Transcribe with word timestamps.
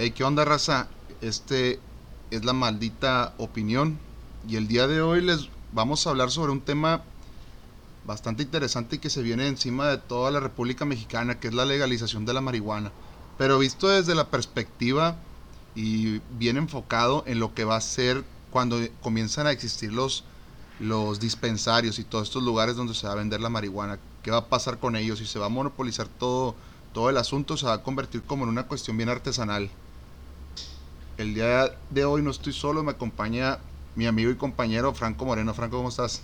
Hey, 0.00 0.12
¿qué 0.12 0.22
onda, 0.22 0.44
raza? 0.44 0.86
Este 1.22 1.80
es 2.30 2.44
la 2.44 2.52
maldita 2.52 3.34
opinión. 3.36 3.98
Y 4.46 4.54
el 4.54 4.68
día 4.68 4.86
de 4.86 5.02
hoy 5.02 5.20
les 5.20 5.48
vamos 5.72 6.06
a 6.06 6.10
hablar 6.10 6.30
sobre 6.30 6.52
un 6.52 6.60
tema 6.60 7.02
bastante 8.06 8.44
interesante 8.44 8.94
y 8.94 8.98
que 9.00 9.10
se 9.10 9.22
viene 9.22 9.48
encima 9.48 9.88
de 9.88 9.98
toda 9.98 10.30
la 10.30 10.38
República 10.38 10.84
Mexicana, 10.84 11.40
que 11.40 11.48
es 11.48 11.54
la 11.54 11.64
legalización 11.64 12.26
de 12.26 12.32
la 12.32 12.40
marihuana. 12.40 12.92
Pero 13.38 13.58
visto 13.58 13.88
desde 13.88 14.14
la 14.14 14.28
perspectiva 14.28 15.16
y 15.74 16.20
bien 16.38 16.58
enfocado 16.58 17.24
en 17.26 17.40
lo 17.40 17.52
que 17.52 17.64
va 17.64 17.74
a 17.74 17.80
ser 17.80 18.22
cuando 18.52 18.78
comienzan 19.02 19.48
a 19.48 19.50
existir 19.50 19.92
los, 19.92 20.22
los 20.78 21.18
dispensarios 21.18 21.98
y 21.98 22.04
todos 22.04 22.28
estos 22.28 22.44
lugares 22.44 22.76
donde 22.76 22.94
se 22.94 23.08
va 23.08 23.14
a 23.14 23.16
vender 23.16 23.40
la 23.40 23.48
marihuana. 23.48 23.98
¿Qué 24.22 24.30
va 24.30 24.36
a 24.36 24.48
pasar 24.48 24.78
con 24.78 24.94
ellos? 24.94 25.18
Si 25.18 25.26
se 25.26 25.40
va 25.40 25.46
a 25.46 25.48
monopolizar 25.48 26.06
todo, 26.06 26.54
todo 26.92 27.10
el 27.10 27.16
asunto, 27.16 27.56
se 27.56 27.66
va 27.66 27.72
a 27.72 27.82
convertir 27.82 28.22
como 28.22 28.44
en 28.44 28.50
una 28.50 28.68
cuestión 28.68 28.96
bien 28.96 29.08
artesanal. 29.08 29.68
El 31.18 31.34
día 31.34 31.72
de 31.90 32.04
hoy 32.04 32.22
no 32.22 32.30
estoy 32.30 32.52
solo, 32.52 32.84
me 32.84 32.92
acompaña 32.92 33.58
mi 33.96 34.06
amigo 34.06 34.30
y 34.30 34.36
compañero 34.36 34.94
Franco 34.94 35.24
Moreno. 35.24 35.52
Franco, 35.52 35.76
¿cómo 35.76 35.88
estás? 35.88 36.22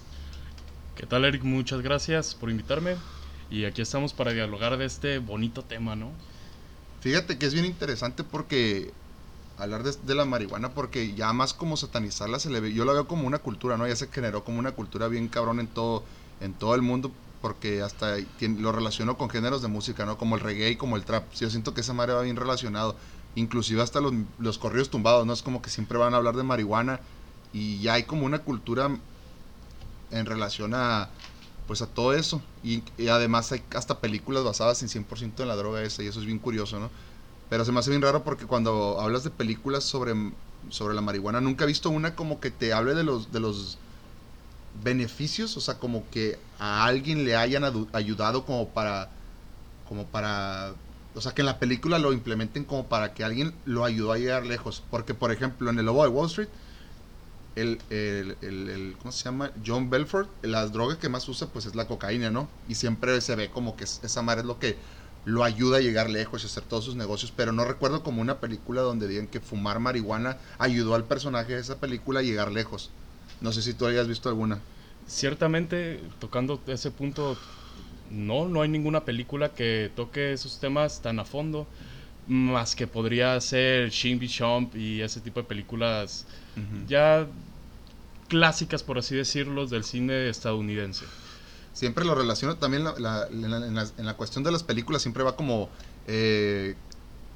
¿Qué 0.95 1.05
tal, 1.05 1.25
Eric? 1.25 1.43
Muchas 1.43 1.81
gracias 1.83 2.37
por 2.37 2.49
invitarme. 2.49 2.95
Y 3.51 3.65
aquí 3.65 3.83
estamos 3.83 4.13
para 4.13 4.31
dialogar 4.31 4.77
de 4.77 4.85
este 4.85 5.19
bonito 5.19 5.65
tema, 5.65 5.97
¿no? 5.97 6.13
Fíjate 7.01 7.39
que 7.39 7.47
es 7.47 7.55
bien 7.55 7.67
interesante 7.67 8.23
porque 8.23 8.93
hablar 9.59 9.83
de, 9.83 10.15
la 10.15 10.25
marihuana, 10.27 10.75
porque 10.75 11.13
ya 11.15 11.33
más 11.33 11.55
como 11.55 11.77
satanizarla 11.77 12.39
se 12.39 12.51
le 12.51 12.61
ve, 12.61 12.73
yo 12.73 12.85
la 12.85 12.93
veo 12.93 13.09
como 13.09 13.27
una 13.27 13.41
cultura, 13.41 13.77
¿no? 13.77 13.89
Ya 13.89 13.97
se 13.97 14.07
generó 14.07 14.45
como 14.45 14.61
una 14.61 14.73
cultura 14.73 15.09
bien 15.09 15.27
cabrón 15.27 15.59
en 15.59 15.67
todo, 15.67 16.05
en 16.41 16.55
todo 16.55 16.77
el 16.77 16.83
mundo, 16.83 17.11
porque 17.43 17.83
hasta 17.83 18.19
lo 18.41 18.71
relaciono 18.71 19.19
con 19.19 19.29
géneros 19.29 19.61
de 19.61 19.67
música, 19.67 20.07
¿no? 20.07 20.19
Como 20.19 20.37
el 20.37 20.41
reggae 20.41 20.71
y 20.71 20.77
como 20.77 20.97
el 20.97 21.05
trap. 21.05 21.33
Yo 21.35 21.51
siento 21.51 21.75
que 21.75 21.81
esa 21.81 21.95
madre 21.95 22.13
va 22.13 22.23
bien 22.23 22.37
relacionado 22.37 22.97
inclusive 23.35 23.83
hasta 23.83 24.01
los, 24.01 24.13
los 24.39 24.59
corridos 24.59 24.91
tumbados, 24.91 25.27
¿no? 25.27 25.33
Es 25.33 25.43
como 25.43 25.63
que 25.63 25.71
siempre 25.71 25.99
van 25.99 26.15
a 26.15 26.19
hablar 26.19 26.37
de 26.37 26.43
marihuana 26.43 27.01
y 27.53 27.79
ya 27.79 27.95
hay 27.95 28.05
como 28.05 28.27
una 28.27 28.41
cultura 28.41 28.91
en 30.11 30.27
relación 30.27 30.75
a 30.75 31.11
pues 31.67 31.81
a 31.81 31.87
todo 31.87 32.13
eso 32.13 32.43
y, 32.63 32.83
además 33.09 33.51
hay 33.53 33.63
hasta 33.75 34.01
películas 34.01 34.45
basadas 34.45 34.83
en 34.83 34.89
100% 34.89 35.41
en 35.41 35.49
la 35.49 35.57
droga 35.57 35.83
esa 35.83 36.03
y 36.03 36.07
eso 36.07 36.21
es 36.21 36.27
bien 36.27 36.39
curioso, 36.39 36.79
¿no? 36.79 36.91
Pero 37.49 37.65
se 37.65 37.73
me 37.73 37.79
hace 37.79 37.91
bien 37.91 38.03
raro 38.03 38.23
porque 38.23 38.47
cuando 38.47 39.01
hablas 39.01 39.25
de 39.25 39.31
películas 39.31 39.85
sobre, 39.85 40.15
sobre 40.69 40.95
la 40.95 41.01
marihuana 41.01 41.41
nunca 41.41 41.65
he 41.65 41.67
visto 41.67 41.89
una 41.91 42.15
como 42.15 42.41
que 42.41 42.51
te 42.51 42.73
hable 42.73 42.95
de 42.95 43.05
los 43.05 43.33
de 43.33 43.41
los 43.41 43.79
beneficios, 44.83 45.57
o 45.57 45.61
sea, 45.61 45.79
como 45.79 46.05
que 46.11 46.39
a 46.59 46.85
alguien 46.85 47.25
le 47.25 47.37
hayan 47.37 47.65
ayudado 47.93 48.45
como 48.45 48.69
para 48.69 49.11
como 49.89 50.07
para 50.07 50.75
o 51.15 51.21
sea, 51.21 51.33
que 51.33 51.43
en 51.43 51.47
la 51.47 51.59
película 51.59 51.99
lo 51.99 52.13
implementen 52.13 52.65
como 52.65 52.87
para 52.87 53.15
que 53.15 53.25
alguien 53.25 53.55
lo 53.65 53.85
ayudó 53.85 54.13
a 54.13 54.19
llegar 54.19 54.45
lejos. 54.47 54.83
Porque, 54.91 55.15
por 55.15 55.31
ejemplo, 55.31 55.71
en 55.71 55.79
El 55.79 55.87
Lobo 55.87 56.03
de 56.03 56.09
Wall 56.09 56.27
Street, 56.27 56.49
el, 57.57 57.79
el, 57.91 58.37
el, 58.43 58.97
¿cómo 58.99 59.13
se 59.13 59.25
llama? 59.25 59.53
John 59.65 59.91
Belfort, 59.91 60.29
las 60.43 60.73
drogas 60.73 60.99
que 60.99 61.09
más 61.09 61.29
usa, 61.29 61.49
pues 61.49 61.67
es 61.67 61.77
la 61.77 61.87
cocaína, 61.87 62.31
¿no? 62.31 62.49
Y 62.69 62.75
siempre 62.75 63.21
se 63.21 63.37
ve 63.37 63.51
como 63.51 63.77
que 63.77 63.85
esa 63.85 64.23
madre 64.23 64.41
es 64.41 64.47
lo 64.47 64.59
que 64.59 64.77
lo 65.25 65.45
ayuda 65.45 65.79
a 65.79 65.81
llegar 65.81 66.11
lejos 66.11 66.43
y 66.43 66.47
hacer 66.47 66.65
todos 66.65 66.85
sus 66.85 66.97
negocios. 66.97 67.33
Pero 67.35 67.53
no 67.53 67.65
recuerdo 67.65 68.03
como 68.03 68.21
una 68.21 68.41
película 68.41 68.83
donde 68.83 69.07
digan 69.07 69.29
que 69.29 69.41
fumar 69.41 69.79
marihuana 69.79 70.37
ayudó 70.59 70.95
al 70.95 71.05
personaje 71.05 71.55
de 71.55 71.61
esa 71.61 71.79
película 71.79 72.21
a 72.21 72.23
llegar 72.25 72.51
lejos. 72.51 72.91
No 73.41 73.53
sé 73.53 73.63
si 73.63 73.75
tú 73.75 73.87
hayas 73.87 74.09
visto 74.09 74.29
alguna. 74.29 74.59
Ciertamente, 75.07 76.01
tocando 76.19 76.61
ese 76.67 76.91
punto, 76.91 77.37
no, 78.11 78.49
no 78.49 78.63
hay 78.63 78.69
ninguna 78.69 79.05
película 79.05 79.51
que 79.51 79.91
toque 79.95 80.33
esos 80.33 80.59
temas 80.61 81.01
tan 81.03 81.19
a 81.19 81.25
fondo, 81.25 81.67
más 82.27 82.75
que 82.75 82.87
podría 82.87 83.39
ser 83.41 83.91
Shin 83.91 84.21
Chomp 84.27 84.75
y 84.77 85.03
ese 85.03 85.21
tipo 85.21 85.41
de 85.41 85.47
películas 85.47 86.27
ya 86.87 87.27
clásicas, 88.29 88.83
por 88.83 88.99
así 88.99 89.15
decirlo, 89.17 89.67
del 89.67 89.85
cine 89.85 90.29
estadounidense. 90.29 91.05
Siempre 91.73 92.05
lo 92.05 92.15
relaciono 92.15 92.57
también 92.57 92.87
en, 92.87 94.07
la, 94.07 94.15
cuestión 94.17 94.45
de 94.45 94.53
las 94.53 94.63
películas, 94.63 95.03
siempre 95.03 95.25
va 95.25 95.35
como 95.35 95.69
eh, 96.07 96.77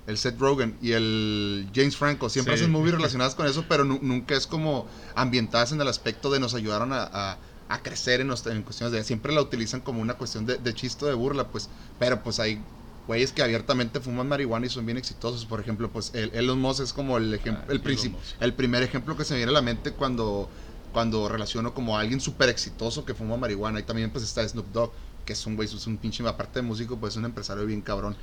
el 0.07 0.17
Seth 0.17 0.39
Rogen 0.39 0.77
y 0.81 0.93
el 0.93 1.69
James 1.75 1.97
Franco, 1.97 2.29
siempre 2.29 2.55
hacen 2.55 2.71
movies 2.71 2.95
relacionadas 2.97 3.35
con 3.35 3.47
eso, 3.47 3.65
pero 3.69 3.85
nunca 3.85 4.37
es 4.37 4.47
como 4.47 4.87
ambientadas 5.17 5.73
en 5.73 5.81
el 5.81 5.89
aspecto 5.89 6.31
de 6.31 6.39
nos 6.39 6.55
ayudaron 6.55 6.93
a 6.93 7.09
a 7.13 7.39
crecer 7.77 8.21
en, 8.21 8.31
en 8.31 8.63
cuestiones 8.63 8.93
de... 8.93 9.05
Siempre 9.05 9.33
la 9.33 9.43
utilizan 9.43 9.81
como 9.81 10.01
una 10.01 10.15
cuestión 10.15 10.47
de, 10.47 10.57
de 10.57 10.75
chisto, 10.75 11.07
de 11.07 11.15
burla, 11.15 11.49
pues. 11.49 11.69
Pero 11.99 12.23
pues 12.23 12.41
hay 12.41 12.61
güeyes 13.07 13.33
que 13.33 13.43
abiertamente 13.43 14.01
fuman 14.01 14.29
marihuana 14.29 14.67
y 14.67 14.69
son 14.69 14.87
bien 14.87 14.99
exitosos. 14.99 15.45
Por 15.45 15.61
ejemplo, 15.61 15.91
pues 15.91 16.15
el, 16.15 16.31
Elon 16.35 16.61
Musk 16.61 16.83
es 16.83 16.93
como 16.93 17.17
el, 17.17 17.35
ejemplo, 17.35 17.65
ah, 17.69 17.73
el, 17.73 18.17
el 18.41 18.55
primer 18.55 18.83
ejemplo 18.83 19.17
que 19.17 19.25
se 19.25 19.35
me 19.35 19.39
viene 19.39 19.51
a 19.51 19.55
la 19.55 19.63
mente 19.63 19.93
cuando, 19.93 20.49
cuando 20.93 21.29
relaciono 21.29 21.75
como 21.75 21.97
a 21.97 22.01
alguien 22.01 22.21
súper 22.21 22.49
exitoso 22.49 23.05
que 23.05 23.15
fuma 23.15 23.37
marihuana. 23.37 23.81
Y 23.81 23.83
también 23.83 24.11
pues 24.11 24.25
está 24.25 24.47
Snoop 24.47 24.73
Dogg, 24.73 24.93
que 25.25 25.33
es 25.33 25.47
un 25.47 25.57
güey, 25.57 25.69
es 25.69 25.87
un 25.87 25.99
pinche, 25.99 26.27
aparte 26.27 26.61
de 26.61 26.63
músico, 26.63 26.97
pues 26.97 27.15
es 27.15 27.17
un 27.19 27.25
empresario 27.25 27.67
bien 27.67 27.83
cabrón. 27.83 28.17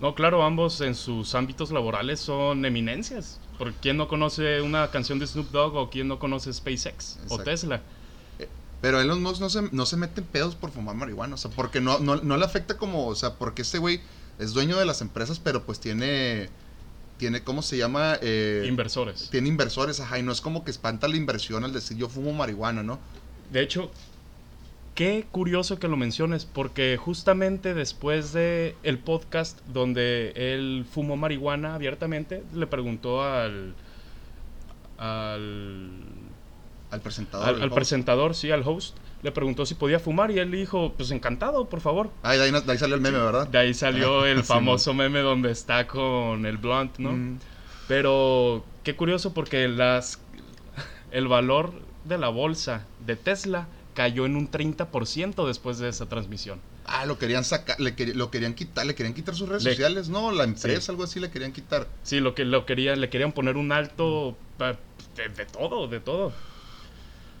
No, 0.00 0.14
claro, 0.14 0.42
ambos 0.42 0.80
en 0.80 0.94
sus 0.94 1.34
ámbitos 1.34 1.70
laborales 1.70 2.20
son 2.20 2.64
eminencias. 2.64 3.40
¿Por 3.58 3.72
quién 3.74 3.96
no 3.96 4.06
conoce 4.06 4.60
una 4.62 4.90
canción 4.90 5.18
de 5.18 5.26
Snoop 5.26 5.50
Dogg 5.50 5.74
o 5.74 5.90
quién 5.90 6.06
no 6.06 6.18
conoce 6.18 6.52
SpaceX 6.52 7.18
o 7.28 7.38
Tesla? 7.38 7.82
Pero 8.80 9.00
Elon 9.00 9.20
Musk 9.22 9.40
no 9.40 9.50
se, 9.50 9.62
no 9.72 9.86
se 9.86 9.96
mete 9.96 10.20
en 10.20 10.26
pedos 10.26 10.54
por 10.54 10.70
fumar 10.70 10.94
marihuana, 10.94 11.34
o 11.34 11.38
sea, 11.38 11.50
porque 11.50 11.80
no, 11.80 11.98
no, 11.98 12.16
no 12.16 12.36
le 12.36 12.44
afecta 12.44 12.76
como, 12.76 13.08
o 13.08 13.14
sea, 13.16 13.34
porque 13.34 13.62
este 13.62 13.78
güey 13.78 14.00
es 14.38 14.52
dueño 14.52 14.78
de 14.78 14.86
las 14.86 15.00
empresas, 15.00 15.40
pero 15.40 15.64
pues 15.64 15.80
tiene, 15.80 16.48
tiene, 17.16 17.42
¿cómo 17.42 17.62
se 17.62 17.76
llama? 17.76 18.18
Eh, 18.22 18.64
inversores. 18.68 19.30
Tiene 19.30 19.48
inversores, 19.48 19.98
ajá, 19.98 20.20
y 20.20 20.22
no 20.22 20.30
es 20.30 20.40
como 20.40 20.64
que 20.64 20.70
espanta 20.70 21.08
la 21.08 21.16
inversión 21.16 21.64
al 21.64 21.72
decir 21.72 21.96
yo 21.96 22.08
fumo 22.08 22.32
marihuana, 22.32 22.84
¿no? 22.84 23.00
De 23.50 23.62
hecho, 23.62 23.90
qué 24.94 25.26
curioso 25.28 25.80
que 25.80 25.88
lo 25.88 25.96
menciones, 25.96 26.44
porque 26.44 26.96
justamente 26.96 27.74
después 27.74 28.32
de 28.32 28.76
el 28.84 28.98
podcast 28.98 29.58
donde 29.66 30.32
él 30.36 30.86
fumó 30.88 31.16
marihuana 31.16 31.74
abiertamente, 31.74 32.44
le 32.54 32.68
preguntó 32.68 33.24
al... 33.24 33.74
al 34.98 36.17
al 36.90 37.00
presentador. 37.00 37.62
Al, 37.62 37.70
presentador, 37.70 38.34
sí, 38.34 38.50
al 38.50 38.62
host. 38.64 38.96
Le 39.22 39.32
preguntó 39.32 39.66
si 39.66 39.74
podía 39.74 39.98
fumar 39.98 40.30
y 40.30 40.38
él 40.38 40.50
dijo, 40.50 40.94
pues 40.96 41.10
encantado, 41.10 41.68
por 41.68 41.80
favor. 41.80 42.10
Ah, 42.22 42.34
de 42.34 42.42
ahí, 42.44 42.78
salió 42.78 42.94
el 42.94 43.00
meme, 43.00 43.18
¿verdad? 43.18 43.48
De 43.48 43.58
ahí 43.58 43.74
salió 43.74 44.24
el 44.24 44.44
famoso 44.44 44.94
meme 44.94 45.20
donde 45.20 45.50
está 45.50 45.86
con 45.86 46.46
el 46.46 46.56
blunt, 46.56 46.98
¿no? 46.98 47.12
Mm. 47.12 47.38
Pero 47.88 48.64
qué 48.84 48.94
curioso 48.94 49.34
porque 49.34 49.66
las 49.66 50.20
el 51.10 51.26
valor 51.26 51.72
de 52.04 52.18
la 52.18 52.28
bolsa 52.28 52.86
de 53.04 53.16
Tesla 53.16 53.66
cayó 53.94 54.26
en 54.26 54.36
un 54.36 54.50
30% 54.50 55.46
después 55.46 55.78
de 55.78 55.88
esa 55.88 56.06
transmisión. 56.06 56.60
Ah, 56.84 57.04
lo 57.04 57.18
querían 57.18 57.44
sacar, 57.44 57.78
le 57.80 57.94
lo 58.14 58.30
querían 58.30 58.54
quitar, 58.54 58.86
le 58.86 58.94
querían 58.94 59.14
quitar 59.14 59.34
sus 59.34 59.48
redes 59.48 59.62
sociales, 59.62 60.08
no, 60.08 60.30
la 60.32 60.44
empresa, 60.44 60.92
algo 60.92 61.04
así 61.04 61.20
le 61.20 61.30
querían 61.30 61.52
quitar. 61.52 61.86
Sí, 62.02 62.20
lo 62.20 62.34
que 62.34 62.44
lo 62.44 62.64
querían, 62.64 63.00
le 63.00 63.10
querían 63.10 63.32
poner 63.32 63.56
un 63.56 63.72
alto 63.72 64.36
de 64.58 65.44
todo, 65.46 65.88
de 65.88 66.00
todo. 66.00 66.32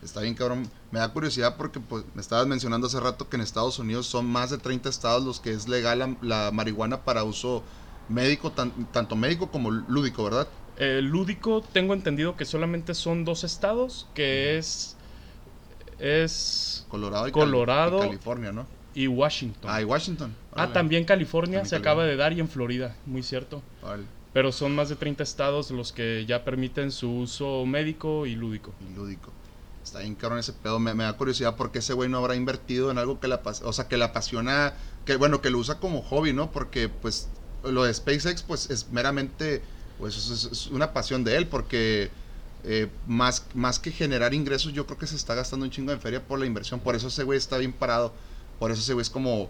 Está 0.02 0.20
bien, 0.20 0.34
cabrón. 0.34 0.68
Me 0.90 1.00
da 1.00 1.12
curiosidad 1.12 1.56
porque 1.56 1.80
pues, 1.80 2.04
me 2.14 2.20
estabas 2.20 2.46
mencionando 2.46 2.86
hace 2.86 3.00
rato 3.00 3.28
que 3.28 3.36
en 3.36 3.42
Estados 3.42 3.78
Unidos 3.78 4.06
son 4.06 4.26
más 4.26 4.50
de 4.50 4.58
30 4.58 4.88
estados 4.88 5.24
los 5.24 5.40
que 5.40 5.50
es 5.50 5.68
legal 5.68 6.16
la, 6.22 6.50
marihuana 6.52 7.02
para 7.02 7.24
uso 7.24 7.62
médico, 8.08 8.52
tanto 8.52 9.16
médico 9.16 9.50
como 9.50 9.70
lúdico, 9.70 10.24
¿verdad? 10.24 10.48
Eh, 10.78 11.00
lúdico, 11.02 11.62
tengo 11.72 11.92
entendido 11.92 12.36
que 12.36 12.44
solamente 12.44 12.94
son 12.94 13.24
dos 13.24 13.44
estados, 13.44 14.06
que 14.14 14.56
es... 14.56 14.96
Es... 15.98 16.86
Colorado 16.88 17.26
y, 17.26 17.32
Colorado 17.32 17.98
California, 17.98 18.52
¿no? 18.52 18.66
Y 18.94 19.08
Washington. 19.08 19.70
Ah, 19.72 19.82
y 19.82 19.84
Washington. 19.84 20.34
Ah, 20.52 20.72
también 20.72 21.04
California 21.04 21.64
se 21.64 21.76
acaba 21.76 22.04
de 22.04 22.16
dar 22.16 22.32
y 22.32 22.40
en 22.40 22.48
Florida, 22.48 22.96
muy 23.06 23.22
cierto. 23.22 23.62
Vale. 23.82 24.04
Pero 24.32 24.52
son 24.52 24.74
más 24.74 24.88
de 24.88 24.96
30 24.96 25.22
estados 25.22 25.70
los 25.70 25.92
que 25.92 26.24
ya 26.26 26.44
permiten 26.44 26.92
su 26.92 27.10
uso 27.10 27.66
médico 27.66 28.26
y 28.26 28.36
lúdico. 28.36 28.72
Y 28.88 28.94
lúdico. 28.94 29.32
Está 29.88 30.00
bien 30.00 30.16
cabrón 30.16 30.38
ese 30.38 30.52
pedo. 30.52 30.78
Me, 30.78 30.92
da 30.92 31.16
curiosidad 31.16 31.56
porque 31.56 31.78
ese 31.78 31.94
güey 31.94 32.10
no 32.10 32.18
habrá 32.18 32.36
invertido 32.36 32.90
en 32.90 32.98
algo 32.98 33.20
que 33.20 33.26
la, 33.26 33.40
o 33.64 33.72
sea, 33.72 33.88
que 33.88 33.96
le 33.96 34.04
apasiona, 34.04 34.74
que 35.06 35.16
bueno, 35.16 35.40
que 35.40 35.48
lo 35.48 35.58
usa 35.58 35.80
como 35.80 36.02
hobby, 36.02 36.34
¿no? 36.34 36.52
Porque 36.52 36.90
pues 36.90 37.28
lo 37.64 37.84
de 37.84 37.94
SpaceX 37.94 38.42
pues 38.42 38.68
es 38.68 38.90
meramente, 38.90 39.62
pues 39.98 40.14
es, 40.28 40.66
una 40.66 40.92
pasión 40.92 41.24
de 41.24 41.38
él 41.38 41.46
porque 41.46 42.10
eh, 42.64 42.90
más, 43.06 43.46
más 43.54 43.78
que 43.78 43.90
generar 43.90 44.34
ingresos 44.34 44.74
yo 44.74 44.84
creo 44.84 44.98
que 44.98 45.06
se 45.06 45.16
está 45.16 45.34
gastando 45.34 45.64
un 45.64 45.70
chingo 45.70 45.90
de 45.90 45.98
feria 45.98 46.22
por 46.22 46.38
la 46.38 46.44
inversión. 46.44 46.80
Por 46.80 46.94
eso 46.94 47.08
ese 47.08 47.22
güey 47.22 47.38
está 47.38 47.56
bien 47.56 47.72
parado. 47.72 48.12
Por 48.58 48.70
eso 48.70 48.82
ese 48.82 48.92
güey 48.92 49.02
es 49.02 49.10
como 49.10 49.48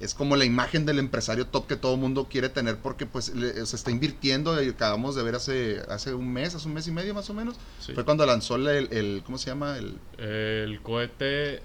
es 0.00 0.14
como 0.14 0.36
la 0.36 0.44
imagen 0.44 0.86
del 0.86 0.98
empresario 0.98 1.46
top 1.46 1.66
que 1.66 1.76
todo 1.76 1.96
mundo 1.96 2.26
quiere 2.30 2.48
tener 2.48 2.78
porque 2.78 3.06
pues 3.06 3.26
se 3.26 3.76
está 3.76 3.90
invirtiendo 3.90 4.62
y 4.62 4.70
acabamos 4.70 5.14
de 5.14 5.22
ver 5.22 5.34
hace 5.34 5.82
hace 5.88 6.14
un 6.14 6.32
mes 6.32 6.54
hace 6.54 6.66
un 6.66 6.74
mes 6.74 6.88
y 6.88 6.92
medio 6.92 7.14
más 7.14 7.28
o 7.30 7.34
menos 7.34 7.56
fue 7.94 8.04
cuando 8.04 8.24
lanzó 8.26 8.56
el, 8.56 8.66
el, 8.66 9.22
cómo 9.24 9.38
se 9.38 9.50
llama 9.50 9.76
el 9.76 9.98
el 10.18 10.80
cohete 10.80 11.62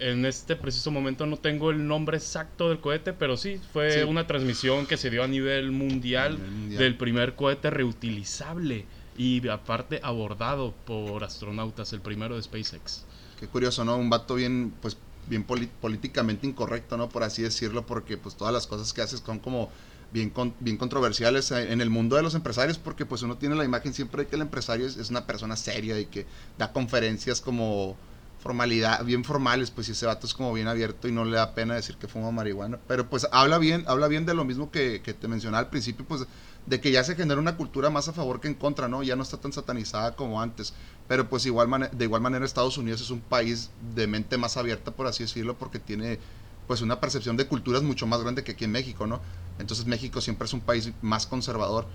en 0.00 0.24
este 0.24 0.56
preciso 0.56 0.90
momento 0.90 1.26
no 1.26 1.36
tengo 1.36 1.70
el 1.70 1.86
nombre 1.86 2.16
exacto 2.16 2.70
del 2.70 2.80
cohete, 2.80 3.12
pero 3.12 3.36
sí, 3.36 3.60
fue 3.72 4.04
una 4.04 4.26
transmisión 4.26 4.86
que 4.86 4.96
se 4.96 5.10
dio 5.10 5.22
a 5.22 5.28
nivel 5.28 5.70
mundial, 5.70 6.38
del 6.70 6.96
primer 6.96 7.34
cohete 7.34 7.70
reutilizable 7.70 8.86
y 9.18 9.46
aparte 9.48 10.00
abordado 10.02 10.74
por 10.86 11.22
astronautas, 11.22 11.92
el 11.92 12.00
primero 12.00 12.36
de 12.36 12.42
SpaceX. 12.42 13.04
Qué 13.38 13.46
curioso, 13.46 13.84
¿no? 13.84 13.96
Un 13.96 14.08
vato 14.08 14.34
bien, 14.34 14.72
pues, 14.80 14.96
bien 15.26 15.44
políticamente 15.44 16.46
incorrecto, 16.46 16.96
¿no? 16.96 17.08
Por 17.08 17.22
así 17.22 17.42
decirlo, 17.42 17.86
porque 17.86 18.16
pues 18.16 18.36
todas 18.36 18.52
las 18.52 18.66
cosas 18.66 18.92
que 18.92 19.02
haces 19.02 19.22
son 19.24 19.38
como 19.38 19.70
bien, 20.12 20.32
bien 20.60 20.76
controversiales 20.76 21.50
en 21.50 21.80
el 21.80 21.90
mundo 21.90 22.16
de 22.16 22.22
los 22.22 22.34
empresarios, 22.34 22.78
porque 22.78 23.06
pues 23.06 23.22
uno 23.22 23.36
tiene 23.36 23.54
la 23.54 23.64
imagen 23.64 23.94
siempre 23.94 24.24
de 24.24 24.28
que 24.28 24.36
el 24.36 24.42
empresario 24.42 24.86
es 24.86 25.10
una 25.10 25.26
persona 25.26 25.56
seria 25.56 25.98
y 25.98 26.06
que 26.06 26.26
da 26.58 26.72
conferencias 26.72 27.40
como 27.40 27.96
formalidad, 28.40 29.04
bien 29.04 29.22
formales, 29.22 29.70
pues 29.70 29.86
si 29.86 29.92
ese 29.92 30.06
vato 30.06 30.26
es 30.26 30.34
como 30.34 30.52
bien 30.52 30.66
abierto 30.66 31.06
y 31.08 31.12
no 31.12 31.24
le 31.24 31.36
da 31.36 31.54
pena 31.54 31.74
decir 31.74 31.96
que 31.96 32.08
fuma 32.08 32.30
marihuana. 32.30 32.78
Pero 32.88 33.08
pues 33.08 33.28
habla 33.32 33.58
bien, 33.58 33.84
habla 33.86 34.08
bien 34.08 34.24
de 34.24 34.34
lo 34.34 34.44
mismo 34.44 34.70
que, 34.70 35.02
que 35.02 35.12
te 35.12 35.28
mencionaba 35.28 35.60
al 35.60 35.70
principio, 35.70 36.06
pues 36.06 36.26
de 36.66 36.80
que 36.80 36.90
ya 36.90 37.04
se 37.04 37.16
genera 37.16 37.40
una 37.40 37.56
cultura 37.56 37.90
más 37.90 38.08
a 38.08 38.12
favor 38.12 38.40
que 38.40 38.48
en 38.48 38.54
contra, 38.54 38.88
¿no? 38.88 39.02
Ya 39.02 39.16
no 39.16 39.22
está 39.22 39.36
tan 39.36 39.52
satanizada 39.52 40.16
como 40.16 40.40
antes. 40.40 40.72
Pero 41.06 41.28
pues 41.28 41.44
igual 41.44 41.90
de 41.92 42.04
igual 42.04 42.22
manera 42.22 42.44
Estados 42.44 42.78
Unidos 42.78 43.00
es 43.00 43.10
un 43.10 43.20
país 43.20 43.70
de 43.94 44.06
mente 44.06 44.38
más 44.38 44.56
abierta, 44.56 44.92
por 44.92 45.06
así 45.06 45.24
decirlo, 45.24 45.58
porque 45.58 45.78
tiene 45.78 46.18
pues 46.66 46.82
una 46.82 47.00
percepción 47.00 47.36
de 47.36 47.46
culturas 47.46 47.82
mucho 47.82 48.06
más 48.06 48.22
grande 48.22 48.44
que 48.44 48.52
aquí 48.52 48.64
en 48.64 48.72
México, 48.72 49.06
¿no? 49.06 49.20
Entonces 49.58 49.86
México 49.86 50.20
siempre 50.20 50.46
es 50.46 50.52
un 50.52 50.60
país 50.60 50.92
más 51.02 51.26
conservador. 51.26 51.88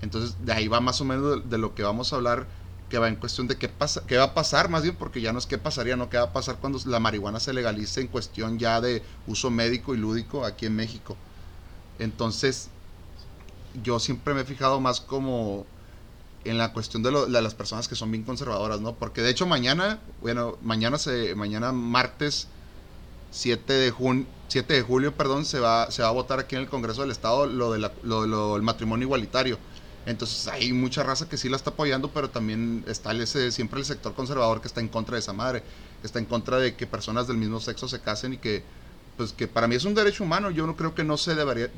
Entonces 0.00 0.36
de 0.38 0.52
ahí 0.52 0.68
va 0.68 0.80
más 0.80 1.00
o 1.00 1.04
menos 1.04 1.50
de 1.50 1.58
lo 1.58 1.74
que 1.74 1.82
vamos 1.82 2.12
a 2.12 2.16
hablar 2.16 2.46
que 2.90 2.98
va 2.98 3.08
en 3.08 3.16
cuestión 3.16 3.46
de 3.46 3.56
qué, 3.56 3.68
pasa, 3.68 4.02
qué 4.06 4.18
va 4.18 4.24
a 4.24 4.34
pasar, 4.34 4.68
más 4.68 4.82
bien, 4.82 4.96
porque 4.96 5.22
ya 5.22 5.32
no 5.32 5.38
es 5.38 5.46
qué 5.46 5.56
pasaría, 5.56 5.96
no 5.96 6.10
qué 6.10 6.18
va 6.18 6.24
a 6.24 6.32
pasar 6.32 6.56
cuando 6.56 6.78
la 6.84 7.00
marihuana 7.00 7.40
se 7.40 7.54
legalice 7.54 8.02
en 8.02 8.08
cuestión 8.08 8.58
ya 8.58 8.80
de 8.82 9.02
uso 9.26 9.50
médico 9.50 9.94
y 9.94 9.98
lúdico 9.98 10.44
aquí 10.44 10.66
en 10.66 10.76
México. 10.76 11.16
Entonces, 11.98 12.68
yo 13.82 13.98
siempre 13.98 14.34
me 14.34 14.42
he 14.42 14.44
fijado 14.44 14.80
más 14.80 15.00
como 15.00 15.64
en 16.44 16.58
la 16.58 16.72
cuestión 16.72 17.02
de, 17.02 17.12
las 17.12 17.54
personas 17.54 17.88
que 17.88 17.94
son 17.94 18.10
bien 18.10 18.24
conservadoras, 18.24 18.80
¿no? 18.80 18.94
Porque 18.94 19.22
de 19.22 19.30
hecho 19.30 19.46
mañana, 19.46 20.00
bueno, 20.20 20.58
mañana 20.62 20.98
se, 20.98 21.34
mañana 21.34 21.72
martes 21.72 22.48
7 23.30 23.72
de 23.72 23.90
junio, 23.90 24.26
7 24.48 24.74
de 24.74 24.82
julio, 24.82 25.14
perdón, 25.14 25.44
se 25.44 25.60
va, 25.60 25.90
se 25.90 26.02
va 26.02 26.08
a 26.08 26.12
votar 26.12 26.40
aquí 26.40 26.56
en 26.56 26.62
el 26.62 26.68
Congreso 26.68 27.02
del 27.02 27.10
Estado 27.10 27.46
lo 27.46 27.72
de 27.72 27.90
lo, 28.02 28.56
el 28.56 28.62
matrimonio 28.62 29.04
igualitario 29.04 29.58
entonces 30.06 30.48
hay 30.48 30.72
mucha 30.72 31.02
raza 31.02 31.28
que 31.28 31.36
sí 31.36 31.48
la 31.48 31.56
está 31.56 31.70
apoyando, 31.70 32.10
pero 32.10 32.30
también 32.30 32.84
está 32.86 33.14
siempre 33.26 33.80
el 33.80 33.84
sector 33.84 34.14
conservador 34.14 34.60
que 34.60 34.68
está 34.68 34.80
en 34.80 34.88
contra 34.88 35.14
de 35.14 35.20
esa 35.20 35.32
madre, 35.32 35.62
que 36.00 36.06
está 36.06 36.18
en 36.18 36.24
contra 36.24 36.58
de 36.58 36.74
que 36.74 36.86
personas 36.86 37.26
del 37.26 37.36
mismo 37.36 37.60
sexo 37.60 37.86
se 37.86 38.00
casen 38.00 38.34
y 38.34 38.38
que, 38.38 38.62
pues 39.16 39.32
que 39.32 39.46
para 39.46 39.68
mí 39.68 39.74
es 39.74 39.84
un 39.84 39.94
derecho 39.94 40.24
humano. 40.24 40.50
Yo 40.50 40.66
no 40.66 40.74
creo 40.74 40.94
que 40.94 41.04
no 41.04 41.18
se 41.18 41.34
debería, 41.34 41.68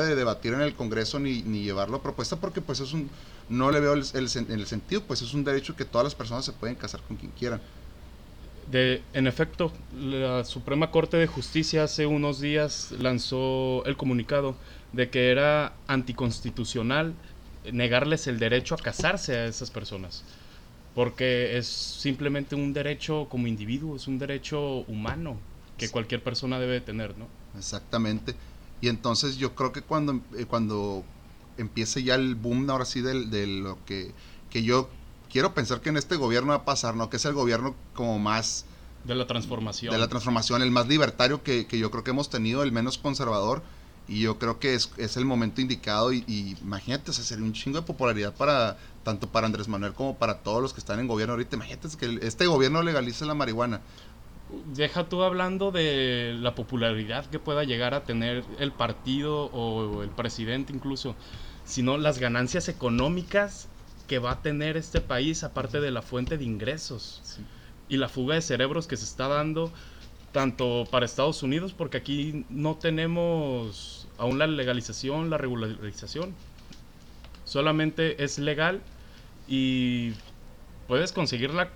de 0.00 0.14
debatir 0.14 0.54
en 0.54 0.62
el 0.62 0.74
Congreso 0.74 1.18
ni, 1.18 1.42
ni 1.42 1.62
llevarlo 1.64 1.98
a 1.98 2.02
propuesta 2.02 2.36
porque 2.36 2.62
pues 2.62 2.80
es 2.80 2.94
un, 2.94 3.10
no 3.50 3.70
le 3.70 3.80
veo 3.80 3.92
el, 3.92 4.04
el, 4.14 4.66
sentido, 4.66 5.02
pues 5.02 5.20
es 5.20 5.34
un 5.34 5.44
derecho 5.44 5.76
que 5.76 5.84
todas 5.84 6.04
las 6.04 6.14
personas 6.14 6.46
se 6.46 6.52
pueden 6.52 6.76
casar 6.76 7.02
con 7.02 7.16
quien 7.16 7.32
quieran. 7.32 7.60
De, 8.70 9.02
en 9.12 9.26
efecto, 9.26 9.70
la 9.96 10.44
Suprema 10.44 10.90
Corte 10.90 11.18
de 11.18 11.26
Justicia 11.26 11.84
hace 11.84 12.06
unos 12.06 12.40
días 12.40 12.90
lanzó 12.98 13.84
el 13.84 13.96
comunicado 13.96 14.56
de 14.92 15.08
que 15.10 15.30
era 15.30 15.74
anticonstitucional 15.86 17.14
negarles 17.72 18.26
el 18.26 18.38
derecho 18.38 18.74
a 18.74 18.78
casarse 18.78 19.36
a 19.36 19.46
esas 19.46 19.70
personas. 19.70 20.24
Porque 20.94 21.58
es 21.58 21.66
simplemente 21.66 22.54
un 22.54 22.72
derecho 22.72 23.26
como 23.28 23.46
individuo, 23.46 23.96
es 23.96 24.06
un 24.08 24.18
derecho 24.18 24.78
humano 24.88 25.36
que 25.76 25.90
cualquier 25.90 26.22
persona 26.22 26.58
debe 26.58 26.80
tener, 26.80 27.16
¿no? 27.18 27.28
Exactamente. 27.58 28.34
Y 28.80 28.88
entonces 28.88 29.36
yo 29.36 29.54
creo 29.54 29.72
que 29.72 29.82
cuando, 29.82 30.20
eh, 30.36 30.46
cuando 30.46 31.04
empiece 31.58 32.02
ya 32.02 32.14
el 32.14 32.34
boom 32.34 32.68
ahora 32.70 32.84
sí 32.84 33.00
de, 33.02 33.26
de 33.26 33.46
lo 33.46 33.78
que, 33.84 34.12
que 34.50 34.62
yo 34.62 34.88
quiero 35.30 35.54
pensar 35.54 35.80
que 35.80 35.90
en 35.90 35.96
este 35.96 36.16
gobierno 36.16 36.50
va 36.50 36.56
a 36.56 36.64
pasar, 36.64 36.94
¿no? 36.94 37.10
Que 37.10 37.16
es 37.16 37.24
el 37.24 37.34
gobierno 37.34 37.74
como 37.94 38.18
más... 38.18 38.64
De 39.04 39.14
la 39.14 39.26
transformación. 39.26 39.92
De 39.92 39.98
la 39.98 40.08
transformación, 40.08 40.62
el 40.62 40.70
más 40.70 40.88
libertario 40.88 41.42
que, 41.42 41.66
que 41.66 41.78
yo 41.78 41.90
creo 41.90 42.04
que 42.04 42.10
hemos 42.10 42.30
tenido, 42.30 42.62
el 42.62 42.72
menos 42.72 42.98
conservador 42.98 43.62
y 44.08 44.20
yo 44.20 44.38
creo 44.38 44.58
que 44.58 44.74
es, 44.74 44.92
es 44.98 45.16
el 45.16 45.24
momento 45.24 45.60
indicado 45.60 46.12
y, 46.12 46.56
imagínate, 46.62 47.10
o 47.10 47.14
sería 47.14 47.44
un 47.44 47.52
chingo 47.52 47.80
de 47.80 47.86
popularidad 47.86 48.34
para 48.34 48.76
tanto 49.02 49.28
para 49.28 49.46
Andrés 49.46 49.68
Manuel 49.68 49.92
como 49.92 50.16
para 50.16 50.38
todos 50.38 50.62
los 50.62 50.72
que 50.72 50.80
están 50.80 51.00
en 51.00 51.08
gobierno 51.08 51.34
ahorita. 51.34 51.56
Imagínate 51.56 51.88
que 51.96 52.18
este 52.22 52.46
gobierno 52.46 52.82
legalice 52.82 53.24
la 53.24 53.34
marihuana. 53.34 53.80
Deja 54.74 55.08
tú 55.08 55.22
hablando 55.22 55.72
de 55.72 56.34
la 56.38 56.54
popularidad 56.54 57.26
que 57.26 57.38
pueda 57.38 57.64
llegar 57.64 57.94
a 57.94 58.04
tener 58.04 58.44
el 58.58 58.72
partido 58.72 59.46
o 59.46 60.02
el 60.02 60.10
presidente 60.10 60.72
incluso, 60.72 61.16
sino 61.64 61.98
las 61.98 62.18
ganancias 62.18 62.68
económicas 62.68 63.68
que 64.06 64.20
va 64.20 64.32
a 64.32 64.42
tener 64.42 64.76
este 64.76 65.00
país 65.00 65.42
aparte 65.42 65.80
de 65.80 65.90
la 65.90 66.02
fuente 66.02 66.38
de 66.38 66.44
ingresos. 66.44 67.40
Y 67.88 67.96
la 67.96 68.08
fuga 68.08 68.36
de 68.36 68.42
cerebros 68.42 68.86
que 68.86 68.96
se 68.96 69.04
está 69.04 69.26
dando 69.28 69.72
tanto 70.32 70.84
para 70.90 71.06
Estados 71.06 71.42
Unidos, 71.42 71.72
porque 71.72 71.96
aquí 71.96 72.44
no 72.50 72.76
tenemos 72.76 74.06
aún 74.18 74.38
la 74.38 74.46
legalización, 74.46 75.30
la 75.30 75.38
regularización. 75.38 76.34
Solamente 77.44 78.22
es 78.22 78.38
legal 78.38 78.82
y 79.48 80.12
puedes 80.88 81.12
conseguirla 81.12 81.70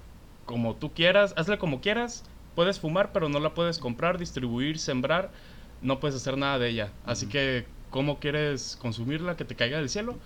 como 0.45 0.75
tú 0.75 0.93
quieras, 0.93 1.33
hazla 1.37 1.59
como 1.59 1.81
quieras. 1.81 2.25
Puedes 2.57 2.81
fumar, 2.81 3.13
pero 3.13 3.29
no 3.29 3.39
la 3.39 3.55
puedes 3.55 3.79
comprar, 3.79 4.19
distribuir, 4.19 4.79
sembrar. 4.81 5.31
No 5.81 6.01
puedes 6.01 6.17
hacer 6.17 6.37
nada 6.37 6.59
de 6.59 6.69
ella. 6.69 6.93
Así 7.07 7.27
que, 7.27 7.65
¿cómo 7.91 8.19
quieres 8.19 8.77
consumirla? 8.81 9.37
¿Que 9.37 9.45
te 9.45 9.55
caiga 9.55 9.79
del 9.79 9.89
cielo? 9.89 10.19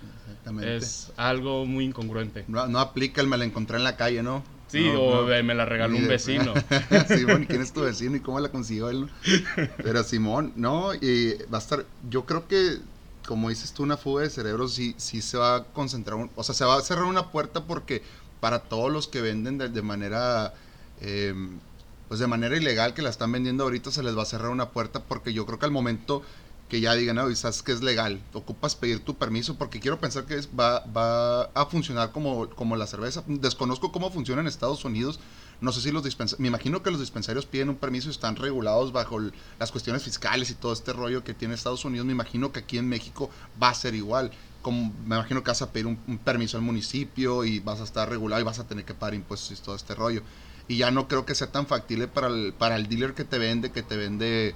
Es 0.63 1.13
algo 1.15 1.65
muy 1.65 1.85
incongruente. 1.85 2.43
No, 2.47 2.67
no 2.67 2.79
aplica 2.79 3.21
el 3.21 3.27
me 3.27 3.37
la 3.37 3.45
encontré 3.45 3.77
en 3.77 3.83
la 3.83 3.95
calle, 3.95 4.23
¿no? 4.23 4.43
Sí, 4.67 4.89
o 4.97 5.25
me 5.25 5.53
la 5.53 5.65
regaló 5.65 5.95
un 5.95 6.07
vecino. 6.07 6.53
Simón, 7.07 7.45
¿quién 7.45 7.61
es 7.61 7.71
tu 7.71 7.81
vecino 7.83 8.15
y 8.15 8.19
cómo 8.19 8.39
la 8.39 8.49
consiguió 8.49 8.89
él? 8.89 9.09
Pero 9.77 10.03
Simón, 10.03 10.53
no, 10.55 10.93
y 10.93 11.35
va 11.53 11.59
a 11.59 11.61
estar, 11.61 11.85
yo 12.09 12.25
creo 12.25 12.47
que, 12.47 12.79
como 13.27 13.49
dices 13.49 13.73
tú, 13.73 13.83
una 13.83 13.97
fuga 13.97 14.23
de 14.23 14.29
cerebros 14.29 14.73
sí, 14.73 14.95
sí 14.97 15.21
se 15.21 15.37
va 15.37 15.55
a 15.55 15.63
concentrar, 15.65 16.29
o 16.35 16.43
sea, 16.43 16.55
se 16.55 16.65
va 16.65 16.77
a 16.77 16.81
cerrar 16.81 17.05
una 17.05 17.31
puerta 17.31 17.65
porque 17.65 18.03
para 18.39 18.59
todos 18.59 18.91
los 18.91 19.07
que 19.07 19.21
venden 19.21 19.57
de, 19.57 19.81
manera, 19.81 20.53
em, 20.99 21.59
pues 22.07 22.19
de 22.19 22.27
manera 22.27 22.57
ilegal, 22.57 22.93
que 22.93 23.01
la 23.01 23.09
están 23.09 23.31
vendiendo 23.31 23.63
ahorita, 23.63 23.91
se 23.91 24.03
les 24.03 24.17
va 24.17 24.23
a 24.23 24.25
cerrar 24.25 24.49
una 24.49 24.71
puerta 24.71 25.03
porque 25.03 25.33
yo 25.33 25.45
creo 25.45 25.59
que 25.59 25.65
al 25.65 25.71
momento 25.71 26.23
que 26.69 26.81
ya 26.81 26.95
digan, 26.95 27.17
no, 27.17 27.33
sabes 27.35 27.61
que 27.61 27.71
es 27.71 27.81
legal, 27.81 28.21
ocupas 28.33 28.75
pedir 28.75 29.03
tu 29.03 29.15
permiso, 29.15 29.55
porque 29.55 29.79
quiero 29.79 29.99
pensar 29.99 30.25
que 30.25 30.39
va, 30.59 30.79
va 30.85 31.43
a 31.43 31.65
funcionar 31.67 32.11
como, 32.11 32.49
como 32.49 32.75
la 32.75 32.87
cerveza. 32.87 33.23
Desconozco 33.27 33.91
cómo 33.91 34.09
funciona 34.11 34.41
en 34.41 34.47
Estados 34.47 34.83
Unidos. 34.83 35.19
No 35.61 35.71
sé 35.71 35.81
si 35.81 35.91
los 35.91 36.03
dispensarios, 36.03 36.39
me 36.39 36.47
imagino 36.47 36.81
que 36.81 36.91
los 36.91 36.99
dispensarios 36.99 37.45
piden 37.45 37.69
un 37.69 37.75
permiso 37.75 38.07
y 38.07 38.11
están 38.11 38.35
regulados 38.35 38.91
bajo 38.91 39.19
las 39.59 39.71
cuestiones 39.71 40.03
fiscales 40.03 40.49
y 40.49 40.55
todo 40.55 40.73
este 40.73 40.91
rollo 40.91 41.23
que 41.23 41.33
tiene 41.33 41.53
Estados 41.53 41.85
Unidos. 41.85 42.05
Me 42.05 42.13
imagino 42.13 42.51
que 42.51 42.61
aquí 42.61 42.77
en 42.77 42.89
México 42.89 43.29
va 43.61 43.69
a 43.69 43.75
ser 43.75 43.93
igual. 43.93 44.31
Me 44.65 45.15
imagino 45.15 45.43
que 45.43 45.51
vas 45.51 45.61
a 45.61 45.71
pedir 45.71 45.85
un, 45.85 45.99
un 46.07 46.17
permiso 46.17 46.57
al 46.57 46.63
municipio 46.63 47.45
y 47.45 47.59
vas 47.59 47.79
a 47.79 47.83
estar 47.83 48.09
regulado 48.09 48.41
y 48.41 48.43
vas 48.43 48.57
a 48.57 48.67
tener 48.67 48.83
que 48.83 48.95
pagar 48.95 49.13
impuestos 49.13 49.57
y 49.57 49.61
todo 49.61 49.75
este 49.75 49.93
rollo. 49.93 50.23
Y 50.67 50.77
ya 50.77 50.89
no 50.89 51.07
creo 51.07 51.25
que 51.25 51.35
sea 51.35 51.51
tan 51.51 51.67
factible 51.67 52.07
para 52.07 52.27
el, 52.27 52.51
para 52.53 52.75
el 52.75 52.87
dealer 52.87 53.13
que 53.13 53.23
te 53.23 53.37
vende, 53.37 53.71
que 53.71 53.83
te 53.83 53.95
vende 53.95 54.55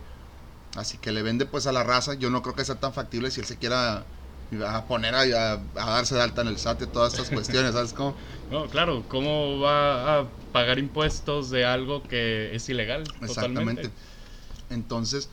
Así 0.75 0.97
que 0.97 1.11
le 1.11 1.23
vende 1.23 1.45
pues 1.45 1.67
a 1.67 1.71
la 1.71 1.83
raza. 1.83 2.13
Yo 2.13 2.29
no 2.29 2.41
creo 2.41 2.55
que 2.55 2.65
sea 2.65 2.75
tan 2.75 2.93
factible 2.93 3.31
si 3.31 3.39
él 3.39 3.45
se 3.45 3.57
quiera 3.57 4.05
a 4.65 4.85
poner 4.85 5.13
a, 5.15 5.53
a, 5.53 5.89
darse 5.91 6.15
de 6.15 6.21
alta 6.21 6.41
en 6.41 6.47
el 6.47 6.57
SAT 6.57 6.83
y 6.83 6.87
todas 6.87 7.13
estas 7.13 7.29
cuestiones, 7.33 7.73
¿sabes 7.73 7.93
cómo? 7.93 8.15
No, 8.49 8.67
claro, 8.67 9.03
¿cómo 9.07 9.59
va 9.59 10.19
a 10.19 10.27
pagar 10.51 10.79
impuestos 10.79 11.49
de 11.49 11.65
algo 11.65 12.03
que 12.03 12.55
es 12.55 12.67
ilegal? 12.69 13.03
Exactamente. 13.21 13.91
Entonces, 14.69 15.29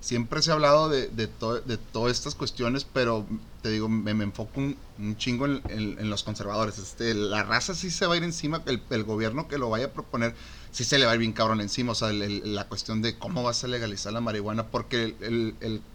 siempre 0.00 0.42
se 0.42 0.50
ha 0.50 0.54
hablado 0.54 0.88
de, 0.88 1.08
de, 1.08 1.26
de 1.26 1.76
todas 1.76 2.16
estas 2.16 2.34
cuestiones, 2.34 2.84
pero 2.84 3.26
te 3.62 3.70
digo, 3.70 3.88
me, 3.88 4.10
enfoco 4.10 4.60
un, 4.60 5.16
chingo 5.16 5.46
en, 5.46 6.10
los 6.10 6.22
conservadores. 6.22 6.78
Este, 6.78 7.14
la 7.14 7.42
raza 7.42 7.74
sí 7.74 7.90
se 7.90 8.06
va 8.06 8.14
a 8.14 8.16
ir 8.16 8.24
encima, 8.24 8.62
el, 8.66 8.82
el 8.90 9.04
gobierno 9.04 9.48
que 9.48 9.58
lo 9.58 9.70
vaya 9.70 9.86
a 9.86 9.92
proponer 9.92 10.34
sí 10.72 10.84
se 10.84 10.98
le 10.98 11.04
va 11.04 11.12
a 11.12 11.14
ir 11.14 11.20
bien 11.20 11.32
cabrón 11.32 11.60
encima. 11.60 11.92
O 11.92 11.94
sea, 11.94 12.12
la 12.12 12.68
cuestión 12.68 13.02
de 13.02 13.18
cómo 13.18 13.42
vas 13.42 13.64
a 13.64 13.68
legalizar 13.68 14.12
la 14.12 14.20
marihuana, 14.20 14.68
porque 14.68 15.14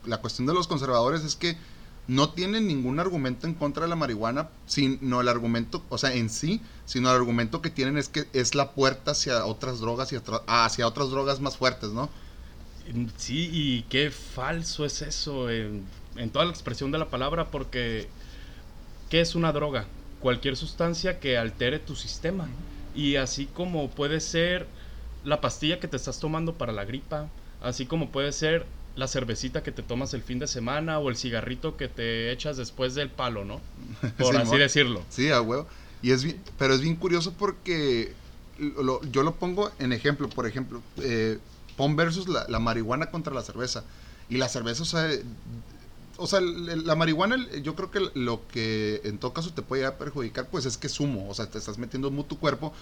la 0.06 0.18
cuestión 0.18 0.48
de 0.48 0.54
los 0.54 0.68
conservadores 0.68 1.24
es 1.24 1.36
que 1.36 1.58
no 2.08 2.30
tienen 2.30 2.68
ningún 2.68 3.00
argumento 3.00 3.48
en 3.48 3.56
contra 3.56 3.84
de 3.84 3.90
la 3.90 3.96
marihuana, 3.96 4.50
sino 4.68 5.22
el 5.22 5.28
argumento, 5.28 5.84
o 5.90 5.98
sea, 5.98 6.14
en 6.14 6.30
sí, 6.30 6.62
sino 6.86 7.10
el 7.10 7.16
argumento 7.16 7.62
que 7.62 7.72
tienen 7.72 7.98
es 7.98 8.10
que 8.10 8.28
es 8.34 8.54
la 8.54 8.72
puerta 8.74 9.12
hacia 9.12 9.46
otras 9.46 9.80
drogas 9.80 10.14
y 10.14 10.18
hacia 10.48 10.88
otras 10.88 11.10
drogas 11.10 11.40
más 11.40 11.58
fuertes, 11.58 11.90
¿no? 11.90 12.10
Sí, 13.18 13.50
y 13.52 13.82
qué 13.84 14.12
falso 14.12 14.86
es 14.86 15.02
eso 15.02 15.50
en, 15.50 15.84
en 16.16 16.30
toda 16.30 16.46
la 16.46 16.52
expresión 16.52 16.92
de 16.92 17.00
la 17.00 17.10
palabra, 17.10 17.50
porque 17.50 18.08
¿qué 19.10 19.22
es 19.22 19.34
una 19.34 19.52
droga? 19.52 19.86
Cualquier 20.20 20.56
sustancia 20.56 21.20
que 21.20 21.40
altere 21.40 21.80
tu 21.80 21.96
sistema. 21.96 22.48
Y 22.96 23.18
así 23.18 23.46
como 23.46 23.90
puede 23.90 24.20
ser 24.20 24.68
la 25.24 25.42
pastilla 25.42 25.80
que 25.80 25.88
te 25.88 25.98
estás 25.98 26.20
tomando 26.20 26.54
para 26.54 26.72
la 26.72 26.86
gripa, 26.86 27.30
así 27.62 27.86
como 27.86 28.10
puede 28.10 28.32
ser 28.32 28.66
la 28.96 29.08
cervecita 29.08 29.64
que 29.64 29.72
te 29.72 29.84
tomas 29.84 30.14
el 30.14 30.24
fin 30.24 30.40
de 30.40 30.48
semana 30.48 31.00
o 31.00 31.10
el 31.10 31.18
cigarrito 31.18 31.76
que 31.76 31.90
te 31.90 32.32
echas 32.32 32.58
después 32.58 32.96
del 32.96 33.10
palo, 33.10 33.44
¿no? 33.44 33.60
Por 34.18 34.38
así 34.38 34.58
decirlo. 34.58 35.04
Sí, 35.10 35.30
a 35.30 35.42
huevo. 35.42 35.68
Y 36.02 36.12
es 36.12 36.24
bien, 36.24 36.42
pero 36.58 36.74
es 36.74 36.82
bien 36.82 36.96
curioso 36.96 37.34
porque 37.38 38.14
yo 39.12 39.24
lo 39.24 39.36
pongo 39.36 39.72
en 39.80 39.92
ejemplo, 39.92 40.30
por 40.30 40.48
ejemplo, 40.48 40.82
eh, 41.02 41.40
pon 41.76 41.96
versus 41.96 42.28
la, 42.28 42.60
marihuana 42.60 43.08
contra 43.08 43.34
la 43.34 43.42
cerveza. 43.42 43.84
Y 44.30 44.38
la 44.38 44.50
cerveza, 44.50 44.84
o 44.84 44.86
sea, 44.86 45.10
o 46.18 46.28
sea, 46.28 46.40
la 46.42 46.96
marihuana, 46.96 47.38
yo 47.62 47.76
creo 47.76 47.92
que 47.92 48.10
lo 48.14 48.48
que 48.48 49.02
en 49.04 49.18
todo 49.18 49.34
caso 49.34 49.54
te 49.54 49.62
puede 49.62 49.90
perjudicar, 49.94 50.48
pues 50.50 50.66
es 50.66 50.78
que 50.78 50.88
es 50.88 51.00
humo, 51.00 51.30
o 51.30 51.34
sea, 51.34 51.50
te 51.50 51.58
estás 51.58 51.78
metiendo 51.78 52.10
humo 52.10 52.26
tu 52.26 52.40
cuerpo, 52.40 52.74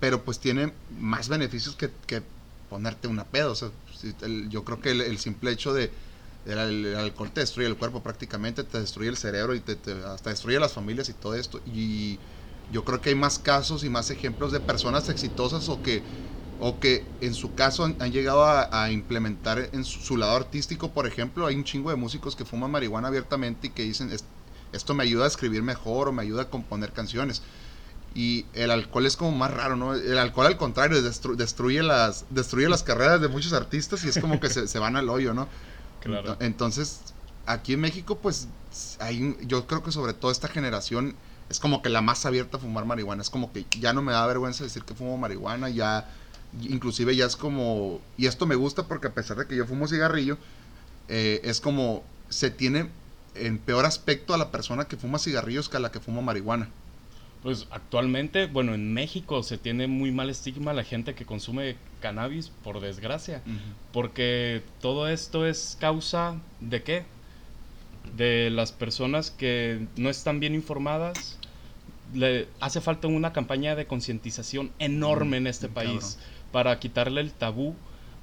pero 0.00 0.22
pues 0.24 0.38
tiene 0.38 0.72
más 0.98 1.28
beneficios 1.28 1.76
que, 1.76 1.90
ponerte 2.68 3.06
una 3.06 3.24
pedo, 3.24 3.52
o 3.52 3.54
sea, 3.54 3.70
yo 4.48 4.64
creo 4.64 4.80
que 4.80 4.90
el, 4.90 5.18
simple 5.18 5.50
hecho 5.52 5.74
de 5.74 5.90
el, 6.46 6.96
alcohol 6.96 7.30
te 7.30 7.40
destruye 7.40 7.68
el 7.68 7.76
cuerpo 7.76 8.02
prácticamente, 8.02 8.64
te 8.64 8.80
destruye 8.80 9.10
el 9.10 9.16
cerebro 9.16 9.54
y 9.54 9.60
te, 9.60 9.76
hasta 10.06 10.30
destruye 10.30 10.58
las 10.58 10.72
familias 10.72 11.08
y 11.10 11.12
todo 11.12 11.34
esto. 11.34 11.60
Y 11.66 12.18
yo 12.70 12.84
creo 12.84 13.00
que 13.00 13.10
hay 13.10 13.14
más 13.14 13.38
casos 13.38 13.84
y 13.84 13.90
más 13.90 14.10
ejemplos 14.10 14.52
de 14.52 14.60
personas 14.60 15.08
exitosas 15.10 15.68
o 15.68 15.82
que, 15.82 16.02
o 16.64 16.78
que 16.78 17.04
en 17.20 17.34
su 17.34 17.56
caso 17.56 17.84
han, 17.84 18.12
llegado 18.12 18.44
a, 18.44 18.88
implementar 18.92 19.70
en 19.72 19.84
su, 19.84 20.16
lado 20.16 20.36
artístico, 20.36 20.92
por 20.92 21.08
ejemplo, 21.08 21.46
hay 21.46 21.56
un 21.56 21.64
chingo 21.64 21.90
de 21.90 21.96
músicos 21.96 22.36
que 22.36 22.44
fuman 22.44 22.70
marihuana 22.70 23.08
abiertamente 23.08 23.66
y 23.66 23.70
que 23.70 23.82
dicen, 23.82 24.16
esto 24.72 24.94
me 24.94 25.02
ayuda 25.02 25.24
a 25.24 25.26
escribir 25.26 25.64
mejor 25.64 26.06
o 26.06 26.12
me 26.12 26.22
ayuda 26.22 26.42
a 26.42 26.50
componer 26.50 26.92
canciones. 26.92 27.42
Y 28.14 28.46
el 28.54 28.70
alcohol 28.70 29.06
es 29.06 29.16
como 29.16 29.32
más 29.32 29.52
raro, 29.52 29.74
¿no? 29.74 29.94
El 29.94 30.16
alcohol 30.18 30.46
al 30.46 30.56
contrario 30.56 31.02
destruye, 31.02 31.82
las, 31.82 32.26
destruye 32.30 32.68
las 32.68 32.84
carreras 32.84 33.20
de 33.20 33.26
muchos 33.26 33.52
artistas 33.54 34.04
y 34.04 34.10
es 34.10 34.18
como 34.20 34.38
que 34.38 34.48
se, 34.48 34.78
van 34.78 34.94
al 34.94 35.08
hoyo, 35.08 35.34
¿no? 35.34 35.48
Claro. 36.00 36.36
Entonces, 36.38 37.00
aquí 37.44 37.72
en 37.72 37.80
México, 37.80 38.18
pues, 38.18 38.46
hay, 39.00 39.36
yo 39.48 39.66
creo 39.66 39.82
que 39.82 39.90
sobre 39.90 40.14
todo 40.14 40.30
esta 40.30 40.46
generación 40.46 41.16
es 41.50 41.58
como 41.58 41.82
que 41.82 41.88
la 41.88 42.02
más 42.02 42.24
abierta 42.24 42.58
a 42.58 42.60
fumar 42.60 42.84
marihuana. 42.84 43.20
Es 43.20 43.30
como 43.30 43.52
que 43.52 43.66
ya 43.80 43.92
no 43.92 44.00
me 44.00 44.12
da 44.12 44.24
vergüenza 44.28 44.62
decir 44.62 44.84
que 44.84 44.94
fumo 44.94 45.18
marihuana, 45.18 45.68
ya, 45.68 46.08
inclusive 46.60 47.16
ya 47.16 47.26
es 47.26 47.36
como, 47.36 48.00
y 48.16 48.26
esto 48.26 48.46
me 48.46 48.54
gusta 48.54 48.86
porque 48.86 49.08
a 49.08 49.14
pesar 49.14 49.36
de 49.38 49.46
que 49.46 49.56
yo 49.56 49.66
fumo 49.66 49.88
cigarrillo, 49.88 50.38
eh, 51.08 51.40
es 51.44 51.60
como, 51.60 52.02
se 52.28 52.50
tiene 52.50 52.88
en 53.34 53.58
peor 53.58 53.86
aspecto 53.86 54.34
a 54.34 54.38
la 54.38 54.50
persona 54.50 54.86
que 54.86 54.96
fuma 54.96 55.18
cigarrillos 55.18 55.68
que 55.68 55.76
a 55.78 55.80
la 55.80 55.90
que 55.90 56.00
fuma 56.00 56.20
marihuana. 56.20 56.68
Pues 57.42 57.66
actualmente, 57.70 58.46
bueno, 58.46 58.72
en 58.74 58.92
México 58.92 59.42
se 59.42 59.58
tiene 59.58 59.88
muy 59.88 60.12
mal 60.12 60.30
estigma 60.30 60.72
la 60.72 60.84
gente 60.84 61.14
que 61.14 61.24
consume 61.24 61.76
cannabis, 62.00 62.50
por 62.62 62.80
desgracia. 62.80 63.42
Porque 63.92 64.62
todo 64.80 65.08
esto 65.08 65.44
es 65.44 65.76
causa 65.80 66.40
de 66.60 66.84
qué? 66.84 67.04
De 68.16 68.48
las 68.50 68.70
personas 68.70 69.32
que 69.32 69.86
no 69.96 70.08
están 70.08 70.38
bien 70.38 70.54
informadas. 70.54 71.38
Le 72.14 72.46
hace 72.60 72.80
falta 72.80 73.08
una 73.08 73.32
campaña 73.32 73.74
de 73.74 73.86
concientización 73.86 74.70
enorme 74.78 75.38
en 75.38 75.48
este 75.48 75.68
país 75.68 76.18
para 76.52 76.78
quitarle 76.78 77.20
el 77.20 77.32
tabú 77.32 77.74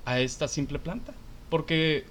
a 0.06 0.20
esta 0.20 0.48
simple 0.48 0.80
planta. 0.80 1.14
Porque 1.50 2.06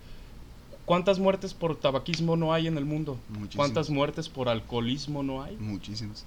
¿cuántas 0.85 1.19
muertes 1.19 1.55
por 1.55 1.77
tabaquismo 1.77 2.37
no 2.37 2.53
hay 2.53 2.67
en 2.67 2.77
el 2.77 2.85
mundo? 2.85 3.19
¿Cuántas 3.55 3.91
muertes 3.91 4.29
por 4.29 4.49
alcoholismo 4.49 5.23
no 5.23 5.43
hay? 5.43 5.57
Muchísimas. 5.57 6.25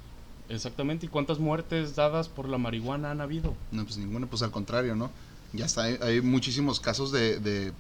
Exactamente, 0.50 1.06
¿y 1.06 1.10
cuántas 1.10 1.40
muertes 1.40 1.96
dadas 1.96 2.28
por 2.28 2.50
la 2.50 2.58
marihuana 2.58 3.12
han 3.12 3.22
habido? 3.22 3.56
No, 3.72 3.84
pues 3.84 3.98
ninguna, 3.98 4.28
pues 4.28 4.42
al 4.42 4.52
contrario, 4.52 4.96
¿no? 4.96 5.10
Ya 5.54 5.66
está, 5.66 5.84
hay, 5.84 6.22
muchísimos 6.22 6.80
casos 6.80 7.12
de, 7.12 7.74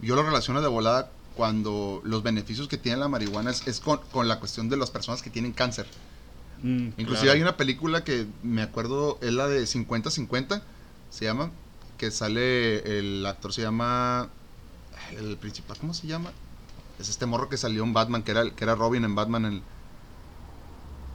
Yo 0.00 0.14
lo 0.16 0.22
relaciono 0.22 0.60
de 0.60 0.68
volada 0.68 1.10
cuando 1.36 2.00
los 2.04 2.22
beneficios 2.22 2.68
que 2.68 2.78
tiene 2.78 2.98
la 2.98 3.08
marihuana 3.08 3.50
es, 3.50 3.80
con, 3.80 4.28
la 4.28 4.38
cuestión 4.38 4.68
de 4.68 4.76
las 4.76 4.90
personas 4.90 5.20
que 5.20 5.30
tienen 5.30 5.52
cáncer. 5.52 5.86
Mm, 6.62 6.90
Inclusive 6.96 7.32
hay 7.32 7.42
una 7.42 7.56
película 7.56 8.04
que 8.04 8.26
me 8.42 8.62
acuerdo, 8.62 9.18
es 9.20 9.32
la 9.32 9.48
de 9.48 9.64
50-50, 9.64 10.62
se 11.14 11.26
llama, 11.26 11.50
que 11.96 12.10
sale, 12.10 12.98
el 12.98 13.24
actor 13.24 13.52
se 13.52 13.62
llama, 13.62 14.30
el 15.16 15.36
principal, 15.36 15.78
¿cómo 15.78 15.94
se 15.94 16.08
llama? 16.08 16.32
Es 16.98 17.08
este 17.08 17.24
morro 17.24 17.48
que 17.48 17.56
salió 17.56 17.84
en 17.84 17.92
Batman, 17.92 18.24
que 18.24 18.32
era, 18.32 18.50
que 18.50 18.64
era 18.64 18.74
Robin 18.74 19.04
en 19.04 19.14
Batman, 19.14 19.44
en, 19.44 19.62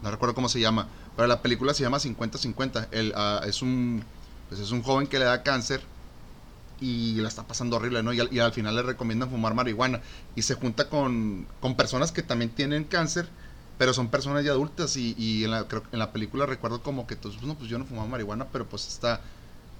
no 0.02 0.10
recuerdo 0.12 0.36
cómo 0.36 0.48
se 0.48 0.62
llama, 0.62 0.88
pero 1.18 1.28
la 1.28 1.42
película 1.42 1.74
se 1.74 1.84
llama 1.84 1.98
50-50. 1.98 2.88
Uh, 2.88 3.46
es, 3.46 3.62
un, 3.62 4.04
pues 4.48 4.62
es 4.62 4.72
un 4.72 4.84
joven 4.84 5.06
que 5.06 5.20
le 5.20 5.26
da 5.26 5.44
cáncer 5.44 5.82
y 6.80 7.16
la 7.16 7.28
está 7.28 7.44
pasando 7.44 7.76
horrible, 7.76 8.02
¿no? 8.02 8.14
Y 8.14 8.40
al, 8.40 8.54
final 8.54 8.78
le 8.78 8.84
recomiendan 8.84 9.30
fumar 9.30 9.54
marihuana. 9.54 10.00
Y 10.38 10.44
se 10.44 10.56
junta 10.56 10.88
con, 10.88 11.46
con, 11.60 11.76
personas 11.76 12.14
que 12.14 12.24
también 12.24 12.52
tienen 12.52 12.86
cáncer, 12.86 13.28
pero 13.78 13.94
son 13.94 14.08
personas 14.08 14.46
ya 14.46 14.52
adultas. 14.52 14.96
Y, 14.96 15.14
y 15.18 15.44
en, 15.44 15.52
la, 15.52 15.68
en 15.92 16.00
la 16.00 16.14
película 16.14 16.46
recuerdo 16.46 16.82
como 16.82 17.06
que, 17.06 17.18
pues, 17.18 17.42
no, 17.42 17.56
pues 17.56 17.70
yo 17.70 17.78
no 17.78 17.86
fumaba 17.86 18.08
marihuana, 18.08 18.48
pero 18.48 18.66
pues 18.66 18.88
esta, 18.88 19.20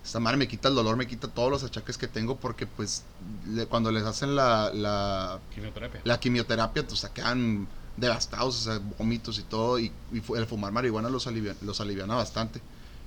esta 0.04 0.20
madre 0.20 0.38
me 0.38 0.48
quita 0.48 0.70
el 0.70 0.76
dolor, 0.76 0.96
me 0.96 1.08
quita 1.08 1.28
todos 1.28 1.52
los 1.52 1.64
achaques 1.64 1.98
que 1.98 2.08
tengo, 2.08 2.38
porque 2.38 2.66
pues 2.66 3.04
cuando 3.70 3.92
les 3.92 4.04
hacen 4.04 4.36
la, 4.36 4.72
la 4.74 5.40
quimioterapia, 5.54 6.02
la 6.04 6.20
quimioterapia 6.20 6.86
pues 6.88 7.02
se 7.02 7.12
quedan 7.12 7.68
devastados, 7.98 8.68
o 8.68 8.72
sea, 8.72 8.82
vómitos 8.98 9.40
y 9.40 9.44
todo, 9.44 9.80
y, 9.80 9.92
el 10.36 10.46
fumar 10.46 10.72
marihuana 10.72 11.10
los, 11.10 11.28
alivia, 11.28 11.56
los 11.62 11.82
aliviana 11.82 12.16
bastante. 12.16 12.62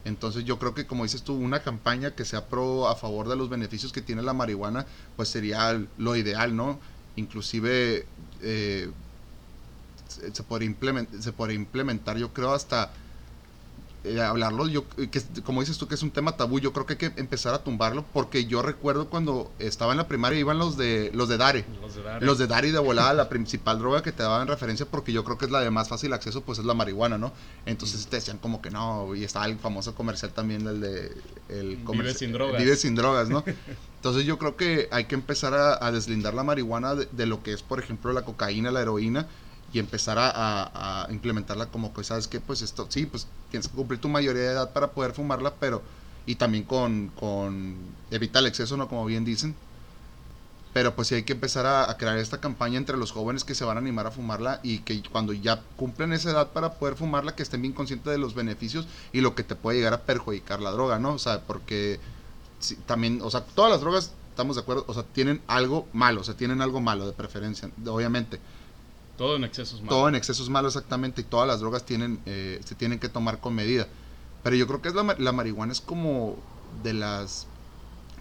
Entonces 0.05 0.45
yo 0.45 0.59
creo 0.59 0.75
que 0.75 0.87
como 0.87 1.05
dices 1.05 1.23
tú, 1.23 1.35
una 1.35 1.63
campaña 1.63 2.13
que 2.13 2.25
sea 2.25 2.47
pro 2.47 2.89
a 2.89 2.97
favor 2.97 3.29
de 3.29 3.37
los 3.37 3.49
beneficios 3.49 3.93
que 3.93 4.03
tiene 4.03 4.23
la 4.23 4.33
marihuana, 4.33 4.87
pues 5.17 5.29
sería 5.29 5.81
lo 5.97 6.17
ideal, 6.17 6.57
¿no? 6.57 6.81
Inclusive 7.17 8.05
eh, 8.43 8.91
se, 10.09 10.43
podría 10.43 10.67
implementar, 10.67 11.23
se 11.23 11.33
podría 11.33 11.57
implementar, 11.57 12.17
yo 12.19 12.33
creo, 12.33 12.53
hasta 12.53 12.93
eh, 14.05 14.21
hablarlo, 14.21 14.67
yo, 14.69 14.89
que, 14.89 15.23
como 15.45 15.61
dices 15.61 15.79
tú 15.79 15.87
que 15.87 15.95
es 15.95 16.03
un 16.03 16.11
tema 16.11 16.37
tabú, 16.37 16.59
yo 16.59 16.73
creo 16.73 16.87
que 16.87 16.95
hay 16.95 16.99
que 16.99 17.21
empezar 17.21 17.55
a 17.55 17.63
tumbarlo, 17.63 18.05
porque 18.13 18.47
yo 18.47 18.63
recuerdo 18.63 19.09
cuando 19.09 19.53
estaba 19.59 19.93
en 19.93 19.99
la 19.99 20.09
primaria 20.09 20.39
iban 20.39 20.59
los 20.59 20.77
de 20.77 21.11
los 21.15 21.29
de 21.29 21.37
Dare. 21.37 21.65
Los 21.81 21.95
de 21.95 22.03
Dare. 22.03 22.27
Los 22.27 22.39
de 22.39 22.47
Dare 22.47 22.73
de 22.73 22.79
volada, 22.79 23.13
la 23.15 23.29
principal 23.29 23.79
droga 23.79 24.03
que 24.03 24.13
te 24.13 24.23
daban 24.23 24.49
referencia, 24.49 24.87
porque 24.87 25.13
yo 25.13 25.25
creo 25.25 25.39
que 25.39 25.45
es 25.45 25.51
la 25.51 25.61
de 25.61 25.71
más 25.71 25.89
fácil 25.89 26.13
acceso, 26.13 26.43
pues 26.43 26.59
es 26.59 26.65
la 26.65 26.75
marihuana, 26.75 27.19
¿no? 27.19 27.33
Entonces 27.67 28.07
te 28.07 28.17
decían 28.17 28.39
como 28.39 28.61
que 28.61 28.71
no, 28.71 29.15
y 29.15 29.25
estaba 29.25 29.47
el 29.47 29.59
famoso 29.59 29.95
comercial 29.95 30.33
también, 30.33 30.67
el 30.67 30.81
de... 30.81 31.13
El 31.49 31.77
Vive 31.77 32.15
sin 32.15 32.33
drogas. 32.33 32.63
Vive 32.63 32.77
sin 32.77 32.95
drogas, 32.95 33.29
¿no? 33.29 33.45
Entonces 33.97 34.25
yo 34.25 34.37
creo 34.37 34.57
que 34.57 34.89
hay 34.91 35.05
que 35.05 35.15
empezar 35.15 35.55
a, 35.55 35.93
deslindar 35.93 36.35
la 36.35 36.43
marihuana 36.43 36.97
de, 36.97 37.27
lo 37.27 37.45
que 37.45 37.53
es, 37.53 37.63
por 37.63 37.79
ejemplo, 37.79 38.13
la 38.13 38.23
cocaína, 38.23 38.73
la 38.73 38.83
heroína, 38.83 39.29
y 39.73 39.79
empezar 39.79 40.19
a, 40.21 41.07
implementarla 41.11 41.67
como 41.67 41.95
que, 41.95 42.05
¿sabes 42.05 42.29
qué? 42.29 42.41
Pues 42.41 42.63
esto, 42.63 42.87
sí, 42.91 43.07
pues 43.07 43.27
tienes 43.51 43.69
que 43.69 43.75
cumplir 43.75 44.01
tu 44.01 44.09
mayoría 44.09 44.43
de 44.43 44.49
edad 44.49 44.73
para 44.73 44.91
poder 44.93 45.13
fumarla, 45.13 45.55
pero, 45.59 45.83
y 46.27 46.35
también 46.35 46.65
con, 46.65 47.09
con 47.19 47.77
evitar 48.11 48.41
el 48.41 48.49
exceso, 48.49 48.77
¿no? 48.77 48.89
Como 48.89 49.05
bien 49.07 49.25
dicen. 49.25 49.55
Pero 50.75 50.95
pues 50.95 51.09
sí 51.09 51.15
hay 51.15 51.23
que 51.25 51.35
empezar 51.35 51.67
a, 51.67 51.95
crear 51.99 52.17
esta 52.17 52.41
campaña 52.41 52.79
entre 52.79 52.97
los 52.97 53.13
jóvenes 53.13 53.45
que 53.45 53.55
se 53.55 53.65
van 53.65 53.77
a 53.77 53.81
animar 53.81 54.07
a 54.07 54.11
fumarla 54.11 54.61
y 54.63 54.79
que 54.79 55.03
cuando 55.03 55.35
ya 55.35 55.63
cumplen 55.77 56.15
esa 56.15 56.31
edad 56.31 56.53
para 56.53 56.75
poder 56.75 56.97
fumarla, 56.97 57.35
que 57.35 57.43
estén 57.43 57.61
bien 57.61 57.75
conscientes 57.75 58.11
de 58.11 58.19
los 58.19 58.35
beneficios 58.35 58.87
y 59.13 59.21
lo 59.21 59.35
que 59.35 59.43
te 59.43 59.55
puede 59.55 59.79
llegar 59.79 59.93
a 59.93 60.03
perjudicar 60.03 60.61
la 60.61 60.71
droga, 60.71 60.99
¿no? 60.99 61.13
O 61.13 61.19
sea, 61.19 61.43
porque 61.43 62.01
también, 62.87 63.21
o 63.23 63.31
sea, 63.31 63.45
todas 63.45 63.71
las 63.71 63.83
drogas, 63.83 64.13
estamos 64.31 64.57
de 64.57 64.63
acuerdo, 64.63 64.85
o 64.87 64.95
sea, 64.95 65.03
tienen 65.03 65.43
algo 65.47 65.87
malo, 65.93 66.23
o 66.23 66.25
sea, 66.25 66.37
tienen 66.39 66.63
algo 66.63 66.81
malo 66.81 67.07
de 67.07 67.13
preferencia, 67.13 67.71
obviamente 67.87 68.41
todo 69.23 69.37
en 69.37 69.45
excesos 69.45 69.81
malos. 69.81 69.89
Todo 69.89 70.09
en 70.09 70.15
excesos 70.17 70.51
malos, 70.51 70.75
exactamente. 70.75 71.21
Y 71.21 71.25
todas 71.25 71.47
las 71.47 71.61
drogas 71.61 71.87
tienen, 71.87 72.19
eh, 72.27 72.61
se 72.65 72.75
tienen 72.75 72.99
que 72.99 73.09
tomar 73.09 73.39
con 73.39 73.55
medida. 73.55 73.87
Pero 74.43 74.57
yo 74.57 74.67
creo 74.67 74.83
que 74.83 74.89
es 74.89 74.95
la, 74.97 75.15
la, 75.17 75.31
marihuana 75.31 75.71
es 75.71 75.81
como 75.81 76.37
de 76.83 76.93
las 76.93 77.47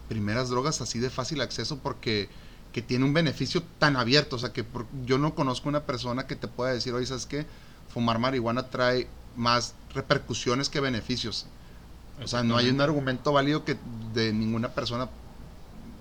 primeras 0.10 0.50
drogas 0.50 0.80
así 0.80 1.00
de 1.00 1.10
fácil 1.10 1.42
acceso 1.42 1.80
porque 1.80 2.30
que 2.72 2.84
tiene 2.84 3.04
un 3.04 3.16
beneficio 3.16 3.64
tan 3.80 3.96
abierto. 3.96 4.36
O 4.36 4.40
sea, 4.40 4.54
que 4.54 4.64
yo 5.04 5.18
no 5.18 5.34
conozco 5.34 5.70
una 5.70 5.88
persona 5.88 6.28
que 6.28 6.36
te 6.36 6.48
pueda 6.48 6.72
decir, 6.72 6.94
oye, 6.94 7.08
¿sabes 7.08 7.26
qué? 7.26 7.48
Fumar 7.92 8.20
marihuana 8.20 8.70
trae 8.70 9.08
más 9.36 9.74
repercusiones 9.96 10.70
que 10.70 10.82
beneficios. 10.82 11.48
O 12.24 12.28
sea, 12.28 12.44
no 12.44 12.58
hay 12.58 12.70
un 12.70 12.80
argumento 12.80 13.34
válido 13.34 13.66
que 13.66 13.76
de 14.14 14.34
ninguna 14.34 14.70
persona 14.70 15.10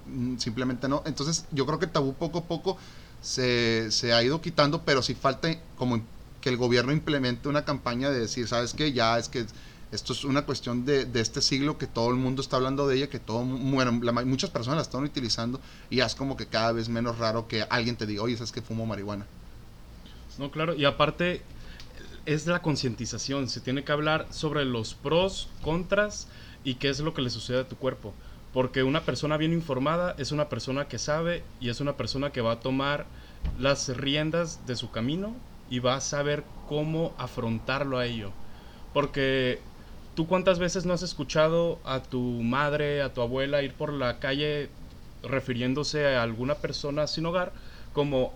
mm, 0.09 0.37
simplemente 0.37 0.89
no. 0.89 1.03
Entonces, 1.07 1.47
yo 1.53 1.65
creo 1.65 1.79
que 1.79 1.87
tabú 1.87 2.13
poco 2.13 2.41
a 2.41 2.45
poco 2.45 2.77
se, 3.21 3.91
se 3.91 4.13
ha 4.13 4.23
ido 4.23 4.41
quitando, 4.41 4.83
pero 4.83 5.03
si 5.03 5.15
falta 5.15 5.49
como 5.77 6.03
que 6.41 6.49
el 6.49 6.57
gobierno 6.57 6.93
implemente 6.93 7.49
una 7.49 7.65
campaña 7.65 8.11
de 8.11 8.21
decir, 8.21 8.49
¿sabes 8.49 8.75
qué? 8.75 8.93
Ya 8.93 9.19
es 9.19 9.29
que 9.29 9.47
esto 9.93 10.13
es 10.13 10.25
una 10.25 10.43
cuestión 10.43 10.85
de, 10.85 11.05
de, 11.05 11.21
este 11.21 11.41
siglo 11.41 11.77
que 11.77 11.87
todo 11.87 12.11
el 12.11 12.17
mundo 12.17 12.41
está 12.43 12.57
hablando 12.57 12.87
de 12.87 12.97
ella, 12.97 13.11
que 13.11 13.19
todo, 13.19 13.45
bueno, 13.45 13.93
muchas 14.25 14.51
personas 14.51 14.77
la 14.77 14.83
están 14.83 15.03
utilizando 15.03 15.61
y 15.91 16.01
es 16.01 16.15
como 16.15 16.37
que 16.37 16.47
cada 16.47 16.73
vez 16.73 16.89
menos 16.89 17.19
raro 17.19 17.49
que 17.49 17.67
alguien 17.69 17.97
te 17.97 18.07
diga, 18.07 18.23
oye, 18.23 18.37
¿sabes 18.37 18.53
que 18.53 18.63
fumo 18.63 18.87
marihuana? 18.87 19.27
No, 20.39 20.51
claro, 20.51 20.75
y 20.75 20.85
aparte 20.85 21.43
es 22.25 22.47
la 22.47 22.63
concientización, 22.63 23.49
se 23.49 23.61
tiene 23.61 23.83
que 23.83 23.93
hablar 23.93 24.29
sobre 24.31 24.65
los 24.65 24.95
pros, 24.95 25.49
contras 25.61 26.29
y 26.63 26.75
qué 26.75 26.89
es 26.89 27.01
lo 27.01 27.13
que 27.13 27.23
le 27.23 27.31
sucede 27.31 27.61
a 27.61 27.69
tu 27.69 27.77
cuerpo. 27.77 28.15
Porque 28.53 28.83
una 28.83 29.03
persona 29.03 29.37
bien 29.37 29.53
informada 29.53 30.15
es 30.19 30.33
una 30.33 30.49
persona 30.49 30.89
que 30.89 30.99
sabe 30.99 31.43
y 31.61 31.69
es 31.69 31.81
una 31.81 31.97
persona 31.97 32.31
que 32.31 32.41
va 32.41 32.53
a 32.53 32.61
tomar 32.61 33.07
las 33.59 33.97
riendas 33.97 34.67
de 34.67 34.77
su 34.77 34.91
camino 34.91 35.35
y 35.71 35.79
va 35.79 35.95
a 35.95 36.01
saber 36.01 36.45
cómo 36.69 37.13
afrontarlo 37.17 37.99
a 37.99 38.07
ello. 38.07 38.31
Porque 38.93 39.61
tú 40.15 40.27
cuántas 40.27 40.59
veces 40.59 40.85
no 40.85 40.93
has 40.93 41.03
escuchado 41.03 41.79
a 41.85 42.01
tu 42.01 42.21
madre, 42.21 43.03
a 43.03 43.15
tu 43.15 43.23
abuela 43.23 43.63
ir 43.63 43.73
por 43.73 43.93
la 43.93 44.19
calle 44.19 44.69
refiriéndose 45.23 46.07
a 46.07 46.23
alguna 46.23 46.57
persona 46.57 47.07
sin 47.07 47.27
hogar 47.27 47.53
como 47.93 48.33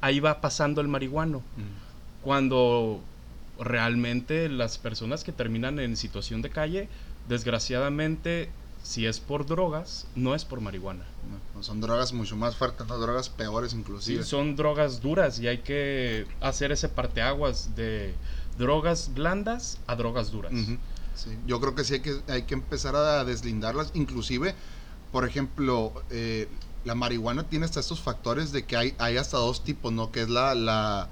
ahí 0.00 0.20
va 0.20 0.40
pasando 0.40 0.80
el 0.80 0.88
marihuano. 0.88 1.38
Mm. 1.38 2.24
Cuando 2.24 3.00
realmente 3.58 4.48
las 4.48 4.78
personas 4.78 5.24
que 5.24 5.32
terminan 5.32 5.78
en 5.78 5.96
situación 5.96 6.42
de 6.42 6.50
calle, 6.50 6.88
desgraciadamente, 7.28 8.48
si 8.88 9.04
es 9.04 9.20
por 9.20 9.44
drogas, 9.44 10.06
no 10.14 10.34
es 10.34 10.46
por 10.46 10.62
marihuana. 10.62 11.04
son 11.60 11.82
drogas 11.82 12.14
mucho 12.14 12.36
más 12.36 12.56
fuertes, 12.56 12.86
¿no? 12.86 12.96
drogas 12.96 13.28
peores 13.28 13.74
inclusive. 13.74 14.22
Sí, 14.22 14.30
son 14.30 14.56
drogas 14.56 15.02
duras 15.02 15.38
y 15.40 15.46
hay 15.46 15.58
que 15.58 16.26
hacer 16.40 16.72
ese 16.72 16.88
parteaguas 16.88 17.76
de 17.76 18.14
drogas 18.56 19.12
blandas 19.12 19.76
a 19.86 19.94
drogas 19.94 20.30
duras. 20.30 20.52
Yo 21.46 21.60
creo 21.60 21.74
que 21.74 21.84
sí 21.84 21.94
hay 21.94 22.00
que, 22.00 22.18
hay 22.28 22.42
que 22.44 22.54
empezar 22.54 22.96
a 22.96 23.26
deslindarlas, 23.26 23.90
inclusive, 23.92 24.54
por 25.12 25.28
ejemplo, 25.28 25.92
eh, 26.08 26.48
la 26.86 26.94
marihuana 26.94 27.46
tiene 27.46 27.66
hasta 27.66 27.80
estos 27.80 28.00
factores 28.00 28.52
de 28.52 28.64
que 28.64 28.78
hay, 28.78 28.94
hay 28.96 29.18
hasta 29.18 29.36
dos 29.36 29.64
tipos, 29.64 29.92
¿no? 29.92 30.10
Que 30.12 30.22
es 30.22 30.30
la... 30.30 30.54
la, 30.54 31.10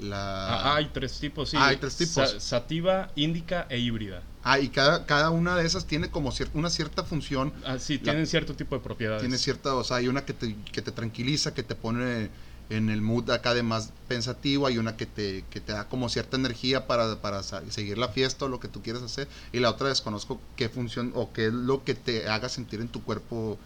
la... 0.00 0.72
Ah, 0.72 0.76
hay 0.76 0.90
tres 0.92 1.18
tipos, 1.18 1.50
sí. 1.50 1.56
Ah, 1.58 1.68
hay 1.68 1.76
tres 1.76 1.96
tipos. 1.96 2.36
sativa, 2.38 3.10
índica 3.14 3.66
e 3.68 3.78
híbrida. 3.78 4.22
Ah, 4.42 4.58
y 4.58 4.68
cada, 4.68 5.04
cada 5.04 5.30
una 5.30 5.56
de 5.56 5.66
esas 5.66 5.86
tiene 5.86 6.10
como 6.10 6.32
una 6.54 6.70
cierta 6.70 7.04
función. 7.04 7.52
Ah, 7.64 7.78
sí, 7.78 7.98
tienen 7.98 8.26
cierto 8.26 8.54
tipo 8.54 8.74
de 8.74 8.82
propiedades. 8.82 9.20
Tiene 9.20 9.38
cierta, 9.38 9.74
o 9.74 9.84
sea, 9.84 9.98
hay 9.98 10.08
una 10.08 10.24
que 10.24 10.32
te, 10.32 10.56
que 10.72 10.82
te 10.82 10.92
tranquiliza, 10.92 11.52
que 11.52 11.62
te 11.62 11.74
pone 11.74 12.30
en 12.70 12.88
el 12.88 13.02
mood 13.02 13.28
acá 13.30 13.52
de 13.52 13.64
más 13.64 13.92
pensativo, 14.06 14.66
hay 14.66 14.78
una 14.78 14.96
que 14.96 15.04
te, 15.04 15.44
que 15.50 15.60
te 15.60 15.72
da 15.72 15.88
como 15.88 16.08
cierta 16.08 16.36
energía 16.36 16.86
para, 16.86 17.20
para 17.20 17.42
seguir 17.42 17.98
la 17.98 18.08
fiesta 18.08 18.44
o 18.44 18.48
lo 18.48 18.60
que 18.60 18.68
tú 18.68 18.80
quieras 18.80 19.02
hacer, 19.02 19.28
y 19.52 19.58
la 19.58 19.70
otra 19.70 19.88
desconozco 19.88 20.40
qué 20.56 20.68
función 20.68 21.10
o 21.16 21.32
qué 21.32 21.46
es 21.46 21.52
lo 21.52 21.84
que 21.84 21.94
te 21.94 22.28
haga 22.28 22.48
sentir 22.48 22.80
en 22.80 22.88
tu 22.88 23.02
cuerpo, 23.02 23.58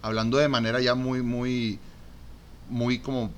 hablando 0.00 0.38
de 0.38 0.46
manera 0.46 0.80
ya 0.80 0.94
muy, 0.94 1.22
muy, 1.22 1.80
muy 2.70 3.00
como, 3.00 3.32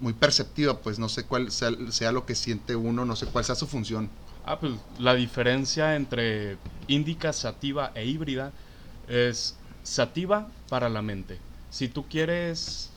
muy 0.00 0.14
perceptiva, 0.14 0.78
pues 0.78 0.98
no 0.98 1.08
sé 1.08 1.24
cuál 1.24 1.52
sea, 1.52 2.12
lo 2.12 2.26
que 2.26 2.34
siente 2.34 2.74
uno, 2.74 3.04
no 3.04 3.16
sé 3.16 3.26
cuál 3.26 3.44
sea 3.44 3.54
su 3.54 3.66
función. 3.66 4.08
Ah, 4.44 4.58
pues 4.58 4.72
la 4.98 5.14
diferencia 5.14 5.94
entre 5.94 6.56
índica, 6.88 7.32
sativa 7.32 7.92
e 7.94 8.06
híbrida 8.06 8.52
es 9.08 9.56
sativa 9.82 10.48
para 10.68 10.88
la 10.88 11.02
mente. 11.02 11.38
Si 11.70 11.88
tú 11.88 12.06
quieres, 12.08 12.90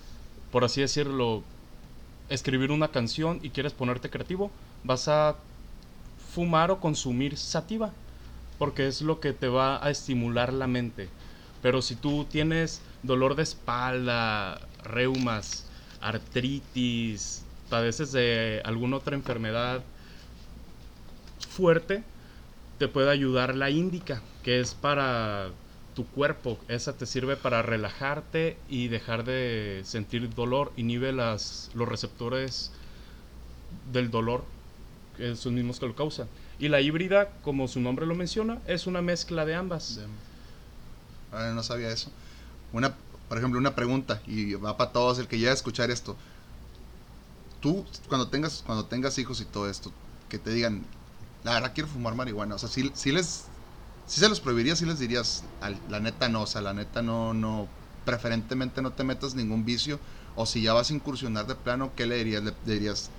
por 0.51 0.63
así 0.63 0.81
decirlo, 0.81 1.43
escribir 2.29 2.72
una 2.72 2.88
canción 2.88 3.39
y 3.43 3.50
quieres 3.50 3.74
ponerte 3.74 4.10
creativo, 4.10 4.50
vas 4.83 5.07
a 5.07 5.36
fumar 6.33 6.72
o 6.72 6.79
consumir 6.79 7.38
sativa, 7.38 7.91
porque 8.57 8.88
es 8.88 9.01
lo 9.01 9.19
que 9.19 9.33
te 9.33 9.50
va 9.50 9.86
a 9.86 9.89
estimular 9.91 10.53
la 10.53 10.67
mente. 10.67 11.10
Pero 11.62 11.81
si 11.81 11.95
tú 11.95 12.25
tienes 12.25 12.81
dolor 13.03 13.36
de 13.36 13.43
espalda, 13.43 14.60
reumas, 14.83 15.65
artritis, 16.03 17.43
padeces 17.69 18.12
de 18.12 18.62
alguna 18.65 18.98
otra 18.98 19.15
enfermedad 19.15 19.81
fuerte, 21.50 22.03
te 22.79 22.88
puede 22.88 23.10
ayudar 23.12 23.55
la 23.55 23.69
índica, 23.69 24.22
que 24.43 24.60
es 24.60 24.74
para 24.74 25.50
tu 25.93 26.05
cuerpo. 26.05 26.60
Esa 26.67 26.93
te 26.93 27.05
sirve 27.05 27.36
para 27.38 27.62
relajarte 27.62 28.57
y 28.67 28.88
dejar 28.88 29.24
de 29.24 29.81
sentir 29.86 30.33
dolor. 30.33 30.72
Inhibe 30.75 31.12
las, 31.12 31.72
los 31.74 31.88
receptores 31.88 32.72
del 33.91 34.12
dolor, 34.12 34.43
que 35.17 35.36
son 35.36 35.55
mismos 35.55 35.79
que 35.79 35.88
lo 35.88 35.95
causan. 35.95 36.27
Y 36.60 36.67
la 36.67 36.81
híbrida, 36.81 37.29
como 37.41 37.67
su 37.67 37.79
nombre 37.79 38.05
lo 38.05 38.15
menciona, 38.15 38.60
es 38.67 38.88
una 38.88 39.01
mezcla 39.01 39.45
de 39.45 39.56
ambas. 39.56 39.99
no 41.32 41.63
sabía 41.63 41.91
eso. 41.91 42.12
Una, 42.71 42.95
por 43.34 43.39
ejemplo, 43.39 43.60
una 43.60 43.74
pregunta, 43.74 44.22
y 44.28 44.54
va 44.54 44.78
para 44.78 44.91
todos 44.91 45.17
el 45.17 45.28
que 45.28 45.39
llega 45.39 45.50
a 45.50 45.56
escuchar 45.56 45.89
esto. 45.89 46.15
Tú, 47.62 47.84
cuando 48.08 48.28
tengas, 48.28 48.62
cuando 48.63 48.86
tengas 48.86 49.17
hijos 49.17 49.41
y 49.41 49.46
todo 49.46 49.67
esto, 49.67 49.91
que 50.30 50.38
te 50.38 50.52
digan, 50.52 50.84
la 51.43 51.54
verdad 51.54 51.72
quiero 51.74 51.89
fumar 51.89 52.13
marihuana. 52.13 52.54
O 52.54 52.60
sea, 52.60 52.69
si, 52.69 52.91
si 52.93 53.12
les 53.12 53.46
si 54.06 54.19
se 54.19 54.30
los 54.30 54.39
prohibirías, 54.39 54.78
si 54.78 54.86
les 54.86 55.00
dirías, 55.00 55.41
la 55.89 56.00
neta 56.00 56.30
no, 56.30 56.43
o 56.43 56.46
sea, 56.46 56.62
la 56.62 56.76
neta 56.76 57.02
no, 57.02 57.34
no, 57.34 57.67
preferentemente 58.06 58.84
no 58.84 58.91
te 58.91 59.04
metas 59.04 59.34
ningún 59.34 59.65
vicio, 59.65 60.00
o 60.36 60.46
si 60.46 60.62
ya 60.62 60.74
vas 60.74 60.91
a 60.91 60.93
incursionar 60.93 61.48
de 61.48 61.56
plano, 61.56 61.91
¿qué 61.96 62.06
le 62.06 62.17
dirías? 62.17 62.43
Le, 62.43 62.54
dirías, 62.63 63.10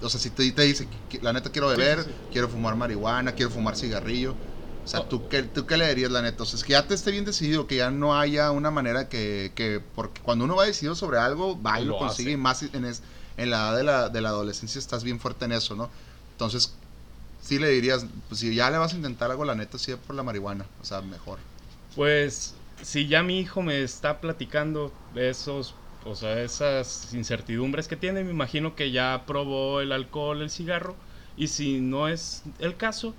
o 0.00 0.08
sea, 0.08 0.18
si 0.18 0.30
te, 0.30 0.50
te 0.50 0.62
dice, 0.62 0.88
la 1.20 1.34
neta 1.34 1.50
quiero 1.50 1.68
beber, 1.68 2.06
quiero 2.32 2.48
fumar 2.48 2.74
marihuana, 2.74 3.32
quiero 3.32 3.50
fumar 3.50 3.76
cigarrillo, 3.76 4.34
o 4.88 4.90
sea, 4.90 5.06
¿tú, 5.06 5.28
qué, 5.28 5.42
¿tú 5.42 5.66
qué 5.66 5.76
le 5.76 5.86
dirías, 5.86 6.10
la 6.10 6.22
neta? 6.22 6.44
O 6.44 6.46
sea, 6.46 6.56
es 6.56 6.64
que 6.64 6.72
ya 6.72 6.86
te 6.86 6.94
esté 6.94 7.10
bien 7.10 7.26
decidido, 7.26 7.66
que 7.66 7.76
ya 7.76 7.90
no 7.90 8.18
haya 8.18 8.50
una 8.52 8.70
manera 8.70 9.10
que, 9.10 9.52
que 9.54 9.82
porque 9.94 10.22
cuando 10.22 10.46
uno 10.46 10.56
va 10.56 10.64
decidido 10.64 10.94
sobre 10.94 11.18
algo, 11.18 11.60
va 11.60 11.78
y 11.78 11.84
lo, 11.84 11.98
consigue, 11.98 12.30
y 12.30 12.36
más 12.38 12.62
en, 12.62 12.86
es, 12.86 13.02
en 13.36 13.50
la 13.50 13.58
edad 13.58 13.76
de 13.76 13.82
la, 13.84 14.08
de 14.08 14.22
la 14.22 14.30
adolescencia 14.30 14.78
estás 14.78 15.04
bien 15.04 15.20
fuerte 15.20 15.44
en 15.44 15.52
eso, 15.52 15.76
¿no? 15.76 15.90
Entonces, 16.32 16.72
sí 17.42 17.58
le 17.58 17.68
dirías, 17.68 18.06
pues 18.30 18.40
si 18.40 18.54
ya 18.54 18.70
le 18.70 18.78
vas 18.78 18.94
a 18.94 18.96
intentar 18.96 19.30
algo, 19.30 19.44
la 19.44 19.54
neta, 19.54 19.76
sí 19.76 19.92
por 20.06 20.16
la 20.16 20.22
marihuana, 20.22 20.64
o 20.80 20.86
sea, 20.86 21.02
mejor. 21.02 21.38
Pues 21.94 22.54
si 22.80 23.08
ya 23.08 23.22
mi 23.22 23.40
hijo 23.40 23.60
me 23.60 23.82
está 23.82 24.22
platicando 24.22 24.90
de 25.14 25.28
esos, 25.28 25.74
o 26.06 26.16
sea, 26.16 26.40
esas 26.40 27.12
incertidumbres 27.12 27.88
que 27.88 27.96
tiene, 27.96 28.24
me 28.24 28.30
imagino 28.30 28.74
que 28.74 28.90
ya 28.90 29.24
probó 29.26 29.82
el 29.82 29.92
alcohol, 29.92 30.40
el 30.40 30.48
cigarro, 30.48 30.96
y 31.36 31.48
si 31.48 31.78
no 31.78 32.08
es 32.08 32.42
el 32.58 32.78
caso, 32.78 33.14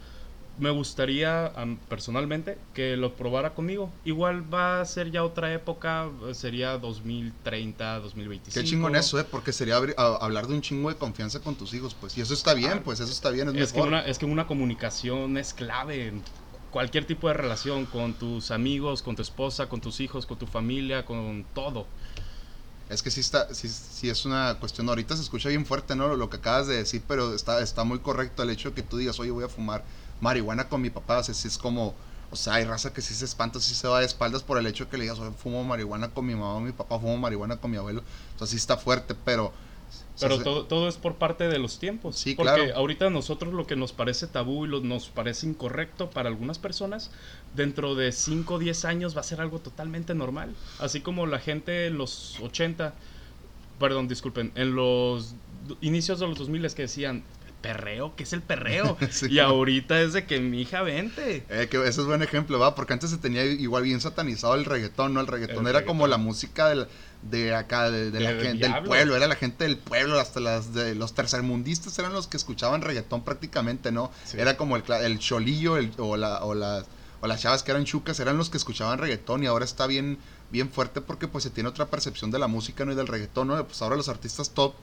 me 0.59 0.69
gustaría 0.69 1.51
personalmente 1.87 2.57
que 2.73 2.97
lo 2.97 3.15
probara 3.15 3.53
conmigo. 3.53 3.91
Igual 4.03 4.53
va 4.53 4.81
a 4.81 4.85
ser 4.85 5.09
ya 5.11 5.23
otra 5.23 5.53
época, 5.53 6.09
sería 6.33 6.77
2030, 6.77 7.99
2025. 7.99 8.59
Qué 8.59 8.69
chingón 8.69 8.95
eso, 8.95 9.19
¿eh? 9.19 9.23
Porque 9.23 9.53
sería 9.53 9.77
hablar 9.97 10.47
de 10.47 10.53
un 10.55 10.61
chingo 10.61 10.89
de 10.89 10.95
confianza 10.95 11.39
con 11.39 11.55
tus 11.55 11.73
hijos, 11.73 11.95
pues. 11.99 12.17
Y 12.17 12.21
eso 12.21 12.33
está 12.33 12.53
bien, 12.53 12.81
pues 12.83 12.99
eso 12.99 13.11
está 13.11 13.29
bien, 13.29 13.55
es, 13.57 13.73
Que 13.73 13.81
una, 13.81 14.01
es 14.01 14.19
que 14.19 14.25
una 14.25 14.47
comunicación 14.47 15.37
es 15.37 15.53
clave 15.53 16.07
en 16.07 16.23
cualquier 16.71 17.05
tipo 17.05 17.27
de 17.27 17.33
relación, 17.33 17.85
con 17.85 18.13
tus 18.13 18.51
amigos, 18.51 19.01
con 19.01 19.15
tu 19.15 19.21
esposa, 19.21 19.69
con 19.69 19.81
tus 19.81 19.99
hijos, 20.01 20.25
con 20.25 20.37
tu 20.37 20.45
familia, 20.45 21.05
con 21.05 21.45
todo. 21.53 21.87
Es 22.89 23.03
que 23.03 23.11
sí 23.11 23.19
está, 23.19 23.53
sí, 23.53 23.69
sí, 23.69 24.09
es 24.09 24.25
una 24.25 24.57
cuestión, 24.59 24.89
ahorita 24.89 25.15
se 25.15 25.21
escucha 25.21 25.49
bien 25.49 25.63
fuerte, 25.65 25.95
¿no? 25.95 26.15
Lo 26.15 26.29
que 26.29 26.37
acabas 26.37 26.65
de 26.65 26.77
decir, 26.77 27.03
pero 27.07 27.35
está, 27.35 27.61
está 27.61 27.83
muy 27.83 27.99
correcto 27.99 28.41
el 28.41 28.49
hecho 28.49 28.69
de 28.69 28.75
que 28.75 28.81
tú 28.81 28.97
digas, 28.97 29.19
oye, 29.19 29.29
voy 29.29 29.43
a 29.43 29.49
fumar 29.49 29.85
marihuana 30.21 30.67
con 30.69 30.81
mi 30.81 30.89
papá, 30.89 31.19
o 31.19 31.23
sea, 31.23 31.33
si 31.33 31.47
es 31.47 31.57
como, 31.57 31.95
o 32.31 32.35
sea, 32.35 32.55
hay 32.55 32.65
raza 32.65 32.93
que 32.93 33.01
sí 33.01 33.13
se 33.13 33.25
espanta, 33.25 33.59
sí 33.59 33.73
se 33.75 33.87
va 33.87 33.99
de 33.99 34.05
espaldas 34.05 34.43
por 34.43 34.57
el 34.57 34.67
hecho 34.67 34.85
de 34.85 34.91
que 34.91 34.97
le 34.97 35.03
digas, 35.03 35.19
oye, 35.19 35.31
fumo 35.31 35.63
marihuana 35.63 36.09
con 36.09 36.25
mi 36.25 36.33
mamá 36.33 36.55
o 36.55 36.59
mi 36.59 36.71
papá, 36.71 36.99
fumo 36.99 37.17
marihuana 37.17 37.57
con 37.57 37.71
mi 37.71 37.77
abuelo, 37.77 38.03
entonces 38.31 38.51
sí 38.51 38.57
está 38.57 38.77
fuerte, 38.77 39.15
pero... 39.25 39.51
Pero 40.19 40.43
todo, 40.43 40.65
todo, 40.65 40.89
es 40.89 40.97
por 40.97 41.15
parte 41.15 41.47
de 41.47 41.59
los 41.59 41.79
tiempos. 41.79 42.17
Sí, 42.17 42.35
porque 42.35 42.73
ahorita 42.75 43.07
a 43.07 43.09
nosotros 43.09 43.53
lo 43.53 43.65
que 43.65 43.77
nos 43.77 43.93
parece 43.93 44.27
tabú 44.27 44.65
y 44.65 44.67
lo, 44.67 44.81
nos 44.81 45.07
parece 45.07 45.47
incorrecto 45.47 46.09
para 46.09 46.27
algunas 46.27 46.59
personas, 46.59 47.09
dentro 47.55 47.95
de 47.95 48.11
5 48.11 48.53
o 48.53 48.59
10 48.59 48.83
años 48.83 49.15
va 49.15 49.21
a 49.21 49.23
ser 49.23 49.39
algo 49.39 49.59
totalmente 49.59 50.13
normal. 50.13 50.53
Así 50.79 50.99
como 50.99 51.25
la 51.25 51.39
gente 51.39 51.87
en 51.87 51.97
los 51.97 52.37
80, 52.41 52.93
perdón, 53.79 54.09
disculpen, 54.09 54.51
en 54.55 54.75
los 54.75 55.35
inicios 55.81 56.19
de 56.19 56.27
los 56.27 56.37
2000 56.37 56.73
que 56.73 56.83
decían, 56.83 57.23
perreo, 57.61 58.15
¿qué 58.15 58.23
es 58.23 58.33
el 58.33 58.41
perreo? 58.41 58.97
y 59.29 59.39
ahorita 59.39 60.01
es 60.01 60.13
de 60.13 60.25
que 60.25 60.39
mi 60.39 60.61
hija 60.61 60.81
vente. 60.81 61.45
Eh, 61.49 61.67
que 61.69 61.77
ese 61.77 62.01
es 62.01 62.07
buen 62.07 62.23
ejemplo, 62.23 62.59
va, 62.59 62.75
porque 62.75 62.93
antes 62.93 63.09
se 63.09 63.17
tenía 63.17 63.45
igual 63.45 63.83
bien 63.83 64.01
satanizado 64.01 64.55
el 64.55 64.65
reggaetón, 64.65 65.13
¿no? 65.13 65.21
El 65.21 65.27
reggaetón 65.27 65.67
era 65.67 65.85
como 65.85 66.07
la 66.07 66.17
música 66.17 66.69
del, 66.69 66.87
de 67.21 67.53
acá, 67.53 67.91
de, 67.91 68.17
la 68.19 68.41
gente, 68.41 68.67
del 68.67 68.83
pueblo, 68.83 69.15
era 69.15 69.27
la 69.27 69.35
gente 69.35 69.65
del 69.65 69.77
pueblo, 69.77 70.19
hasta 70.19 70.39
las 70.39 70.73
de 70.73 70.95
los 70.95 71.13
tercermundistas 71.13 71.97
eran 71.99 72.13
los 72.13 72.27
que 72.27 72.37
escuchaban 72.37 72.81
reggaetón 72.81 73.23
prácticamente, 73.23 73.91
¿no? 73.91 74.11
Era 74.33 74.57
como 74.57 74.75
el, 74.75 74.83
el 75.01 75.19
cholillo 75.19 75.77
el, 75.77 75.91
o, 75.97 76.17
la, 76.17 76.43
o, 76.43 76.55
las, 76.55 76.85
o 77.21 77.27
las 77.27 77.41
chavas 77.41 77.63
que 77.63 77.71
eran 77.71 77.85
chucas, 77.85 78.19
eran 78.19 78.37
los 78.37 78.49
que 78.49 78.57
escuchaban 78.57 78.99
reggaetón 78.99 79.43
y 79.43 79.47
ahora 79.47 79.65
está 79.65 79.85
bien, 79.85 80.17
bien 80.49 80.69
fuerte 80.69 81.01
porque 81.01 81.27
pues 81.27 81.43
se 81.43 81.49
tiene 81.49 81.69
otra 81.69 81.87
percepción 81.87 82.31
de 82.31 82.39
la 82.39 82.47
música, 82.47 82.85
¿no? 82.85 82.93
Y 82.93 82.95
del 82.95 83.07
reggaetón, 83.07 83.49
¿no? 83.49 83.65
Pues 83.65 83.81
ahora 83.81 83.95
los 83.95 84.09
artistas 84.09 84.51
top 84.51 84.73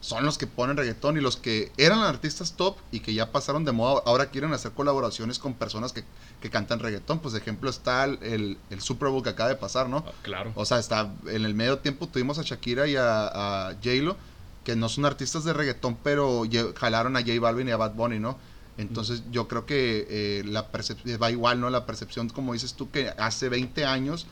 son 0.00 0.24
los 0.24 0.38
que 0.38 0.46
ponen 0.46 0.76
reggaetón 0.76 1.18
y 1.18 1.20
los 1.20 1.36
que 1.36 1.70
eran 1.76 1.98
artistas 2.00 2.54
top 2.54 2.76
y 2.90 3.00
que 3.00 3.12
ya 3.12 3.32
pasaron 3.32 3.64
de 3.64 3.72
moda, 3.72 4.02
ahora 4.06 4.30
quieren 4.30 4.52
hacer 4.54 4.72
colaboraciones 4.72 5.38
con 5.38 5.54
personas 5.54 5.92
que, 5.92 6.04
cantan 6.50 6.80
reggaetón. 6.80 7.18
Pues 7.18 7.34
de 7.34 7.40
ejemplo 7.40 7.68
está 7.68 8.04
el, 8.04 8.58
el, 8.70 8.80
Super 8.80 9.10
Bowl 9.10 9.22
que 9.22 9.28
acaba 9.28 9.50
de 9.50 9.56
pasar, 9.56 9.88
¿no? 9.88 9.98
Ah, 10.06 10.12
claro. 10.22 10.52
O 10.54 10.64
sea, 10.64 10.78
está 10.78 11.12
en 11.26 11.44
el 11.44 11.54
medio 11.54 11.78
tiempo 11.78 12.08
tuvimos 12.08 12.38
a 12.38 12.42
Shakira 12.42 12.86
y 12.88 12.96
a, 12.96 13.68
a 13.68 13.74
J-Lo, 13.74 14.16
que 14.64 14.74
no 14.74 14.88
son 14.88 15.04
artistas 15.04 15.44
de 15.44 15.52
reggaetón, 15.52 15.98
pero 16.02 16.44
jalaron 16.76 17.16
a 17.16 17.20
J 17.20 17.38
Balvin 17.38 17.68
y 17.68 17.72
a 17.72 17.76
Bad 17.76 17.92
Bunny, 17.92 18.18
¿no? 18.18 18.38
Entonces 18.78 19.24
yo 19.30 19.46
creo 19.46 19.66
que 19.66 20.06
eh, 20.08 20.42
la 20.46 20.68
percepción 20.68 21.20
va 21.22 21.30
igual, 21.30 21.60
¿no? 21.60 21.68
La 21.68 21.84
percepción, 21.84 22.30
como 22.30 22.54
dices 22.54 22.72
tú, 22.72 22.90
que 22.90 23.10
hace 23.18 23.50
20 23.50 23.84
años 23.84 24.26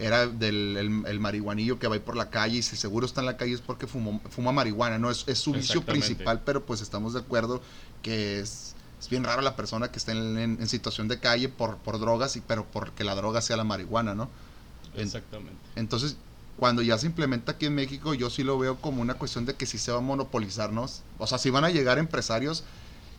era 0.00 0.26
del 0.26 1.04
el, 1.06 1.20
marihuanillo 1.20 1.78
que 1.78 1.86
va 1.86 1.94
ahí 1.94 2.00
por 2.00 2.16
la 2.16 2.30
calle 2.30 2.58
y 2.58 2.62
si 2.62 2.76
seguro 2.76 3.04
está 3.04 3.20
en 3.20 3.26
la 3.26 3.36
calle 3.36 3.52
es 3.52 3.60
porque 3.60 3.86
fuma 3.86 4.52
marihuana, 4.52 4.98
¿no? 4.98 5.10
Es, 5.10 5.24
es 5.28 5.38
su 5.38 5.52
vicio 5.52 5.82
principal, 5.82 6.40
pero 6.44 6.64
pues 6.64 6.80
estamos 6.80 7.12
de 7.12 7.20
acuerdo 7.20 7.60
que 8.02 8.40
es, 8.40 8.74
es 8.98 9.08
bien 9.10 9.24
raro 9.24 9.42
la 9.42 9.56
persona 9.56 9.90
que 9.90 9.98
está 9.98 10.12
en, 10.12 10.66
situación 10.68 11.06
de 11.06 11.20
calle 11.20 11.48
por, 11.48 11.76
por 11.76 11.98
drogas, 11.98 12.34
y, 12.36 12.40
pero 12.40 12.64
porque 12.64 13.04
la 13.04 13.14
droga 13.14 13.42
sea 13.42 13.56
la 13.56 13.64
marihuana, 13.64 14.14
¿no? 14.14 14.30
Exactamente. 14.96 15.58
Entonces, 15.76 16.16
cuando 16.56 16.82
ya 16.82 16.98
se 16.98 17.06
implementa 17.06 17.52
aquí 17.52 17.66
en 17.66 17.74
México, 17.74 18.14
yo 18.14 18.30
sí 18.30 18.42
lo 18.42 18.58
veo 18.58 18.76
como 18.80 19.02
una 19.02 19.14
cuestión 19.14 19.44
de 19.44 19.54
que 19.54 19.66
sí 19.66 19.78
se 19.78 19.92
va 19.92 19.98
a 19.98 20.02
monopolizarnos. 20.02 21.02
O 21.18 21.26
sea, 21.26 21.38
si 21.38 21.50
van 21.50 21.64
a 21.64 21.70
llegar 21.70 21.98
empresarios, 21.98 22.64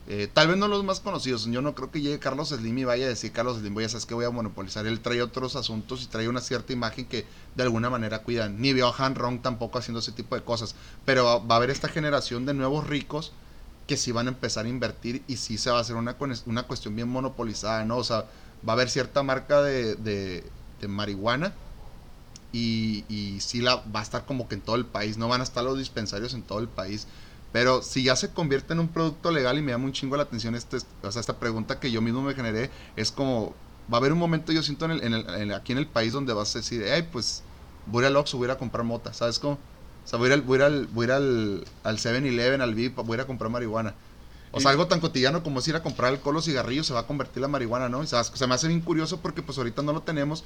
eh, 0.07 0.27
tal 0.31 0.47
vez 0.47 0.57
no 0.57 0.67
los 0.67 0.83
más 0.83 0.99
conocidos. 0.99 1.45
Yo 1.45 1.61
no 1.61 1.75
creo 1.75 1.91
que 1.91 2.01
llegue 2.01 2.19
Carlos 2.19 2.49
Slim 2.49 2.77
y 2.79 2.83
vaya 2.83 3.05
a 3.05 3.09
decir, 3.09 3.31
Carlos 3.31 3.59
Slim, 3.59 3.73
voy 3.73 3.83
a 3.83 3.89
sabes 3.89 4.05
que 4.05 4.13
voy 4.13 4.25
a 4.25 4.29
monopolizar. 4.29 4.85
Él 4.85 4.99
trae 4.99 5.21
otros 5.21 5.55
asuntos 5.55 6.03
y 6.03 6.07
trae 6.07 6.27
una 6.27 6.41
cierta 6.41 6.73
imagen 6.73 7.05
que 7.05 7.25
de 7.55 7.63
alguna 7.63 7.89
manera 7.89 8.23
cuidan. 8.23 8.59
Ni 8.59 8.73
veo 8.73 8.87
a 8.87 8.95
Han 8.97 9.15
Rong 9.15 9.41
tampoco 9.41 9.77
haciendo 9.77 9.99
ese 9.99 10.11
tipo 10.11 10.35
de 10.35 10.43
cosas. 10.43 10.75
Pero 11.05 11.45
va 11.47 11.55
a 11.55 11.57
haber 11.57 11.69
esta 11.69 11.87
generación 11.87 12.45
de 12.45 12.53
nuevos 12.53 12.87
ricos 12.87 13.31
que 13.87 13.97
sí 13.97 14.11
van 14.11 14.27
a 14.27 14.31
empezar 14.31 14.65
a 14.65 14.69
invertir 14.69 15.23
y 15.27 15.37
sí 15.37 15.57
se 15.57 15.69
va 15.69 15.77
a 15.77 15.81
hacer 15.81 15.95
una, 15.95 16.15
una 16.45 16.63
cuestión 16.63 16.95
bien 16.95 17.09
monopolizada, 17.09 17.83
¿no? 17.85 17.97
O 17.97 18.03
sea, 18.03 18.25
va 18.67 18.73
a 18.73 18.75
haber 18.75 18.89
cierta 18.89 19.23
marca 19.23 19.61
de, 19.61 19.95
de, 19.95 20.43
de 20.79 20.87
marihuana 20.87 21.53
y, 22.51 23.05
y 23.09 23.39
sí 23.41 23.61
la, 23.61 23.77
va 23.77 24.01
a 24.01 24.03
estar 24.03 24.25
como 24.25 24.47
que 24.47 24.55
en 24.55 24.61
todo 24.61 24.75
el 24.75 24.85
país, 24.85 25.17
no 25.17 25.27
van 25.27 25.41
a 25.41 25.43
estar 25.43 25.63
los 25.63 25.77
dispensarios 25.77 26.33
en 26.33 26.43
todo 26.43 26.59
el 26.59 26.67
país. 26.67 27.07
Pero 27.51 27.81
si 27.81 28.03
ya 28.03 28.15
se 28.15 28.31
convierte 28.31 28.73
en 28.73 28.79
un 28.79 28.87
producto 28.87 29.31
legal 29.31 29.57
y 29.57 29.61
me 29.61 29.71
llama 29.71 29.85
un 29.85 29.91
chingo 29.91 30.15
la 30.15 30.23
atención 30.23 30.55
este, 30.55 30.77
o 31.03 31.11
sea, 31.11 31.19
esta 31.19 31.37
pregunta 31.37 31.79
que 31.79 31.91
yo 31.91 32.01
mismo 32.01 32.21
me 32.21 32.33
generé, 32.33 32.69
es 32.95 33.11
como, 33.11 33.53
va 33.91 33.97
a 33.97 33.99
haber 33.99 34.13
un 34.13 34.19
momento 34.19 34.51
yo 34.51 34.63
siento 34.63 34.85
en 34.85 34.91
el, 34.91 35.03
en 35.03 35.13
el, 35.13 35.53
aquí 35.53 35.73
en 35.73 35.77
el 35.77 35.87
país 35.87 36.13
donde 36.13 36.33
vas 36.33 36.55
a 36.55 36.59
decir, 36.59 36.83
ay, 36.83 37.07
pues 37.11 37.43
voy 37.87 38.05
al 38.05 38.15
Oxxo, 38.15 38.37
voy 38.37 38.45
a 38.45 38.51
ir 38.51 38.51
a 38.51 38.57
comprar 38.57 38.85
mota, 38.85 39.13
¿sabes 39.13 39.37
cómo? 39.37 39.59
O 40.03 40.07
sea, 40.07 40.17
voy 40.17 40.29
a 40.29 40.33
ir 40.33 40.33
al, 40.33 40.41
voy 40.41 40.55
a 40.55 40.57
ir 40.59 40.63
al, 40.63 40.87
voy 40.87 41.03
a 41.03 41.07
ir 41.07 41.11
al, 41.11 41.65
al 41.83 41.97
7-Eleven, 41.97 42.61
al 42.61 42.73
VIP, 42.73 42.95
voy 42.95 43.11
a 43.11 43.15
ir 43.15 43.21
a 43.21 43.27
comprar 43.27 43.51
marihuana. 43.51 43.95
O 44.53 44.59
sea, 44.59 44.71
algo 44.71 44.87
tan 44.87 44.99
cotidiano 44.99 45.43
como 45.43 45.59
es 45.59 45.67
ir 45.67 45.75
a 45.75 45.83
comprar 45.83 46.11
alcohol 46.11 46.37
o 46.37 46.41
cigarrillos 46.41 46.85
se 46.85 46.93
va 46.93 47.01
a 47.01 47.07
convertir 47.07 47.41
la 47.41 47.47
marihuana, 47.47 47.87
¿no? 47.87 47.99
O 47.99 48.05
sea, 48.05 48.23
se 48.23 48.47
me 48.47 48.53
hace 48.53 48.67
bien 48.67 48.81
curioso 48.81 49.21
porque 49.21 49.41
pues 49.41 49.57
ahorita 49.57 49.81
no 49.81 49.93
lo 49.93 50.01
tenemos, 50.01 50.43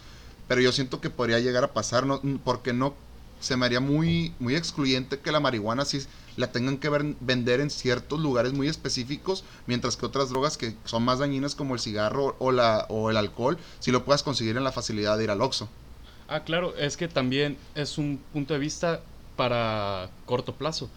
pero 0.48 0.62
yo 0.62 0.72
siento 0.72 1.02
que 1.02 1.10
podría 1.10 1.40
llegar 1.40 1.64
a 1.64 1.74
pasar, 1.74 2.06
¿no? 2.06 2.22
porque 2.44 2.72
no 2.72 2.94
se 3.40 3.58
me 3.58 3.66
haría 3.66 3.80
muy, 3.80 4.34
muy 4.40 4.56
excluyente 4.56 5.20
que 5.20 5.32
la 5.32 5.40
marihuana 5.40 5.86
sí 5.86 6.00
la 6.38 6.52
tengan 6.52 6.78
que 6.78 6.90
vender 7.22 7.62
en 7.62 7.70
ciertos 7.70 8.20
lugares 8.20 8.54
muy 8.54 8.68
específicos, 8.68 9.44
mientras 9.68 9.96
que 9.98 10.06
otras 10.06 10.30
drogas 10.30 10.58
que 10.58 10.76
son 10.86 11.04
más 11.04 11.20
dañinas 11.20 11.56
como 11.56 11.74
el 11.74 11.80
cigarro 11.80 12.36
o, 12.40 12.52
la, 12.52 12.86
o 12.90 13.10
el 13.10 13.18
alcohol, 13.18 13.58
si 13.80 13.92
lo 13.92 14.04
puedas 14.04 14.24
conseguir 14.24 14.58
en 14.58 14.64
la 14.64 14.72
facilidad 14.72 15.18
de 15.18 15.26
ir 15.26 15.32
al 15.32 15.42
Oxxo. 15.42 15.70
Ah, 16.28 16.44
claro, 16.44 16.76
es 16.76 16.98
que 16.98 17.08
también 17.08 17.58
es 17.76 17.98
un 17.98 18.20
punto 18.34 18.54
de 18.54 18.60
vista 18.60 19.02
para 19.36 20.10
corto 20.26 20.56
plazo, 20.56 20.90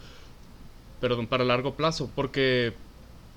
perdón, 0.99 1.27
para 1.27 1.43
largo 1.43 1.75
plazo, 1.75 2.09
porque 2.15 2.73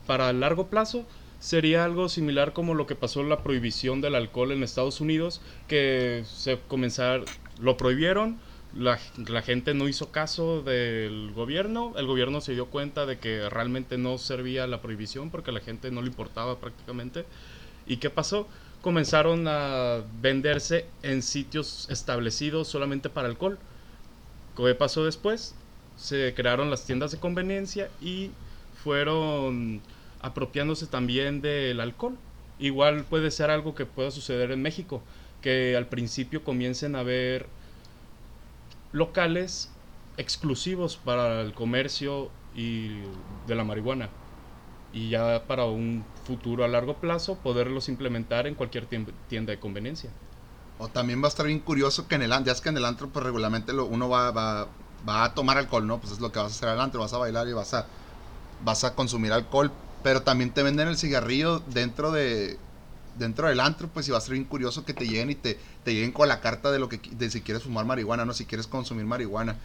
para 0.07 0.33
largo 0.33 0.69
plazo 0.69 1.05
sería 1.39 1.85
algo 1.85 2.09
similar 2.09 2.53
como 2.53 2.75
lo 2.75 2.87
que 2.87 2.95
pasó 2.95 3.21
en 3.21 3.29
la 3.29 3.43
prohibición 3.43 4.01
del 4.01 4.15
alcohol 4.15 4.53
en 4.53 4.63
Estados 4.63 5.01
Unidos, 5.01 5.41
que 5.69 6.25
se 6.27 6.59
comenzar, 6.69 7.25
lo 7.61 7.77
prohibieron, 7.77 8.39
la, 8.75 8.97
gente 9.43 9.75
no 9.75 9.89
hizo 9.89 10.11
caso 10.11 10.63
del 10.63 11.33
gobierno, 11.35 11.93
el 11.97 12.07
gobierno 12.07 12.41
se 12.41 12.53
dio 12.53 12.67
cuenta 12.67 13.05
de 13.05 13.19
que 13.19 13.49
realmente 13.51 13.99
no 13.99 14.17
servía 14.19 14.67
la 14.67 14.81
prohibición 14.81 15.31
porque 15.31 15.51
a 15.51 15.55
la 15.55 15.61
gente 15.61 15.91
no 15.91 16.01
le 16.01 16.09
importaba 16.09 16.59
prácticamente. 16.59 17.27
¿Y 17.87 17.99
qué 17.99 18.09
pasó? 18.09 18.49
Comenzaron 18.81 19.47
a 19.47 20.03
venderse 20.21 20.87
en 21.03 21.23
sitios 21.23 21.87
establecidos 21.91 22.69
solamente 22.69 23.11
para 23.11 23.29
alcohol. 23.29 23.59
¿Qué 24.57 24.75
pasó 24.75 25.05
después? 25.05 25.55
Se 25.97 26.33
crearon 26.35 26.71
las 26.71 26.85
tiendas 26.85 27.13
de 27.13 27.19
conveniencia 27.19 27.91
y 28.01 28.31
fueron 28.83 29.83
apropiándose 30.21 30.87
también 30.87 31.43
del 31.43 31.81
alcohol. 31.81 32.17
Igual 32.59 33.05
puede 33.05 33.31
ser 33.31 33.51
algo 33.51 33.75
que 33.75 33.87
pueda 33.87 34.11
suceder 34.11 34.51
en 34.51 34.63
México, 34.63 35.03
que 35.43 35.77
al 35.77 35.87
principio 35.87 36.43
comiencen 36.43 36.97
a 36.97 37.01
haber 37.01 37.47
locales 38.93 39.71
exclusivos 40.17 40.97
para 40.97 41.41
el 41.41 41.53
comercio 41.53 42.31
y 42.55 43.01
de 43.47 43.55
la 43.55 43.65
marihuana 43.65 44.09
y 44.93 45.09
ya 45.09 45.43
para 45.47 45.65
un 45.65 46.05
futuro 46.27 46.65
a 46.65 46.69
largo 46.69 46.95
plazo 46.95 47.37
poderlos 47.37 47.89
implementar 47.89 48.47
en 48.47 48.55
cualquier 48.55 48.87
tienda 49.29 49.53
de 49.53 49.59
conveniencia. 49.59 50.11
O 50.79 50.89
también 50.89 51.23
va 51.23 51.27
a 51.27 51.29
estar 51.29 51.47
bien 51.47 51.61
curioso 51.61 52.07
que 52.09 52.17
en 52.17 52.23
el 52.23 52.31
ya 52.45 52.53
es 52.53 52.61
que 52.61 52.69
en 52.69 52.77
el 52.77 52.85
antro 52.85 53.09
pues 53.09 53.25
regularmente 53.25 53.73
uno 53.73 54.09
va, 54.09 54.31
va, 54.31 54.67
va, 55.09 55.25
a 55.25 55.35
tomar 55.35 55.57
alcohol, 55.57 55.87
¿no? 55.87 55.99
Pues 55.99 56.13
es 56.13 56.21
lo 56.21 56.31
que 56.31 56.39
vas 56.39 56.53
a 56.53 56.55
hacer 56.57 56.69
al 56.69 56.81
antro, 56.81 57.01
vas 57.01 57.13
a 57.13 57.19
bailar 57.19 57.49
y 57.49 57.53
vas 57.53 57.73
a, 57.75 57.87
vas 58.65 58.85
a 58.85 58.95
consumir 58.95 59.33
alcohol, 59.33 59.71
pero 60.03 60.23
también 60.23 60.51
te 60.51 60.63
venden 60.63 60.89
el 60.89 60.99
cigarrillo 60.99 61.61
dentro 61.69 62.13
de 62.13 62.59
dentro 63.17 63.49
del 63.49 63.61
antro, 63.61 63.89
pues 63.89 64.07
si 64.07 64.13
va 64.13 64.19
a 64.19 64.21
ser 64.21 64.33
bien 64.33 64.45
curioso 64.45 64.85
que 64.85 64.95
te 64.95 65.07
lleguen 65.07 65.31
y 65.31 65.35
te, 65.35 65.59
te 65.85 65.95
lleguen 65.95 66.13
con 66.13 66.29
la 66.29 66.41
carta 66.41 66.71
de 66.71 66.79
lo 66.79 66.89
que 66.89 67.01
de 67.11 67.31
si 67.31 67.41
quieres 67.41 67.63
fumar 67.63 67.85
marihuana, 67.85 68.25
no 68.25 68.33
si 68.33 68.45
quieres 68.45 68.67
consumir 68.67 69.05
marihuana. 69.05 69.57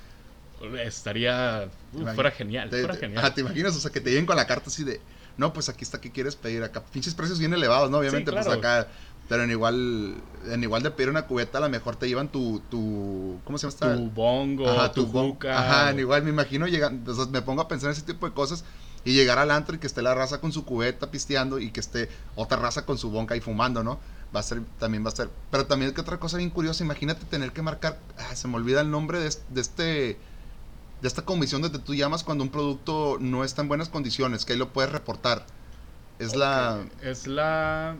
Estaría 0.83 1.69
fuera 2.15 2.31
genial, 2.31 2.69
te, 2.69 2.87
genial. 2.97 3.33
¿te 3.35 3.41
imaginas? 3.41 3.75
O 3.75 3.79
sea, 3.79 3.91
que 3.91 4.01
te 4.01 4.09
lleguen 4.09 4.25
con 4.25 4.35
la 4.35 4.47
carta 4.47 4.69
así 4.69 4.83
de, 4.83 4.99
no, 5.37 5.53
pues 5.53 5.69
aquí 5.69 5.83
está, 5.83 6.01
¿qué 6.01 6.11
quieres 6.11 6.35
pedir? 6.35 6.63
Acá, 6.63 6.83
pinches 6.91 7.13
precios 7.13 7.37
bien 7.37 7.53
elevados, 7.53 7.91
¿no? 7.91 7.99
Obviamente, 7.99 8.31
pues 8.31 8.47
acá, 8.47 8.87
pero 9.29 9.43
en 9.43 9.51
igual, 9.51 10.15
en 10.49 10.63
igual 10.63 10.81
de 10.81 10.89
pedir 10.89 11.09
una 11.09 11.27
cubeta, 11.27 11.59
a 11.59 11.61
lo 11.61 11.69
mejor 11.69 11.95
te 11.95 12.07
llevan 12.07 12.29
tu, 12.29 12.61
tu, 12.71 13.39
¿cómo 13.43 13.57
se 13.57 13.69
llama? 13.69 13.95
Tu 13.95 14.09
bongo, 14.09 14.67
Ajá, 14.67 14.91
tu, 14.91 15.05
tu 15.05 15.37
Ajá, 15.47 15.91
en 15.91 15.99
igual 15.99 16.23
me 16.23 16.31
imagino, 16.31 16.65
llegan, 16.67 17.03
me 17.31 17.41
pongo 17.43 17.61
a 17.61 17.67
pensar 17.67 17.89
en 17.89 17.95
ese 17.95 18.05
tipo 18.05 18.27
de 18.27 18.33
cosas 18.33 18.63
y 19.07 19.13
llegar 19.13 19.39
al 19.39 19.51
antro 19.51 19.73
y 19.73 19.79
que 19.79 19.87
esté 19.87 20.01
la 20.01 20.13
raza 20.13 20.41
con 20.41 20.51
su 20.51 20.65
cubeta 20.65 21.09
pisteando 21.09 21.59
y 21.59 21.71
que 21.71 21.79
esté 21.79 22.09
otra 22.35 22.57
raza 22.57 22.85
con 22.85 22.97
su 22.97 23.09
bonca 23.09 23.37
y 23.37 23.39
fumando, 23.39 23.81
¿no? 23.81 23.99
Va 24.35 24.41
a 24.41 24.43
ser, 24.43 24.61
también 24.79 25.05
va 25.05 25.07
a 25.07 25.15
ser. 25.15 25.29
Pero 25.49 25.65
también 25.65 25.93
que 25.93 26.01
otra 26.01 26.19
cosa 26.19 26.35
bien 26.35 26.49
curiosa, 26.49 26.83
imagínate 26.83 27.23
tener 27.23 27.53
que 27.53 27.61
marcar, 27.61 27.99
ah, 28.17 28.35
se 28.35 28.49
me 28.49 28.55
olvida 28.57 28.81
el 28.81 28.91
nombre 28.91 29.21
de, 29.21 29.33
de 29.49 29.61
este 29.61 30.17
de 31.01 31.07
esta 31.07 31.21
comisión 31.21 31.61
donde 31.61 31.79
tú 31.79 31.95
llamas 31.95 32.25
cuando 32.25 32.43
un 32.43 32.49
producto 32.49 33.17
no 33.21 33.45
está 33.45 33.61
en 33.61 33.69
buenas 33.69 33.87
condiciones, 33.87 34.43
que 34.43 34.53
ahí 34.53 34.59
lo 34.59 34.73
puedes 34.73 34.91
reportar. 34.91 35.45
Es 36.19 36.35
la... 36.35 36.83
Es 37.01 37.27
la... 37.27 37.95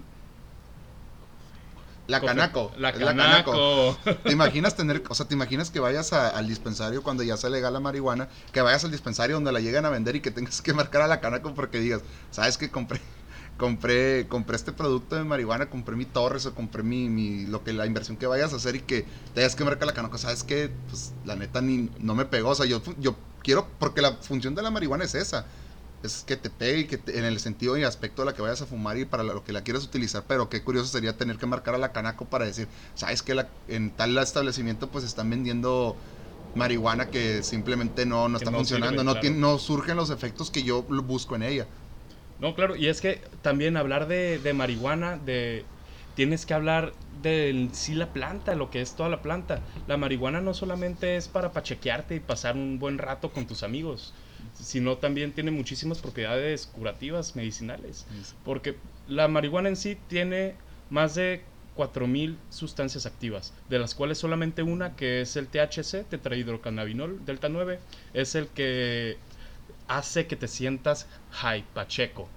La 2.08 2.22
Canaco. 2.22 2.72
La 2.78 2.94
Canaco. 2.94 3.98
¿Te 4.24 4.32
imaginas 4.32 4.76
tener, 4.76 5.04
o 5.08 5.14
sea, 5.14 5.28
te 5.28 5.36
imaginas 5.36 5.70
que 5.70 5.80
vayas 5.80 6.14
al 6.14 6.48
dispensario 6.48 7.04
cuando 7.04 7.24
ya 7.24 7.38
sea 7.38 7.50
legal 7.50 7.74
la 7.74 7.80
marihuana, 7.80 8.30
que 8.52 8.62
vayas 8.62 8.86
al 8.86 8.92
dispensario 8.92 9.36
donde 9.36 9.52
la 9.52 9.60
llegan 9.60 9.86
a 9.86 9.90
vender 9.90 10.16
y 10.16 10.22
que 10.22 10.32
tengas 10.32 10.62
que 10.62 10.74
marcar 10.74 11.02
a 11.02 11.08
la 11.08 11.20
Canaco 11.20 11.54
porque 11.54 11.80
digas, 11.80 12.02
¿sabes 12.32 12.58
que 12.58 12.72
compré? 12.72 13.02
Compré, 13.58 14.28
compré 14.28 14.56
este 14.56 14.72
producto 14.72 15.16
de 15.16 15.24
marihuana, 15.24 15.68
compré 15.68 15.96
mi 15.96 16.06
Torres 16.06 16.46
o 16.46 16.54
compré 16.54 16.84
mi, 16.84 17.10
mi, 17.10 17.48
lo 17.48 17.64
que 17.64 17.74
la 17.74 17.88
inversión 17.88 18.16
que 18.16 18.28
vayas 18.28 18.54
a 18.54 18.58
hacer 18.58 18.76
y 18.76 18.82
que 18.82 19.04
tengas 19.34 19.56
que 19.56 19.64
marcar 19.64 19.88
la 19.88 19.96
Canaco, 19.96 20.20
¿sabes 20.20 20.44
que 20.44 20.70
Pues 20.88 21.14
la 21.26 21.36
neta 21.36 21.60
ni, 21.60 21.90
no 21.98 22.14
me 22.14 22.26
pegó, 22.26 22.50
o 22.50 22.56
sea, 22.56 22.68
yo, 22.68 22.84
yo 23.00 23.16
quiero, 23.42 23.68
porque 23.80 24.04
la 24.04 24.14
función 24.18 24.54
de 24.54 24.62
la 24.62 24.70
marihuana 24.70 25.06
es 25.06 25.16
esa, 25.16 25.48
es 26.04 26.24
que 26.24 26.38
te 26.38 26.50
pegue 26.50 26.80
y 26.82 26.88
que 26.88 27.02
en 27.18 27.26
el 27.26 27.40
sentido 27.40 27.78
y 27.78 27.84
aspecto 27.84 28.22
de 28.22 28.28
la 28.28 28.34
que 28.36 28.42
vayas 28.42 28.62
a 28.62 28.66
fumar 28.68 28.98
y 28.98 29.06
para 29.06 29.24
lo 29.24 29.44
que 29.44 29.52
la 29.52 29.64
quieras 29.64 29.84
utilizar, 29.84 30.26
pero 30.28 30.50
qué 30.50 30.64
curioso 30.64 30.88
sería 30.88 31.18
tener 31.18 31.38
que 31.38 31.46
marcar 31.46 31.76
a 31.76 31.78
la 31.80 31.92
canaco 31.92 32.26
para 32.26 32.46
decir, 32.46 32.70
sabes 32.94 33.24
que 33.24 33.46
en 33.68 33.96
tal 33.96 34.18
establecimiento 34.18 34.92
pues 34.92 35.04
están 35.04 35.30
vendiendo 35.30 35.98
marihuana 36.54 37.10
que 37.10 37.44
simplemente 37.44 38.06
no, 38.06 38.30
no 38.30 38.38
está 38.38 38.52
funcionando, 38.52 39.04
no, 39.04 39.16
no 39.16 39.58
surgen 39.60 39.98
los 39.98 40.10
efectos 40.10 40.52
que 40.52 40.64
yo 40.64 40.84
busco 40.84 41.36
en 41.36 41.44
ella. 41.44 41.68
No, 42.40 42.54
claro, 42.54 42.76
y 42.76 42.88
es 42.88 43.02
que 43.02 43.22
también 43.42 43.78
hablar 43.78 44.08
de, 44.08 44.38
de 44.40 44.54
marihuana, 44.54 45.18
de 45.18 45.66
tienes 46.14 46.46
que 46.46 46.54
hablar 46.54 46.94
de 47.10 47.70
sí 47.74 47.96
la 47.96 48.14
planta, 48.14 48.56
lo 48.56 48.70
que 48.70 48.82
es 48.82 48.96
toda 48.96 49.10
la 49.10 49.22
planta. 49.24 49.64
La 49.88 49.98
marihuana 49.98 50.40
no 50.42 50.54
solamente 50.54 51.18
es 51.18 51.28
para 51.30 51.52
pachequearte 51.54 52.16
y 52.16 52.20
pasar 52.20 52.56
un 52.56 52.78
buen 52.80 52.98
rato 53.00 53.32
con 53.34 53.48
tus 53.48 53.64
amigos 53.64 54.14
sino 54.54 54.98
también 54.98 55.32
tiene 55.34 55.52
muchísimas 55.52 56.00
propiedades 56.00 56.68
curativas, 56.68 57.36
medicinales. 57.36 58.06
Porque 58.44 58.78
la 59.08 59.28
marihuana 59.28 59.70
en 59.70 59.76
sí 59.76 59.98
tiene 60.08 60.56
más 60.90 61.16
de 61.16 61.44
4.000 61.76 62.38
sustancias 62.50 63.06
activas, 63.06 63.54
de 63.70 63.80
las 63.80 63.94
cuales 63.94 64.18
solamente 64.18 64.64
una, 64.64 64.96
que 64.96 65.22
es 65.22 65.36
el 65.36 65.48
THC, 65.48 66.08
tetrahidrocannabinol 66.10 67.24
delta 67.26 67.50
9, 67.50 67.80
es 68.14 68.36
el 68.36 68.48
que 68.48 69.18
hace 69.88 70.28
que 70.28 70.36
te 70.36 70.48
sientas 70.48 71.08
high, 71.32 71.64
pacheco. 71.74 72.28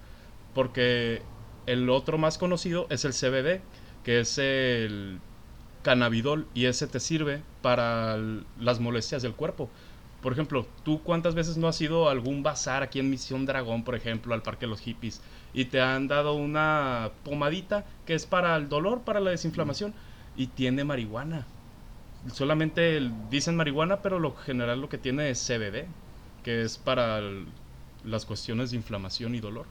Porque 0.53 1.21
el 1.65 1.89
otro 1.89 2.17
más 2.17 2.37
conocido 2.37 2.87
es 2.89 3.03
el 3.05 3.13
CBD, 3.13 3.61
que 4.03 4.19
es 4.19 4.37
el 4.37 5.19
cannabidol, 5.81 6.47
y 6.53 6.65
ese 6.65 6.87
te 6.87 6.99
sirve 6.99 7.41
para 7.61 8.17
las 8.59 8.79
molestias 8.79 9.21
del 9.23 9.33
cuerpo. 9.33 9.69
Por 10.21 10.33
ejemplo, 10.33 10.67
¿tú 10.83 11.01
cuántas 11.01 11.33
veces 11.33 11.57
no 11.57 11.67
has 11.67 11.81
ido 11.81 12.07
a 12.07 12.11
algún 12.11 12.43
bazar 12.43 12.83
aquí 12.83 12.99
en 12.99 13.09
Misión 13.09 13.45
Dragón, 13.45 13.83
por 13.83 13.95
ejemplo, 13.95 14.33
al 14.33 14.43
Parque 14.43 14.65
de 14.65 14.69
los 14.69 14.81
Hippies, 14.81 15.21
y 15.53 15.65
te 15.65 15.81
han 15.81 16.07
dado 16.07 16.33
una 16.33 17.11
pomadita 17.23 17.85
que 18.05 18.13
es 18.13 18.25
para 18.25 18.55
el 18.55 18.69
dolor, 18.69 19.01
para 19.01 19.19
la 19.19 19.31
desinflamación, 19.31 19.93
y 20.35 20.47
tiene 20.47 20.83
marihuana? 20.83 21.45
solamente 22.33 23.01
dicen 23.29 23.55
marihuana, 23.55 24.01
pero 24.01 24.19
lo 24.19 24.35
general 24.35 24.79
lo 24.79 24.89
que 24.89 24.97
tiene 24.97 25.29
es 25.29 25.39
CBD, 25.39 25.87
que 26.43 26.61
es 26.61 26.77
para 26.77 27.21
las 28.03 28.25
cuestiones 28.25 28.71
de 28.71 28.77
inflamación 28.77 29.35
y 29.35 29.39
dolor. 29.39 29.65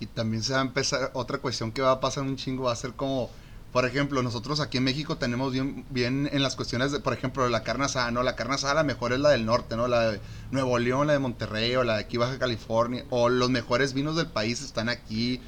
Y 0.00 0.06
también 0.06 0.42
se 0.42 0.54
va 0.54 0.60
a 0.60 0.62
empezar, 0.62 1.10
otra 1.14 1.38
cuestión 1.38 1.72
que 1.72 1.82
va 1.82 1.92
a 1.92 2.00
pasar 2.00 2.24
un 2.24 2.36
chingo 2.36 2.64
va 2.64 2.72
a 2.72 2.76
ser 2.76 2.92
como, 2.94 3.30
por 3.72 3.84
ejemplo, 3.84 4.22
nosotros 4.22 4.60
aquí 4.60 4.78
en 4.78 4.84
México 4.84 5.16
tenemos 5.16 5.52
bien, 5.52 5.84
bien 5.90 6.28
en 6.32 6.42
las 6.42 6.56
cuestiones 6.56 6.92
de, 6.92 7.00
por 7.00 7.12
ejemplo, 7.12 7.48
la 7.48 7.62
carne 7.62 7.84
asada, 7.84 8.10
¿no? 8.10 8.22
La 8.22 8.36
carne 8.36 8.54
asada 8.54 8.74
la 8.74 8.82
mejor 8.82 9.12
es 9.12 9.20
la 9.20 9.30
del 9.30 9.46
norte, 9.46 9.76
¿no? 9.76 9.88
La 9.88 10.10
de 10.10 10.20
Nuevo 10.50 10.78
León, 10.78 11.06
la 11.06 11.12
de 11.12 11.18
Monterrey, 11.18 11.76
o 11.76 11.84
la 11.84 11.94
de 11.94 12.00
aquí 12.00 12.16
Baja 12.16 12.38
California, 12.38 13.04
o 13.10 13.28
los 13.28 13.50
mejores 13.50 13.92
vinos 13.92 14.16
del 14.16 14.26
país 14.26 14.62
están 14.62 14.88
aquí, 14.88 15.40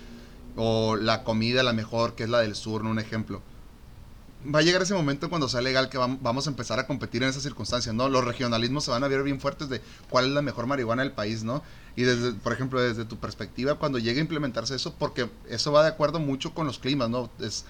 o 0.56 0.96
la 0.96 1.24
comida 1.24 1.62
la 1.62 1.72
mejor, 1.72 2.14
que 2.14 2.24
es 2.24 2.30
la 2.30 2.40
del 2.40 2.54
sur, 2.54 2.84
¿no? 2.84 2.90
Un 2.90 2.98
ejemplo 2.98 3.42
va 4.52 4.58
a 4.58 4.62
llegar 4.62 4.82
ese 4.82 4.94
momento 4.94 5.28
cuando 5.28 5.48
sea 5.48 5.60
legal 5.60 5.88
que 5.88 5.98
vamos 5.98 6.46
a 6.46 6.50
empezar 6.50 6.78
a 6.78 6.86
competir 6.86 7.22
en 7.22 7.28
esas 7.28 7.42
circunstancias, 7.42 7.94
¿no? 7.94 8.08
Los 8.08 8.24
regionalismos 8.24 8.84
se 8.84 8.90
van 8.90 9.04
a 9.04 9.08
ver 9.08 9.22
bien 9.22 9.40
fuertes 9.40 9.68
de 9.68 9.80
cuál 10.10 10.26
es 10.26 10.30
la 10.32 10.42
mejor 10.42 10.66
marihuana 10.66 11.02
del 11.02 11.12
país, 11.12 11.44
¿no? 11.44 11.62
Y 11.94 12.02
desde, 12.02 12.32
por 12.32 12.52
ejemplo, 12.52 12.80
desde 12.80 13.04
tu 13.04 13.18
perspectiva, 13.18 13.76
cuando 13.76 13.98
llegue 13.98 14.18
a 14.18 14.22
implementarse 14.22 14.74
eso, 14.74 14.94
porque 14.98 15.28
eso 15.48 15.72
va 15.72 15.82
de 15.82 15.90
acuerdo 15.90 16.18
mucho 16.18 16.54
con 16.54 16.66
los 16.66 16.78
climas, 16.78 17.08
¿no? 17.08 17.30
Es, 17.38 17.64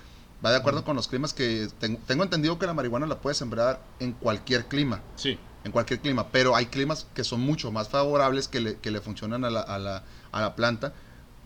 va 0.45 0.51
de 0.51 0.57
acuerdo 0.57 0.85
con 0.85 0.97
los 0.97 1.09
climas 1.09 1.33
que 1.33 1.69
tengo 2.07 2.23
entendido 2.25 2.59
que 2.59 2.67
la 2.67 2.75
marihuana 2.75 3.07
la 3.07 3.21
puedes 3.21 3.37
sembrar 3.37 3.81
en 4.01 4.13
cualquier 4.13 4.67
clima. 4.67 5.01
Sí. 5.17 5.39
En 5.65 5.71
cualquier 5.71 6.01
clima, 6.01 6.29
pero 6.33 6.57
hay 6.57 6.67
climas 6.67 7.07
que 7.15 7.23
son 7.23 7.41
mucho 7.41 7.71
más 7.71 7.89
favorables 7.89 8.49
que 8.49 8.61
le, 8.61 8.77
que 8.79 8.91
le 8.91 9.01
funcionan 9.01 9.45
a 9.45 9.51
la, 9.51 9.61
a 9.61 9.79
la, 9.79 10.03
a 10.33 10.41
la 10.41 10.57
planta. 10.57 10.93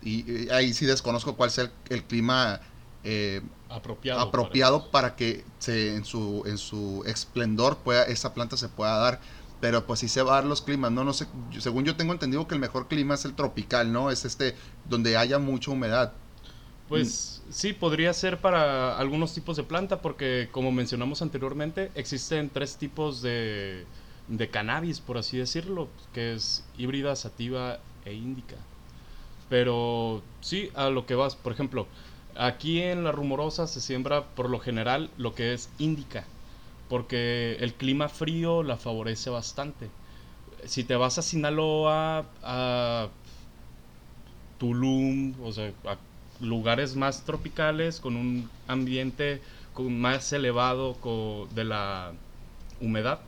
Y, 0.01 0.49
ahí 0.49 0.73
sí 0.73 0.85
desconozco 0.85 1.35
cuál 1.35 1.51
sea 1.51 1.71
el 1.89 2.03
clima 2.03 2.59
eh, 3.03 3.41
apropiado, 3.69 4.19
apropiado 4.21 4.89
para, 4.89 5.15
que 5.15 5.45
se, 5.59 5.95
en, 5.95 6.03
su, 6.03 6.43
en 6.47 6.57
su 6.57 7.03
esplendor 7.05 7.77
pueda, 7.77 8.03
esa 8.03 8.33
planta 8.33 8.57
se 8.57 8.69
pueda 8.69 8.97
dar. 8.97 9.19
Pero 9.59 9.85
pues 9.85 9.99
si 9.99 10.07
se 10.07 10.21
va 10.21 10.33
a 10.33 10.35
dar 10.35 10.45
los 10.45 10.61
climas, 10.61 10.91
no, 10.91 11.03
no 11.03 11.13
sé, 11.13 11.27
según 11.59 11.83
yo 11.83 11.95
tengo 11.95 12.13
entendido 12.13 12.47
que 12.47 12.53
el 12.53 12.61
mejor 12.61 12.87
clima 12.87 13.15
es 13.15 13.25
el 13.25 13.33
tropical, 13.33 13.91
¿no? 13.91 14.11
Es 14.11 14.23
este 14.23 14.55
donde 14.87 15.17
haya 15.17 15.39
mucha 15.39 15.71
humedad. 15.71 16.13
Pues 16.89 17.41
sí, 17.49 17.73
podría 17.73 18.13
ser 18.13 18.37
para 18.37 18.97
algunos 18.97 19.33
tipos 19.33 19.57
de 19.57 19.63
planta, 19.63 20.01
porque 20.01 20.47
como 20.51 20.71
mencionamos 20.71 21.21
anteriormente, 21.21 21.91
existen 21.95 22.49
tres 22.49 22.77
tipos 22.77 23.21
de, 23.21 23.85
de 24.27 24.49
cannabis, 24.49 25.01
por 25.01 25.17
así 25.17 25.37
decirlo, 25.37 25.89
que 26.13 26.33
es 26.33 26.63
híbrida, 26.77 27.15
sativa 27.15 27.79
e 28.05 28.13
índica. 28.13 28.55
Pero 29.49 30.21
sí, 30.41 30.69
a 30.75 30.89
lo 30.89 31.05
que 31.05 31.15
vas, 31.15 31.35
por 31.35 31.51
ejemplo, 31.51 31.87
Aquí 32.37 32.81
en 32.81 33.03
La 33.03 33.11
Rumorosa 33.11 33.65
se 33.65 33.81
siembra 33.81 34.21
por 34.21 34.49
lo 34.49 34.59
general 34.59 35.09
lo 35.17 35.33
que 35.33 35.53
es 35.53 35.69
índica, 35.79 36.23
porque 36.87 37.57
el 37.59 37.73
clima 37.73 38.09
frío 38.09 38.61
la 38.61 38.77
favorece 38.77 39.31
bastante. 39.31 39.89
Si 40.65 40.83
te 40.83 40.95
vas 40.95 41.17
a 41.17 41.23
Sinaloa, 41.23 42.25
a 42.43 43.07
Tulum, 44.59 45.33
o 45.43 45.51
sea, 45.51 45.71
a 45.85 45.97
lugares 46.39 46.95
más 46.95 47.23
tropicales 47.23 47.99
con 47.99 48.15
un 48.15 48.49
ambiente 48.67 49.41
más 49.77 50.33
elevado 50.33 50.97
de 51.53 51.63
la 51.63 52.13
humedad, 52.81 53.19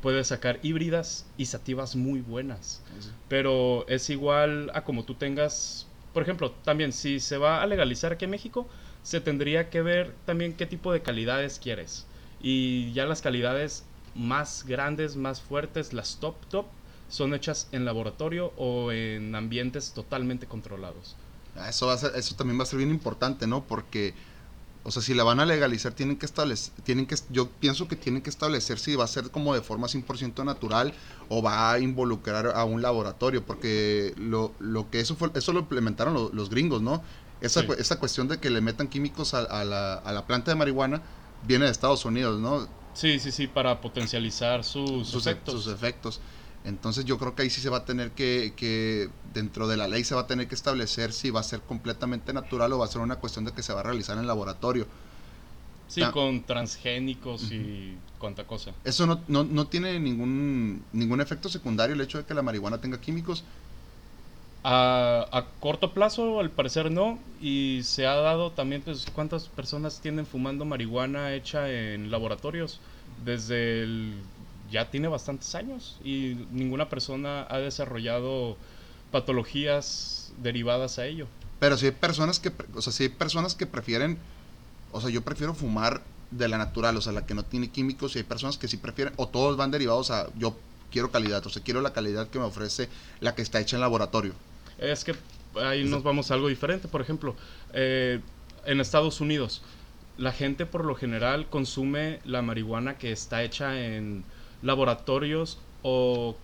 puedes 0.00 0.28
sacar 0.28 0.60
híbridas 0.62 1.26
y 1.36 1.46
sativas 1.46 1.96
muy 1.96 2.20
buenas. 2.20 2.82
Pero 3.28 3.86
es 3.88 4.10
igual 4.10 4.70
a 4.74 4.84
como 4.84 5.04
tú 5.04 5.14
tengas 5.14 5.86
por 6.14 6.22
ejemplo, 6.22 6.52
también 6.64 6.92
si 6.92 7.18
se 7.18 7.36
va 7.36 7.60
a 7.60 7.66
legalizar 7.66 8.12
aquí 8.12 8.24
en 8.24 8.30
México, 8.30 8.68
se 9.02 9.20
tendría 9.20 9.68
que 9.68 9.82
ver 9.82 10.14
también 10.24 10.54
qué 10.54 10.64
tipo 10.64 10.92
de 10.92 11.02
calidades 11.02 11.58
quieres. 11.58 12.06
Y 12.40 12.92
ya 12.92 13.04
las 13.04 13.20
calidades 13.20 13.84
más 14.14 14.64
grandes, 14.64 15.16
más 15.16 15.42
fuertes, 15.42 15.92
las 15.92 16.20
top 16.20 16.36
top, 16.46 16.66
son 17.08 17.34
hechas 17.34 17.68
en 17.72 17.84
laboratorio 17.84 18.52
o 18.56 18.92
en 18.92 19.34
ambientes 19.34 19.92
totalmente 19.92 20.46
controlados. 20.46 21.16
Ah, 21.56 21.68
eso, 21.68 21.86
va 21.86 21.94
a 21.94 21.98
ser, 21.98 22.12
eso 22.16 22.34
también 22.34 22.58
va 22.58 22.64
a 22.64 22.66
ser 22.66 22.78
bien 22.78 22.90
importante, 22.90 23.46
¿no? 23.46 23.64
Porque 23.64 24.14
o 24.86 24.90
sea, 24.90 25.00
si 25.00 25.14
la 25.14 25.24
van 25.24 25.40
a 25.40 25.46
legalizar, 25.46 25.94
tienen 25.94 26.18
que 26.18 26.26
establecer, 26.26 26.74
tienen 26.84 27.06
que, 27.06 27.16
yo 27.30 27.48
pienso 27.48 27.88
que 27.88 27.96
tienen 27.96 28.20
que 28.20 28.28
establecer 28.28 28.78
si 28.78 28.94
va 28.94 29.04
a 29.04 29.08
ser 29.08 29.30
como 29.30 29.54
de 29.54 29.62
forma 29.62 29.86
100% 29.86 30.44
natural 30.44 30.92
o 31.30 31.40
va 31.40 31.72
a 31.72 31.78
involucrar 31.78 32.48
a 32.48 32.64
un 32.64 32.82
laboratorio, 32.82 33.42
porque 33.46 34.12
lo, 34.18 34.52
lo 34.58 34.90
que 34.90 35.00
eso 35.00 35.16
fue, 35.16 35.30
eso 35.34 35.54
lo 35.54 35.60
implementaron 35.60 36.30
los 36.32 36.50
gringos, 36.50 36.82
¿no? 36.82 37.02
Esa, 37.40 37.60
esa 37.78 37.98
cuestión 37.98 38.28
de 38.28 38.38
que 38.38 38.50
le 38.50 38.60
metan 38.60 38.88
químicos 38.88 39.32
a, 39.32 39.64
la, 39.64 39.94
a 39.94 40.12
la 40.12 40.26
planta 40.26 40.50
de 40.50 40.56
marihuana 40.56 41.00
viene 41.46 41.64
de 41.64 41.70
Estados 41.70 42.04
Unidos, 42.04 42.38
¿no? 42.38 42.68
Sí, 42.92 43.18
sí, 43.18 43.32
sí, 43.32 43.46
para 43.46 43.80
potencializar 43.80 44.64
sus, 44.64 45.08
sus 45.08 45.26
efectos. 45.26 45.64
Sus 45.64 45.72
efectos. 45.72 46.20
Entonces 46.64 47.04
yo 47.04 47.18
creo 47.18 47.34
que 47.34 47.42
ahí 47.42 47.50
sí 47.50 47.60
se 47.60 47.68
va 47.68 47.78
a 47.78 47.84
tener 47.84 48.12
que, 48.12 48.54
que, 48.56 49.10
dentro 49.34 49.68
de 49.68 49.76
la 49.76 49.86
ley 49.86 50.02
se 50.02 50.14
va 50.14 50.22
a 50.22 50.26
tener 50.26 50.48
que 50.48 50.54
establecer 50.54 51.12
si 51.12 51.30
va 51.30 51.40
a 51.40 51.42
ser 51.42 51.60
completamente 51.60 52.32
natural 52.32 52.72
o 52.72 52.78
va 52.78 52.86
a 52.86 52.88
ser 52.88 53.02
una 53.02 53.16
cuestión 53.16 53.44
de 53.44 53.52
que 53.52 53.62
se 53.62 53.74
va 53.74 53.80
a 53.80 53.82
realizar 53.82 54.16
en 54.16 54.26
laboratorio. 54.26 54.86
Sí, 55.88 56.02
con 56.12 56.42
transgénicos 56.42 57.52
y 57.52 57.96
cuánta 58.18 58.44
cosa. 58.44 58.72
Eso 58.84 59.06
no, 59.06 59.20
no, 59.28 59.44
no, 59.44 59.66
tiene 59.66 60.00
ningún, 60.00 60.82
ningún 60.92 61.20
efecto 61.20 61.50
secundario 61.50 61.94
el 61.94 62.00
hecho 62.00 62.18
de 62.18 62.24
que 62.24 62.32
la 62.32 62.42
marihuana 62.42 62.78
tenga 62.78 62.98
químicos. 62.98 63.44
A, 64.64 65.26
a, 65.30 65.44
corto 65.60 65.92
plazo, 65.92 66.40
al 66.40 66.50
parecer 66.50 66.90
no, 66.90 67.18
y 67.38 67.80
se 67.84 68.06
ha 68.06 68.14
dado 68.14 68.50
también, 68.50 68.80
pues, 68.80 69.06
cuántas 69.14 69.48
personas 69.48 70.00
tienen 70.00 70.24
fumando 70.24 70.64
marihuana 70.64 71.34
hecha 71.34 71.70
en 71.70 72.10
laboratorios, 72.10 72.80
desde 73.26 73.82
el 73.82 74.14
ya 74.74 74.90
tiene 74.90 75.06
bastantes 75.06 75.54
años 75.54 75.98
y 76.02 76.46
ninguna 76.50 76.88
persona 76.88 77.46
ha 77.48 77.58
desarrollado 77.58 78.56
patologías 79.12 80.32
derivadas 80.42 80.98
a 80.98 81.06
ello. 81.06 81.28
Pero 81.60 81.78
si 81.78 81.86
hay 81.86 81.92
personas 81.92 82.40
que, 82.40 82.50
o 82.74 82.82
sea, 82.82 82.92
si 82.92 83.04
hay 83.04 83.08
personas 83.08 83.54
que 83.54 83.66
prefieren, 83.66 84.18
o 84.90 85.00
sea, 85.00 85.10
yo 85.10 85.22
prefiero 85.22 85.54
fumar 85.54 86.02
de 86.32 86.48
la 86.48 86.58
natural, 86.58 86.96
o 86.96 87.00
sea, 87.00 87.12
la 87.12 87.24
que 87.24 87.34
no 87.34 87.44
tiene 87.44 87.70
químicos, 87.70 88.16
y 88.16 88.18
hay 88.18 88.24
personas 88.24 88.58
que 88.58 88.66
sí 88.66 88.76
prefieren, 88.76 89.14
o 89.16 89.28
todos 89.28 89.56
van 89.56 89.70
derivados 89.70 90.10
a, 90.10 90.28
yo 90.36 90.56
quiero 90.90 91.12
calidad, 91.12 91.46
o 91.46 91.50
sea, 91.50 91.62
quiero 91.62 91.80
la 91.80 91.92
calidad 91.92 92.26
que 92.26 92.40
me 92.40 92.44
ofrece 92.44 92.88
la 93.20 93.36
que 93.36 93.42
está 93.42 93.60
hecha 93.60 93.76
en 93.76 93.80
laboratorio. 93.80 94.32
Es 94.78 95.04
que 95.04 95.14
ahí 95.62 95.84
nos 95.84 96.02
vamos 96.02 96.32
a 96.32 96.34
algo 96.34 96.48
diferente, 96.48 96.88
por 96.88 97.00
ejemplo, 97.00 97.36
eh, 97.72 98.20
en 98.66 98.80
Estados 98.80 99.20
Unidos, 99.20 99.62
la 100.18 100.32
gente 100.32 100.66
por 100.66 100.84
lo 100.84 100.96
general 100.96 101.48
consume 101.48 102.18
la 102.24 102.42
marihuana 102.42 102.98
que 102.98 103.12
está 103.12 103.44
hecha 103.44 103.80
en 103.80 104.24
laboratorios 104.64 105.58
o, 105.82 106.34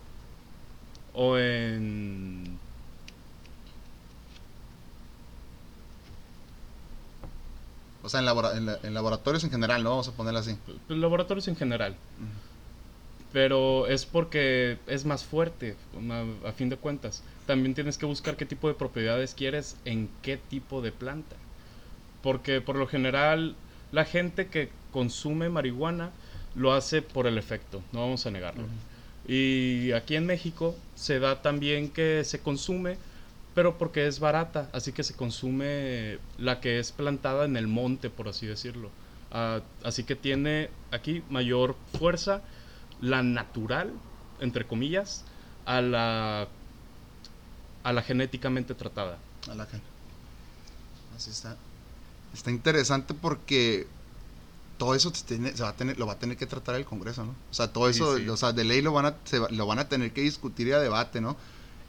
o 1.15 1.39
en... 1.39 2.59
O 8.03 8.09
sea, 8.09 8.21
en, 8.21 8.69
en, 8.83 8.95
laboratorios 8.95 9.45
en 9.45 9.51
general, 9.51 9.83
¿no? 9.83 9.91
Vamos 9.91 10.09
a 10.09 10.13
ponerlo 10.13 10.39
así. 10.39 10.57
Pues, 10.87 10.99
laboratorios 10.99 11.49
en 11.49 11.57
general. 11.57 11.97
Pero 13.33 13.87
es 13.87 14.07
porque 14.07 14.79
es 14.87 15.05
más 15.05 15.25
fuerte, 15.25 15.77
a 16.47 16.53
fin 16.53 16.71
de 16.71 16.77
cuentas. 16.77 17.23
También 17.47 17.75
tienes 17.75 17.99
que 17.99 18.07
buscar 18.07 18.37
qué 18.37 18.47
tipo 18.47 18.69
de 18.69 18.75
propiedades 18.75 19.35
quieres 19.35 19.77
en 19.85 20.09
qué 20.23 20.39
tipo 20.39 20.81
de 20.81 20.93
planta. 20.93 21.37
Porque 22.23 22.61
por 22.61 22.77
lo 22.77 22.87
general 22.87 23.55
la 23.93 24.05
gente 24.05 24.49
que 24.49 24.71
consume 24.93 25.49
marihuana 25.49 26.11
lo 26.55 26.73
hace 26.73 27.03
por 27.03 27.27
el 27.27 27.39
efecto, 27.39 27.83
no 27.93 28.01
vamos 28.01 28.27
a 28.27 28.31
negarlo. 28.31 28.65
Y 29.27 29.93
aquí 29.93 30.17
en 30.17 30.27
México 30.27 30.77
se 30.95 31.21
da 31.21 31.43
también 31.43 31.91
que 31.91 32.25
se 32.25 32.41
consume, 32.41 32.97
pero 33.55 33.79
porque 33.79 34.07
es 34.07 34.19
barata, 34.19 34.69
así 34.73 34.93
que 34.93 35.03
se 35.03 35.15
consume 35.15 36.19
la 36.39 36.61
que 36.61 36.79
es 36.79 36.93
plantada 36.93 37.45
en 37.45 37.57
el 37.57 37.67
monte, 37.67 38.11
por 38.11 38.29
así 38.29 38.47
decirlo. 38.47 38.91
Ah, 39.33 39.61
así 39.85 40.05
que 40.05 40.17
tiene 40.17 40.71
aquí 40.91 41.23
mayor 41.31 41.77
fuerza 41.99 42.43
la 43.01 43.23
natural, 43.23 43.93
entre 44.41 44.67
comillas, 44.67 45.25
a 45.67 45.81
la, 45.81 46.49
a 47.85 47.93
la 47.93 48.03
genéticamente 48.03 48.75
tratada. 48.75 49.19
A 49.49 49.55
la 49.55 49.69
Así 51.17 51.31
está. 51.31 51.57
Está 52.35 52.51
interesante 52.51 53.15
porque 53.15 53.87
todo 54.81 54.95
eso 54.95 55.13
se, 55.15 55.39
va 55.63 55.69
a 55.69 55.77
tener, 55.77 55.99
lo 55.99 56.07
va 56.07 56.15
a 56.15 56.19
tener 56.19 56.39
que 56.39 56.47
tratar 56.47 56.75
el 56.77 56.87
Congreso, 56.87 57.23
¿no? 57.23 57.33
O 57.51 57.55
sea, 57.55 57.71
todo 57.71 57.91
eso, 57.91 58.17
o 58.31 58.37
sea, 58.39 58.55
de 58.55 58.65
ley 58.65 58.81
lo 58.81 58.95
van, 58.95 59.05
a, 59.05 59.17
lo 59.51 59.67
van 59.67 59.79
a 59.79 59.91
tener 59.91 60.15
que 60.15 60.23
discutir 60.23 60.69
y 60.69 60.73
a 60.73 60.79
debate, 60.79 61.21
¿no? 61.21 61.37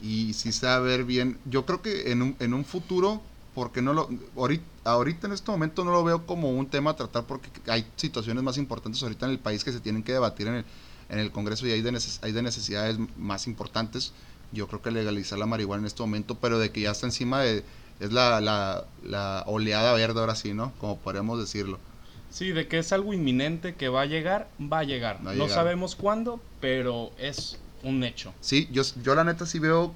Y 0.02 0.34
sí 0.34 0.52
se 0.52 0.66
va 0.66 0.76
a 0.76 0.80
ver 0.80 1.06
bien. 1.06 1.40
Yo 1.46 1.66
creo 1.66 1.82
que 1.82 2.12
en 2.12 2.22
un, 2.22 2.36
en 2.40 2.54
un 2.54 2.66
futuro, 2.66 3.22
porque 3.56 3.82
no 3.82 3.94
lo, 3.94 4.10
ahorita, 4.36 4.66
ahorita 4.84 5.28
en 5.28 5.34
este 5.34 5.50
momento 5.52 5.86
no 5.86 5.92
lo 5.92 6.04
veo 6.04 6.26
como 6.26 6.52
un 6.52 6.68
tema 6.68 6.92
a 6.92 6.96
tratar 6.98 7.24
porque 7.24 7.50
hay 7.68 7.90
situaciones 7.96 8.44
más 8.44 8.58
importantes 8.58 9.02
ahorita 9.02 9.26
en 9.26 9.32
el 9.32 9.40
país 9.40 9.64
que 9.64 9.72
se 9.72 9.80
tienen 9.80 10.04
que 10.04 10.12
debatir 10.12 10.48
en 10.48 10.56
el, 10.56 10.66
en 11.08 11.20
el 11.20 11.32
Congreso 11.32 11.66
y 11.68 11.72
hay 11.72 11.82
de, 11.82 11.98
hay 12.24 12.32
de 12.34 12.42
necesidades 12.42 12.98
más 13.18 13.48
importantes. 13.48 14.12
Yo 14.52 14.68
creo 14.68 14.82
que 14.82 14.92
legalizar 14.92 15.40
la 15.40 15.46
marihuana 15.46 15.84
en 15.84 15.88
este 15.88 16.04
momento, 16.04 16.36
pero 16.36 16.60
de 16.60 16.74
que 16.74 16.82
ya 16.82 16.92
está 16.92 17.08
encima 17.08 17.40
de, 17.40 17.64
es 18.02 18.12
la, 18.12 18.42
la, 18.42 18.84
la 19.02 19.46
oleada 19.48 19.94
verde 19.94 20.20
ahora 20.20 20.36
sí, 20.36 20.54
¿no? 20.54 20.74
Como 20.78 20.98
podríamos 20.98 21.40
decirlo 21.40 21.80
Sí, 22.32 22.52
de 22.52 22.68
que 22.68 22.80
es 22.80 22.92
algo 22.92 23.14
inminente 23.14 23.76
que 23.76 23.90
va 23.90 24.02
a 24.02 24.06
llegar, 24.06 24.50
va 24.62 24.80
a 24.80 24.84
llegar. 24.84 25.22
no 25.22 25.48
sabemos 25.50 25.96
cuándo, 25.96 26.40
pero 26.60 27.12
es 27.18 27.58
un 27.84 28.04
hecho. 28.04 28.34
Sí, 28.42 28.68
yo, 28.72 28.84
yo 29.04 29.16
la 29.16 29.24
neta 29.24 29.46
sí 29.46 29.60
veo 29.60 29.94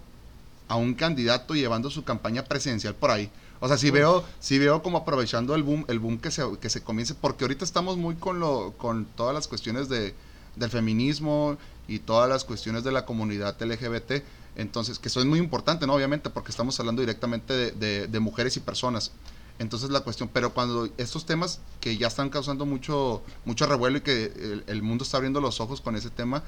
a 0.67 0.75
un 0.75 0.95
candidato 0.95 1.53
llevando 1.53 1.89
su 1.89 2.03
campaña 2.03 2.43
presidencial 2.43 2.95
por 2.95 3.11
ahí. 3.11 3.29
O 3.59 3.67
sea, 3.67 3.77
sí 3.77 3.89
veo, 3.89 4.23
sí 4.39 4.59
veo 4.59 4.83
como 4.83 4.97
aprovechando 4.97 5.55
el 5.55 5.63
boom, 5.63 5.85
el 5.87 5.99
boom 5.99 6.19
que 6.19 6.29
se, 6.29 6.43
que 6.59 6.69
se 6.69 6.83
comience, 6.83 7.15
porque 7.15 7.45
ahorita 7.45 7.63
estamos 7.63 7.97
muy 7.97 8.15
con 8.15 8.39
lo, 8.39 8.73
con 8.77 9.05
todas 9.05 9.33
las 9.33 9.47
cuestiones 9.47 9.87
de, 9.87 10.13
del 10.55 10.69
feminismo 10.69 11.57
y 11.87 11.99
todas 11.99 12.29
las 12.29 12.43
cuestiones 12.43 12.83
de 12.83 12.91
la 12.91 13.05
comunidad 13.05 13.55
LGBT, 13.61 14.23
entonces, 14.55 14.99
que 14.99 15.09
eso 15.09 15.19
es 15.19 15.25
muy 15.25 15.39
importante, 15.39 15.85
¿no? 15.85 15.93
Obviamente, 15.93 16.29
porque 16.29 16.51
estamos 16.51 16.79
hablando 16.79 17.01
directamente 17.01 17.71
de, 17.71 18.07
de, 18.07 18.19
mujeres 18.19 18.55
y 18.57 18.61
personas. 18.61 19.11
Entonces 19.57 19.89
la 19.89 20.01
cuestión, 20.01 20.29
pero 20.31 20.53
cuando 20.53 20.89
estos 20.97 21.25
temas 21.25 21.59
que 21.79 21.97
ya 21.97 22.07
están 22.07 22.29
causando 22.29 22.65
mucho, 22.65 23.23
mucho 23.45 23.65
revuelo 23.65 23.99
y 23.99 24.01
que 24.01 24.63
el, 24.67 24.81
mundo 24.81 25.03
está 25.03 25.17
abriendo 25.17 25.39
los 25.39 25.61
ojos 25.61 25.79
con 25.79 25.95
ese 25.95 26.09
tema, 26.09 26.43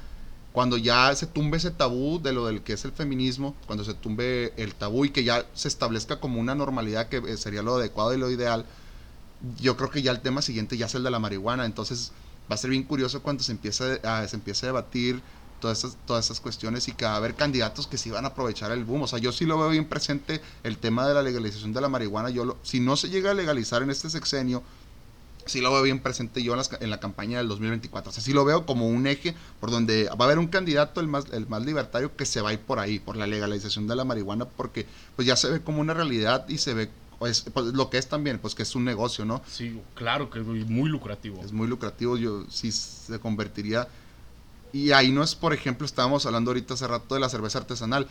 cuando 0.52 0.78
ya 0.78 1.16
se 1.16 1.28
tumbe 1.28 1.58
ese 1.58 1.72
tabú 1.72 2.20
de 2.22 2.34
lo 2.34 2.48
del 2.48 2.64
que 2.64 2.74
es 2.74 2.84
el 2.84 2.92
feminismo, 2.92 3.56
cuando 3.66 3.86
se 3.86 3.94
tumbe 3.94 4.54
el 4.58 4.76
tabú 4.76 5.06
y 5.06 5.12
que 5.12 5.24
ya 5.24 5.46
se 5.54 5.68
establezca 5.68 6.20
como 6.20 6.42
una 6.42 6.56
normalidad 6.56 7.08
que 7.08 7.18
eh, 7.18 7.38
sería 7.38 7.62
lo 7.62 7.76
adecuado 7.76 8.14
y 8.14 8.18
lo 8.18 8.30
ideal, 8.30 8.66
yo 9.60 9.78
creo 9.78 9.90
que 9.90 10.02
ya 10.02 10.12
el 10.12 10.20
tema 10.20 10.42
siguiente 10.42 10.76
ya 10.76 10.88
es 10.88 10.96
el 10.96 11.04
de 11.04 11.12
la 11.12 11.20
marihuana, 11.20 11.66
entonces 11.66 12.12
va 12.52 12.56
a 12.56 12.58
ser 12.58 12.72
bien 12.72 12.84
curioso 12.84 13.22
cuando 13.22 13.44
se 13.44 13.52
empiece 13.52 14.02
a, 14.04 14.28
se 14.28 14.36
empiece 14.36 14.66
a 14.66 14.70
debatir 14.70 15.22
todas 15.60 15.80
esas, 15.80 15.98
todas 16.06 16.26
esas 16.26 16.40
cuestiones 16.40 16.88
y 16.88 16.94
que 16.94 17.06
va 17.06 17.14
a 17.14 17.16
haber 17.18 17.36
candidatos 17.36 17.88
que 17.88 17.98
sí 17.98 18.10
van 18.10 18.26
a 18.26 18.30
aprovechar 18.30 18.72
el 18.72 18.84
boom. 18.84 19.04
O 19.04 19.08
sea, 19.08 19.20
yo 19.20 19.32
sí 19.32 19.46
lo 19.46 19.58
veo 19.60 19.70
bien 19.70 19.86
presente 19.86 20.42
el 20.64 20.78
tema 20.78 21.08
de 21.08 21.14
la 21.14 21.22
legalización 21.22 21.74
de 21.74 21.82
la 21.82 21.90
marihuana. 21.90 22.30
Yo 22.30 22.46
lo, 22.46 22.58
si 22.64 22.80
no 22.80 22.96
se 22.98 23.10
llega 23.10 23.32
a 23.32 23.34
legalizar 23.34 23.82
en 23.82 23.90
este 23.90 24.10
sexenio, 24.10 24.64
sí 25.48 25.62
lo 25.62 25.72
veo 25.72 25.84
bien 25.84 26.00
presente 26.00 26.44
yo 26.44 26.56
en, 26.80 26.90
la 26.90 27.00
campaña 27.00 27.38
del 27.38 27.48
2024. 27.48 28.10
O 28.10 28.14
sea, 28.14 28.24
sí 28.24 28.34
lo 28.34 28.46
veo 28.46 28.66
como 28.66 28.88
un 28.88 29.08
eje 29.08 29.36
por 29.60 29.72
donde 29.72 30.06
va 30.06 30.18
a 30.20 30.24
haber 30.26 30.40
un 30.40 30.48
candidato, 30.48 31.02
el 31.02 31.08
más, 31.08 31.26
el 31.32 31.48
más 31.48 31.64
libertario, 31.66 32.16
que 32.16 32.26
se 32.26 32.42
va 32.42 32.50
a 32.50 32.54
ir 32.54 32.60
por 32.60 32.80
ahí, 32.80 33.00
por 33.00 33.18
la 33.18 33.28
legalización 33.28 33.88
de 33.88 33.96
la 33.96 34.06
marihuana, 34.06 34.46
porque 34.46 34.86
pues 35.16 35.28
ya 35.28 35.36
se 35.36 35.50
ve 35.50 35.62
como 35.62 35.82
una 35.82 35.94
realidad 35.94 36.48
y 36.48 36.58
se 36.58 36.74
ve 36.74 36.90
pues, 37.20 37.46
pues, 37.54 37.68
lo 37.68 37.90
que 37.90 37.98
es 37.98 38.08
también, 38.08 38.40
pues 38.40 38.54
que 38.54 38.64
es 38.64 38.76
un 38.76 38.86
negocio, 38.86 39.26
¿no? 39.26 39.42
Sí, 39.48 39.80
claro 39.96 40.30
que 40.30 40.40
es 40.40 40.46
muy 40.46 40.90
lucrativo. 40.90 41.42
Es 41.44 41.52
muy 41.52 41.68
lucrativo, 41.68 42.18
yo 42.18 42.46
sí 42.50 42.72
se 42.72 43.20
convertiría. 43.20 43.88
Y 44.74 44.92
ahí 44.92 45.12
no 45.12 45.24
es, 45.24 45.36
por 45.36 45.54
ejemplo, 45.54 45.86
estábamos 45.86 46.26
hablando 46.26 46.52
ahorita 46.52 46.74
hace 46.74 46.88
rato 46.88 47.16
de 47.16 47.22
la 47.22 47.30
cerveza 47.30 47.60
artesanal 47.60 48.08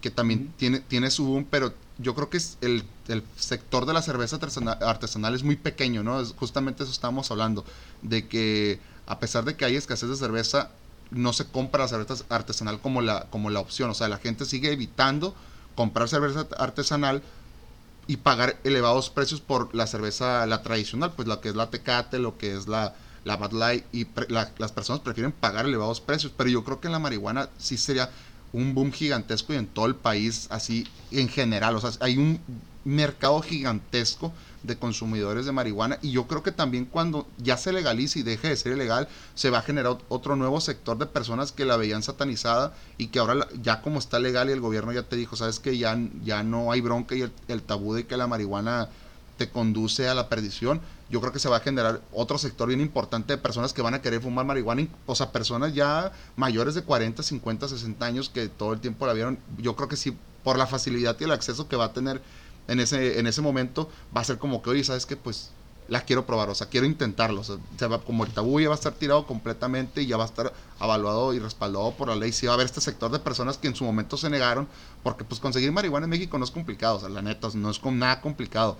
que 0.00 0.10
también 0.10 0.52
tiene, 0.56 0.80
tiene 0.80 1.10
su 1.10 1.24
boom, 1.26 1.46
pero 1.48 1.74
yo 1.98 2.14
creo 2.14 2.30
que 2.30 2.38
es 2.38 2.56
el, 2.60 2.84
el 3.08 3.22
sector 3.36 3.86
de 3.86 3.92
la 3.92 4.02
cerveza 4.02 4.38
artesanal, 4.80 5.34
es 5.34 5.42
muy 5.42 5.56
pequeño, 5.56 6.02
¿no? 6.02 6.20
Es, 6.20 6.32
justamente 6.32 6.82
eso 6.82 6.92
estamos 6.92 7.30
hablando, 7.30 7.64
de 8.02 8.26
que 8.26 8.80
a 9.06 9.18
pesar 9.18 9.44
de 9.44 9.56
que 9.56 9.64
hay 9.64 9.76
escasez 9.76 10.08
de 10.08 10.16
cerveza, 10.16 10.70
no 11.10 11.32
se 11.32 11.44
compra 11.46 11.82
la 11.82 11.88
cerveza 11.88 12.24
artesanal 12.28 12.80
como 12.80 13.02
la, 13.02 13.26
como 13.30 13.50
la 13.50 13.60
opción, 13.60 13.90
o 13.90 13.94
sea, 13.94 14.08
la 14.08 14.18
gente 14.18 14.44
sigue 14.44 14.72
evitando 14.72 15.34
comprar 15.74 16.08
cerveza 16.08 16.46
artesanal 16.58 17.22
y 18.06 18.16
pagar 18.18 18.58
elevados 18.64 19.10
precios 19.10 19.40
por 19.40 19.74
la 19.74 19.86
cerveza, 19.86 20.46
la 20.46 20.62
tradicional, 20.62 21.12
pues 21.14 21.28
lo 21.28 21.40
que 21.40 21.50
es 21.50 21.56
la 21.56 21.68
Tecate, 21.70 22.18
lo 22.18 22.38
que 22.38 22.54
es 22.54 22.68
la, 22.68 22.94
la 23.24 23.36
Bud 23.36 23.52
Light, 23.52 23.84
y 23.92 24.06
las 24.28 24.72
personas 24.72 25.00
prefieren 25.02 25.32
pagar 25.32 25.66
elevados 25.66 26.00
precios, 26.00 26.32
pero 26.36 26.50
yo 26.50 26.64
creo 26.64 26.80
que 26.80 26.88
en 26.88 26.92
la 26.92 26.98
marihuana 26.98 27.48
sí 27.58 27.76
sería 27.76 28.10
un 28.52 28.74
boom 28.74 28.92
gigantesco 28.92 29.52
y 29.52 29.56
en 29.56 29.66
todo 29.66 29.86
el 29.86 29.94
país, 29.94 30.46
así 30.50 30.86
en 31.10 31.28
general. 31.28 31.76
O 31.76 31.80
sea, 31.80 31.90
hay 32.00 32.18
un 32.18 32.40
mercado 32.84 33.40
gigantesco 33.42 34.32
de 34.62 34.76
consumidores 34.76 35.46
de 35.46 35.52
marihuana 35.52 35.98
y 36.02 36.10
yo 36.10 36.26
creo 36.26 36.42
que 36.42 36.52
también 36.52 36.84
cuando 36.84 37.26
ya 37.38 37.56
se 37.56 37.72
legalice 37.72 38.18
y 38.18 38.22
deje 38.22 38.48
de 38.48 38.56
ser 38.56 38.72
ilegal, 38.72 39.08
se 39.34 39.50
va 39.50 39.58
a 39.58 39.62
generar 39.62 39.98
otro 40.08 40.36
nuevo 40.36 40.60
sector 40.60 40.98
de 40.98 41.06
personas 41.06 41.52
que 41.52 41.64
la 41.64 41.76
veían 41.76 42.02
satanizada 42.02 42.74
y 42.98 43.08
que 43.08 43.18
ahora 43.18 43.48
ya 43.62 43.80
como 43.80 43.98
está 43.98 44.18
legal 44.18 44.48
y 44.48 44.52
el 44.52 44.60
gobierno 44.60 44.92
ya 44.92 45.02
te 45.02 45.16
dijo, 45.16 45.36
sabes 45.36 45.60
que 45.60 45.78
ya, 45.78 45.98
ya 46.24 46.42
no 46.42 46.72
hay 46.72 46.80
bronca 46.80 47.14
y 47.14 47.30
el 47.48 47.62
tabú 47.62 47.94
de 47.94 48.06
que 48.06 48.16
la 48.16 48.26
marihuana 48.26 48.88
te 49.40 49.48
conduce 49.48 50.06
a 50.06 50.14
la 50.14 50.28
perdición, 50.28 50.82
yo 51.08 51.18
creo 51.22 51.32
que 51.32 51.38
se 51.38 51.48
va 51.48 51.56
a 51.56 51.60
generar 51.60 52.02
otro 52.12 52.36
sector 52.36 52.68
bien 52.68 52.82
importante 52.82 53.32
de 53.32 53.38
personas 53.38 53.72
que 53.72 53.80
van 53.80 53.94
a 53.94 54.02
querer 54.02 54.20
fumar 54.20 54.44
marihuana, 54.44 54.86
o 55.06 55.14
sea, 55.14 55.32
personas 55.32 55.72
ya 55.72 56.12
mayores 56.36 56.74
de 56.74 56.82
40, 56.82 57.22
50, 57.22 57.66
60 57.66 58.04
años 58.04 58.28
que 58.28 58.50
todo 58.50 58.74
el 58.74 58.80
tiempo 58.80 59.06
la 59.06 59.14
vieron, 59.14 59.38
yo 59.56 59.76
creo 59.76 59.88
que 59.88 59.96
sí, 59.96 60.14
por 60.44 60.58
la 60.58 60.66
facilidad 60.66 61.16
y 61.18 61.24
el 61.24 61.32
acceso 61.32 61.68
que 61.68 61.76
va 61.76 61.86
a 61.86 61.92
tener 61.94 62.20
en 62.68 62.80
ese, 62.80 63.18
en 63.18 63.26
ese 63.26 63.40
momento, 63.40 63.88
va 64.14 64.20
a 64.20 64.24
ser 64.24 64.36
como 64.36 64.60
que, 64.60 64.68
oye, 64.68 64.84
¿sabes 64.84 65.06
qué? 65.06 65.16
Pues 65.16 65.52
la 65.88 66.02
quiero 66.02 66.26
probar, 66.26 66.50
o 66.50 66.54
sea, 66.54 66.68
quiero 66.68 66.84
intentarlo, 66.84 67.40
o 67.40 67.44
sea, 67.44 67.56
va, 67.88 68.02
como 68.02 68.26
el 68.26 68.30
tabú 68.30 68.60
ya 68.60 68.68
va 68.68 68.74
a 68.74 68.76
estar 68.76 68.92
tirado 68.92 69.26
completamente 69.26 70.02
y 70.02 70.06
ya 70.06 70.18
va 70.18 70.24
a 70.24 70.26
estar 70.26 70.52
avaluado 70.78 71.32
y 71.32 71.38
respaldado 71.38 71.92
por 71.92 72.08
la 72.08 72.14
ley, 72.14 72.32
sí 72.32 72.44
va 72.44 72.52
a 72.52 72.54
haber 72.56 72.66
este 72.66 72.82
sector 72.82 73.10
de 73.10 73.20
personas 73.20 73.56
que 73.56 73.68
en 73.68 73.74
su 73.74 73.84
momento 73.84 74.18
se 74.18 74.28
negaron, 74.28 74.68
porque 75.02 75.24
pues 75.24 75.40
conseguir 75.40 75.72
marihuana 75.72 76.04
en 76.04 76.10
México 76.10 76.36
no 76.36 76.44
es 76.44 76.50
complicado, 76.50 76.96
o 76.96 77.00
sea, 77.00 77.08
la 77.08 77.22
neta, 77.22 77.48
no 77.54 77.70
es 77.70 77.78
con 77.78 77.98
nada 77.98 78.20
complicado 78.20 78.76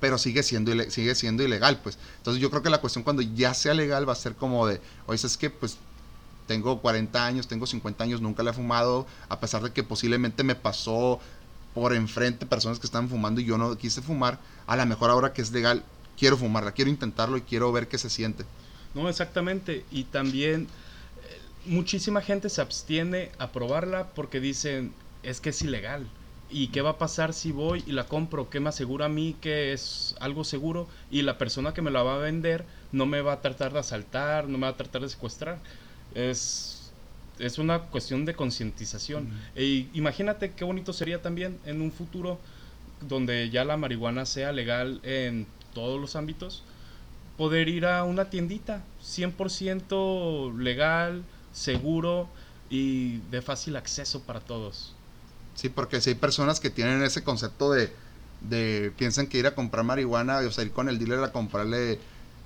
pero 0.00 0.18
sigue 0.18 0.42
siendo, 0.42 0.72
sigue 0.90 1.14
siendo 1.14 1.42
ilegal, 1.42 1.80
pues. 1.82 1.98
Entonces 2.18 2.40
yo 2.40 2.50
creo 2.50 2.62
que 2.62 2.70
la 2.70 2.80
cuestión 2.80 3.04
cuando 3.04 3.22
ya 3.22 3.54
sea 3.54 3.74
legal 3.74 4.08
va 4.08 4.12
a 4.12 4.16
ser 4.16 4.34
como 4.34 4.66
de, 4.66 4.80
oye, 5.06 5.26
es 5.26 5.36
que 5.36 5.50
pues 5.50 5.78
tengo 6.46 6.80
40 6.80 7.24
años, 7.26 7.46
tengo 7.46 7.66
50 7.66 8.04
años, 8.04 8.20
nunca 8.20 8.42
la 8.42 8.50
he 8.50 8.54
fumado, 8.54 9.06
a 9.28 9.38
pesar 9.38 9.62
de 9.62 9.70
que 9.70 9.82
posiblemente 9.82 10.42
me 10.42 10.54
pasó 10.54 11.20
por 11.74 11.94
enfrente 11.94 12.46
personas 12.46 12.78
que 12.78 12.86
estaban 12.86 13.08
fumando 13.08 13.40
y 13.40 13.44
yo 13.44 13.58
no 13.58 13.76
quise 13.76 14.02
fumar, 14.02 14.38
a 14.66 14.76
lo 14.76 14.86
mejor 14.86 15.10
ahora 15.10 15.32
que 15.32 15.42
es 15.42 15.52
legal, 15.52 15.84
quiero 16.18 16.36
fumarla, 16.36 16.72
quiero 16.72 16.90
intentarlo 16.90 17.36
y 17.36 17.42
quiero 17.42 17.70
ver 17.70 17.86
qué 17.86 17.98
se 17.98 18.10
siente. 18.10 18.44
No, 18.94 19.08
exactamente. 19.08 19.84
Y 19.90 20.04
también 20.04 20.62
eh, 20.62 21.38
muchísima 21.66 22.20
gente 22.20 22.48
se 22.48 22.60
abstiene 22.60 23.30
a 23.38 23.52
probarla 23.52 24.08
porque 24.14 24.40
dicen, 24.40 24.92
es 25.22 25.40
que 25.40 25.50
es 25.50 25.62
ilegal. 25.62 26.08
¿Y 26.50 26.68
qué 26.68 26.80
va 26.80 26.90
a 26.90 26.98
pasar 26.98 27.34
si 27.34 27.52
voy 27.52 27.84
y 27.86 27.92
la 27.92 28.08
compro? 28.08 28.48
¿Qué 28.48 28.60
me 28.60 28.70
asegura 28.70 29.06
a 29.06 29.08
mí 29.10 29.36
que 29.40 29.72
es 29.72 30.14
algo 30.20 30.44
seguro? 30.44 30.88
Y 31.10 31.22
la 31.22 31.36
persona 31.38 31.74
que 31.74 31.82
me 31.82 31.90
la 31.90 32.02
va 32.02 32.14
a 32.14 32.18
vender 32.18 32.64
no 32.92 33.06
me 33.06 33.20
va 33.20 33.34
a 33.34 33.40
tratar 33.42 33.72
de 33.72 33.80
asaltar, 33.80 34.48
no 34.48 34.56
me 34.58 34.66
va 34.66 34.72
a 34.72 34.76
tratar 34.76 35.02
de 35.02 35.10
secuestrar. 35.10 35.58
Es, 36.14 36.92
es 37.38 37.58
una 37.58 37.80
cuestión 37.90 38.24
de 38.24 38.34
concientización. 38.34 39.28
E 39.54 39.88
imagínate 39.92 40.54
qué 40.54 40.64
bonito 40.64 40.92
sería 40.92 41.20
también 41.20 41.60
en 41.64 41.82
un 41.82 41.92
futuro 41.92 42.40
donde 43.00 43.50
ya 43.50 43.64
la 43.64 43.76
marihuana 43.76 44.26
sea 44.26 44.52
legal 44.52 45.00
en 45.04 45.46
todos 45.74 46.00
los 46.00 46.16
ámbitos, 46.16 46.64
poder 47.36 47.68
ir 47.68 47.86
a 47.86 48.04
una 48.04 48.30
tiendita 48.30 48.84
100% 49.00 50.56
legal, 50.58 51.24
seguro 51.52 52.28
y 52.68 53.18
de 53.30 53.42
fácil 53.42 53.76
acceso 53.76 54.22
para 54.24 54.40
todos. 54.40 54.97
Sí, 55.58 55.68
porque 55.68 56.00
si 56.00 56.10
hay 56.10 56.14
personas 56.14 56.60
que 56.60 56.70
tienen 56.70 57.02
ese 57.02 57.24
concepto 57.24 57.72
de, 57.72 57.92
de 58.42 58.92
piensan 58.96 59.26
que 59.26 59.38
ir 59.38 59.46
a 59.48 59.56
comprar 59.56 59.84
marihuana, 59.84 60.38
o 60.38 60.52
sea, 60.52 60.62
ir 60.62 60.70
con 60.70 60.88
el 60.88 61.00
dealer 61.00 61.18
a 61.24 61.32
comprarle 61.32 61.98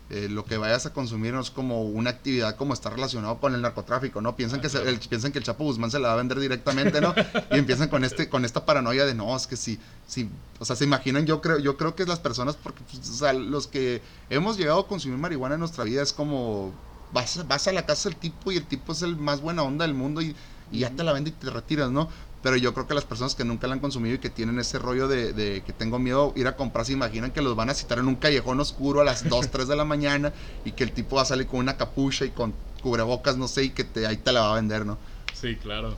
eh, 0.09 0.31
lo 0.31 0.47
que 0.47 0.57
vayas 0.57 0.87
a 0.87 0.95
consumir 0.95 1.35
no 1.35 1.41
es 1.43 1.51
como 1.51 1.83
una 1.83 2.09
actividad 2.09 2.57
como 2.57 2.73
está 2.73 2.89
relacionado 2.89 3.39
con 3.39 3.55
el 3.55 3.61
narcotráfico, 3.61 4.23
¿no? 4.23 4.35
Piensan 4.35 4.63
que 4.63 4.69
el, 4.69 4.99
piensan 4.99 5.31
que 5.31 5.37
el 5.37 5.45
Chapo 5.45 5.63
Guzmán 5.65 5.91
se 5.91 5.99
la 5.99 6.09
va 6.09 6.15
a 6.15 6.17
vender 6.17 6.41
directamente, 6.41 7.03
¿no? 7.03 7.15
y 7.51 7.59
empiezan 7.59 7.91
con 7.91 8.03
este 8.03 8.31
con 8.31 8.47
esta 8.47 8.65
paranoia 8.65 9.05
de 9.05 9.15
no, 9.15 9.37
es 9.37 9.47
que 9.47 9.59
sí, 9.59 9.79
sí, 10.07 10.31
o 10.59 10.65
sea, 10.65 10.75
se 10.75 10.85
imaginan, 10.85 11.27
yo 11.27 11.43
creo 11.43 11.59
yo 11.59 11.77
creo 11.77 11.95
que 11.95 12.05
es 12.05 12.09
las 12.09 12.19
personas 12.19 12.57
porque 12.57 12.83
pues, 12.91 13.07
o 13.11 13.13
sea, 13.13 13.35
los 13.35 13.67
que 13.67 14.01
hemos 14.31 14.57
llegado 14.57 14.81
a 14.81 14.89
consumir 14.89 15.19
marihuana 15.19 15.57
en 15.57 15.61
nuestra 15.61 15.85
vida 15.85 16.03
es 16.03 16.15
como 16.15 16.73
vas, 17.13 17.47
vas 17.47 17.69
a 17.69 17.73
la 17.73 17.85
casa 17.85 18.09
del 18.09 18.17
tipo 18.17 18.53
y 18.53 18.57
el 18.57 18.65
tipo 18.65 18.93
es 18.93 19.03
el 19.03 19.17
más 19.17 19.43
buena 19.43 19.65
onda 19.65 19.87
del 19.87 19.95
mundo 19.95 20.23
y, 20.23 20.35
y 20.71 20.79
ya 20.79 20.89
te 20.89 21.05
la 21.05 21.13
vende 21.13 21.29
y 21.29 21.35
te 21.35 21.51
retiras, 21.51 21.91
¿no? 21.91 22.09
Pero 22.43 22.57
yo 22.57 22.75
creo 22.75 22.89
que 22.89 22.95
las 22.95 23.05
personas 23.05 23.37
que 23.37 23.45
nunca 23.45 23.69
la 23.69 23.75
han 23.75 23.81
consumido 23.81 24.17
y 24.17 24.19
que 24.19 24.29
tienen 24.29 24.59
ese 24.59 24.79
rollo 24.79 25.07
de, 25.07 25.63
que 25.65 25.73
tengo 25.73 25.99
miedo 25.99 26.33
ir 26.35 26.49
a 26.49 26.57
comprar, 26.57 26.85
se 26.85 26.93
imaginan 26.93 27.31
que 27.31 27.41
los 27.41 27.55
van 27.55 27.71
a 27.71 27.75
citar 27.75 27.99
en 27.99 28.09
un 28.09 28.17
callejón 28.17 28.59
oscuro 28.59 29.01
a 29.01 29.05
las 29.05 29.29
2, 29.29 29.49
3 29.49 29.69
de 29.69 29.77
la 29.77 29.85
mañana 29.85 30.33
y 30.65 30.73
que 30.73 30.83
el 30.83 30.93
tipo 30.93 31.17
va 31.17 31.23
a 31.23 31.27
salir 31.27 31.47
con 31.47 31.61
una 31.61 31.77
capucha 31.77 32.25
y 32.25 32.31
con 32.31 32.53
cubrebocas, 32.83 33.37
no 33.37 33.47
sé, 33.47 33.65
y 33.65 33.71
que 33.71 33.85
te, 33.85 34.07
ahí 34.07 34.17
te 34.17 34.33
la 34.33 34.41
va 34.41 34.53
a 34.53 34.55
vender, 34.57 34.85
¿no? 34.85 34.99
Sí, 35.35 35.55
claro. 35.57 35.97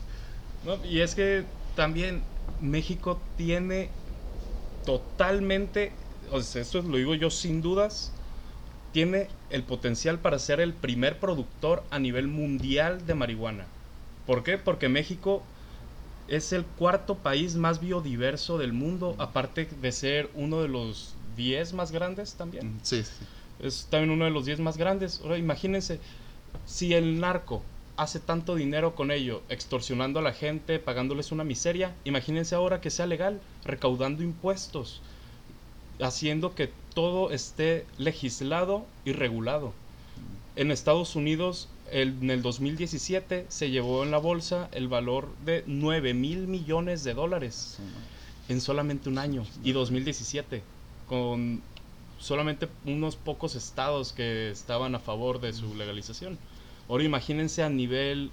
y 0.84 1.00
es 1.00 1.14
que 1.14 1.44
también 1.74 2.22
México 2.60 3.18
tiene 3.36 3.88
totalmente, 4.84 5.92
o 6.30 6.42
sea, 6.42 6.60
esto 6.60 6.82
lo 6.82 6.98
digo 6.98 7.14
yo 7.14 7.30
sin 7.30 7.62
dudas, 7.62 8.12
tiene 8.92 9.28
el 9.50 9.62
potencial 9.62 10.18
para 10.18 10.38
ser 10.38 10.60
el 10.60 10.74
primer 10.74 11.18
productor 11.18 11.82
a 11.90 11.98
nivel 11.98 12.28
mundial 12.28 13.06
de 13.06 13.14
marihuana. 13.14 13.64
¿Por 14.26 14.44
qué? 14.44 14.56
Porque 14.56 14.88
México 14.88 15.42
es 16.28 16.52
el 16.52 16.64
cuarto 16.64 17.16
país 17.16 17.54
más 17.56 17.80
biodiverso 17.80 18.58
del 18.58 18.72
mundo, 18.72 19.14
aparte 19.18 19.66
de 19.66 19.92
ser 19.92 20.30
uno 20.34 20.62
de 20.62 20.68
los 20.68 21.14
10 21.36 21.72
más 21.74 21.92
grandes 21.92 22.34
también. 22.34 22.80
Sí, 22.82 23.02
sí. 23.02 23.24
Es 23.60 23.86
también 23.90 24.10
uno 24.10 24.24
de 24.24 24.30
los 24.30 24.46
10 24.46 24.60
más 24.60 24.76
grandes. 24.76 25.20
Ahora 25.22 25.38
imagínense, 25.38 26.00
si 26.66 26.94
el 26.94 27.20
narco 27.20 27.62
hace 27.96 28.18
tanto 28.20 28.54
dinero 28.54 28.94
con 28.94 29.10
ello, 29.10 29.42
extorsionando 29.48 30.18
a 30.18 30.22
la 30.22 30.32
gente, 30.32 30.78
pagándoles 30.78 31.30
una 31.30 31.44
miseria, 31.44 31.94
imagínense 32.04 32.54
ahora 32.54 32.80
que 32.80 32.90
sea 32.90 33.06
legal, 33.06 33.40
recaudando 33.64 34.22
impuestos, 34.22 35.00
haciendo 36.00 36.54
que 36.54 36.70
todo 36.94 37.30
esté 37.30 37.86
legislado 37.98 38.86
y 39.04 39.12
regulado. 39.12 39.72
En 40.56 40.70
Estados 40.70 41.16
Unidos, 41.16 41.68
en 41.90 42.30
el 42.30 42.42
2017, 42.42 43.46
se 43.48 43.70
llevó 43.70 44.02
en 44.02 44.10
la 44.10 44.18
bolsa 44.18 44.68
el 44.72 44.88
valor 44.88 45.28
de 45.44 45.64
9 45.66 46.14
mil 46.14 46.46
millones 46.46 47.04
de 47.04 47.14
dólares 47.14 47.78
en 48.48 48.60
solamente 48.60 49.08
un 49.08 49.18
año. 49.18 49.44
Y 49.62 49.72
2017, 49.72 50.62
con 51.08 51.62
solamente 52.18 52.68
unos 52.84 53.16
pocos 53.16 53.54
estados 53.54 54.12
que 54.12 54.50
estaban 54.50 54.94
a 54.94 54.98
favor 54.98 55.40
de 55.40 55.52
su 55.52 55.74
legalización. 55.74 56.38
Ahora 56.88 57.04
imagínense 57.04 57.62
a 57.62 57.68
nivel 57.68 58.30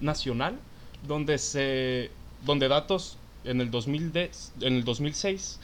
nacional, 0.00 0.58
donde 1.06 1.38
se 1.38 2.10
donde 2.44 2.68
datos 2.68 3.16
en 3.44 3.60
el, 3.60 3.70
2010, 3.70 4.52
en 4.60 4.74
el 4.74 4.84
2006, 4.84 5.58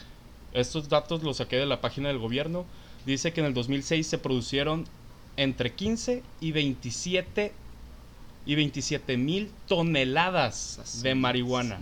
estos 0.53 0.89
datos 0.89 1.23
los 1.23 1.37
saqué 1.37 1.57
de 1.57 1.65
la 1.65 1.81
página 1.81 2.09
del 2.09 2.19
gobierno, 2.19 2.65
dice 3.05 3.31
que 3.33 3.41
en 3.41 3.47
el 3.47 3.53
2006 3.53 4.07
se 4.07 4.17
producieron 4.17 4.85
entre 5.37 5.73
15 5.73 6.23
y 6.41 6.51
27 6.51 7.53
y 8.45 8.55
27 8.55 9.17
mil 9.17 9.51
toneladas 9.67 11.01
de 11.01 11.15
marihuana. 11.15 11.79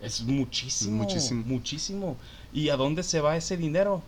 Es 0.00 0.22
muchísimo, 0.22 0.96
muchísimo. 0.96 1.44
Muchísimo. 1.46 2.16
¿Y 2.52 2.70
a 2.70 2.76
dónde 2.76 3.02
se 3.02 3.20
va 3.20 3.36
ese 3.36 3.56
dinero? 3.56 4.02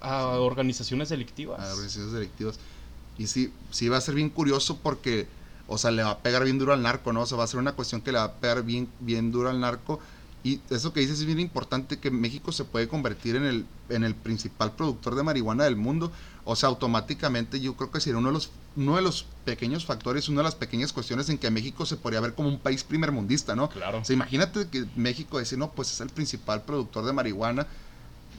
A 0.00 0.26
organizaciones 0.38 1.08
delictivas. 1.08 1.60
A 1.60 1.72
organizaciones 1.72 2.12
delictivas. 2.12 2.58
Y 3.16 3.26
sí, 3.26 3.52
sí 3.70 3.88
va 3.88 3.96
a 3.96 4.00
ser 4.00 4.14
bien 4.14 4.28
curioso 4.28 4.78
porque, 4.82 5.26
o 5.66 5.78
sea, 5.78 5.90
le 5.90 6.02
va 6.02 6.10
a 6.10 6.18
pegar 6.18 6.44
bien 6.44 6.58
duro 6.58 6.72
al 6.72 6.82
narco, 6.82 7.12
¿no? 7.12 7.22
O 7.22 7.26
sea, 7.26 7.38
va 7.38 7.44
a 7.44 7.48
ser 7.48 7.58
una 7.58 7.72
cuestión 7.72 8.02
que 8.02 8.12
le 8.12 8.18
va 8.18 8.24
a 8.24 8.32
pegar 8.34 8.62
bien, 8.62 8.88
bien 9.00 9.32
duro 9.32 9.48
al 9.48 9.58
narco 9.58 10.00
y 10.44 10.60
eso 10.70 10.92
que 10.92 11.00
dices 11.00 11.20
es 11.20 11.26
bien 11.26 11.40
importante, 11.40 11.98
que 11.98 12.10
México 12.10 12.52
se 12.52 12.64
puede 12.64 12.86
convertir 12.88 13.36
en 13.36 13.44
el, 13.44 13.66
en 13.88 14.04
el 14.04 14.14
principal 14.14 14.72
productor 14.72 15.16
de 15.16 15.22
marihuana 15.22 15.64
del 15.64 15.76
mundo. 15.76 16.12
O 16.44 16.54
sea, 16.54 16.68
automáticamente 16.68 17.60
yo 17.60 17.74
creo 17.74 17.90
que 17.90 18.00
sería 18.00 18.18
uno 18.18 18.28
de 18.28 18.34
los, 18.34 18.50
uno 18.76 18.96
de 18.96 19.02
los 19.02 19.26
pequeños 19.44 19.84
factores, 19.84 20.28
una 20.28 20.38
de 20.38 20.44
las 20.44 20.54
pequeñas 20.54 20.92
cuestiones 20.92 21.28
en 21.28 21.38
que 21.38 21.50
México 21.50 21.84
se 21.84 21.96
podría 21.96 22.20
ver 22.20 22.34
como 22.34 22.48
un 22.48 22.58
país 22.58 22.84
primermundista, 22.84 23.56
¿no? 23.56 23.68
Claro. 23.68 23.98
O 23.98 24.04
sea, 24.04 24.14
imagínate 24.14 24.68
que 24.68 24.86
México 24.94 25.40
dice, 25.40 25.56
no, 25.56 25.72
pues 25.72 25.92
es 25.92 26.00
el 26.00 26.08
principal 26.08 26.62
productor 26.62 27.04
de 27.04 27.12
marihuana. 27.12 27.66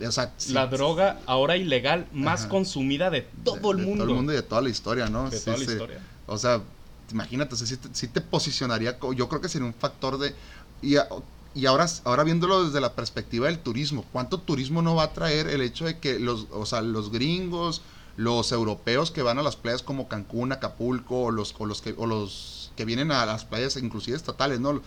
O 0.04 0.12
sea, 0.12 0.34
la 0.52 0.68
droga 0.68 1.20
ahora 1.26 1.58
ilegal 1.58 2.08
más 2.14 2.46
consumida 2.46 3.10
de 3.10 3.28
todo 3.44 3.72
el 3.72 3.80
mundo. 3.80 3.92
De 3.92 3.98
todo 3.98 4.10
el 4.10 4.16
mundo 4.16 4.32
y 4.32 4.36
de 4.38 4.44
toda 4.44 4.62
la 4.62 4.70
historia, 4.70 5.10
¿no? 5.10 5.30
De 5.30 5.38
toda 5.38 5.58
la 5.58 5.64
historia. 5.64 6.00
O 6.26 6.38
sea, 6.38 6.62
imagínate, 7.12 7.56
o 7.56 7.58
sea, 7.58 7.78
sí 7.92 8.08
te, 8.08 8.22
posicionaría, 8.22 8.98
yo 9.16 9.28
creo 9.28 9.42
que 9.42 9.50
sería 9.50 9.68
un 9.68 9.74
factor 9.74 10.18
de... 10.18 10.34
Y 10.82 10.96
y 11.56 11.66
ahora, 11.66 11.88
ahora 12.04 12.24
viéndolo 12.24 12.66
desde 12.66 12.80
la 12.80 12.94
perspectiva 12.94 13.48
del 13.48 13.60
turismo, 13.60 14.06
¿cuánto 14.12 14.40
turismo 14.40 14.82
no 14.82 14.96
va 14.96 15.04
a 15.04 15.14
traer 15.14 15.48
el 15.48 15.62
hecho 15.62 15.86
de 15.86 15.98
que 16.00 16.20
los, 16.20 16.48
o 16.52 16.66
sea, 16.66 16.82
los 16.82 17.12
gringos, 17.12 17.82
los 18.18 18.52
europeos 18.52 19.12
que 19.12 19.22
van 19.22 19.40
a 19.40 19.44
las 19.44 19.56
playas 19.56 19.82
como 19.82 20.08
Cancún, 20.08 20.52
Acapulco, 20.52 21.24
o 21.24 21.32
los, 21.32 21.56
o 21.58 21.66
los, 21.66 21.82
que, 21.82 21.96
o 21.98 22.06
los 22.06 22.72
que 22.76 22.86
vienen 22.86 23.12
a 23.12 23.26
las 23.26 23.46
playas 23.46 23.78
inclusive 23.78 24.16
estatales, 24.16 24.60
¿no? 24.60 24.82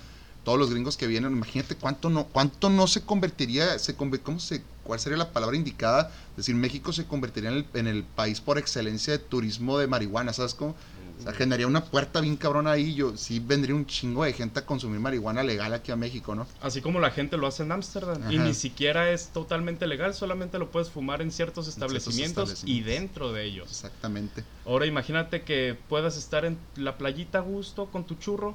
Todos 0.45 0.59
los 0.59 0.71
gringos 0.71 0.97
que 0.97 1.07
vienen, 1.07 1.33
imagínate 1.33 1.77
cuánto 1.77 2.11
no, 2.11 2.25
cuánto 2.25 2.69
no 2.69 2.87
se 2.87 3.03
convertiría, 3.03 3.79
se, 3.79 3.95
¿cómo 3.95 4.41
se, 4.41 4.63
¿cuál 4.83 4.99
sería 4.99 5.17
la 5.17 5.33
palabra 5.33 5.57
indicada? 5.57 6.13
Es 6.33 6.37
decir, 6.39 6.55
México 6.57 6.93
se 6.93 7.07
convertiría 7.07 7.51
en 7.51 7.57
el, 7.57 7.67
en 7.75 7.87
el 7.87 8.03
país 8.05 8.41
por 8.41 8.59
excelencia 8.59 9.13
de 9.13 9.19
turismo 9.19 9.79
de 9.79 9.87
marihuana, 9.87 10.33
¿sabes 10.33 10.55
cómo? 10.55 10.75
O 11.23 11.25
sea, 11.25 11.33
generaría 11.35 11.67
una 11.67 11.85
puerta 11.85 12.21
bien 12.21 12.37
cabrona 12.37 12.73
ahí. 12.73 12.95
Yo 12.95 13.17
sí 13.17 13.39
vendría 13.39 13.75
un 13.75 13.87
chingo 13.87 14.25
de 14.25 14.33
gente 14.33 14.59
a 14.59 14.67
consumir 14.67 14.99
marihuana 14.99 15.43
legal 15.43 15.73
aquí 15.73 15.93
a 15.93 15.97
México, 15.97 16.35
¿no? 16.35 16.47
Así 16.61 16.81
como 16.81 16.99
la 16.99 17.11
gente 17.11 17.37
lo 17.37 17.47
hace 17.47 17.63
en 17.63 17.73
Ámsterdam. 17.73 18.31
Y 18.31 18.39
ni 18.39 18.55
siquiera 18.55 19.11
es 19.13 19.29
totalmente 19.29 19.87
legal, 19.87 20.15
solamente 20.15 20.59
lo 20.59 20.71
puedes 20.71 20.91
fumar 20.91 21.23
en 21.23 21.31
ciertos 21.31 21.69
establecimientos, 21.69 22.65
y 22.65 22.81
dentro 22.81 23.33
de 23.33 23.45
ellos. 23.45 23.71
Exactamente. 23.71 24.45
Ahora 24.67 24.87
imagínate 24.87 25.43
que 25.43 25.77
puedas 25.89 26.17
estar 26.17 26.45
en 26.45 26.59
la 26.77 26.99
playita 26.99 27.39
a 27.39 27.43
gusto 27.43 27.87
con 27.87 28.05
tu 28.05 28.17
churro, 28.17 28.55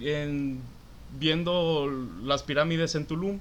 en, 0.00 0.60
viendo 1.18 1.88
las 2.24 2.42
pirámides 2.42 2.94
en 2.94 3.06
Tulum 3.06 3.38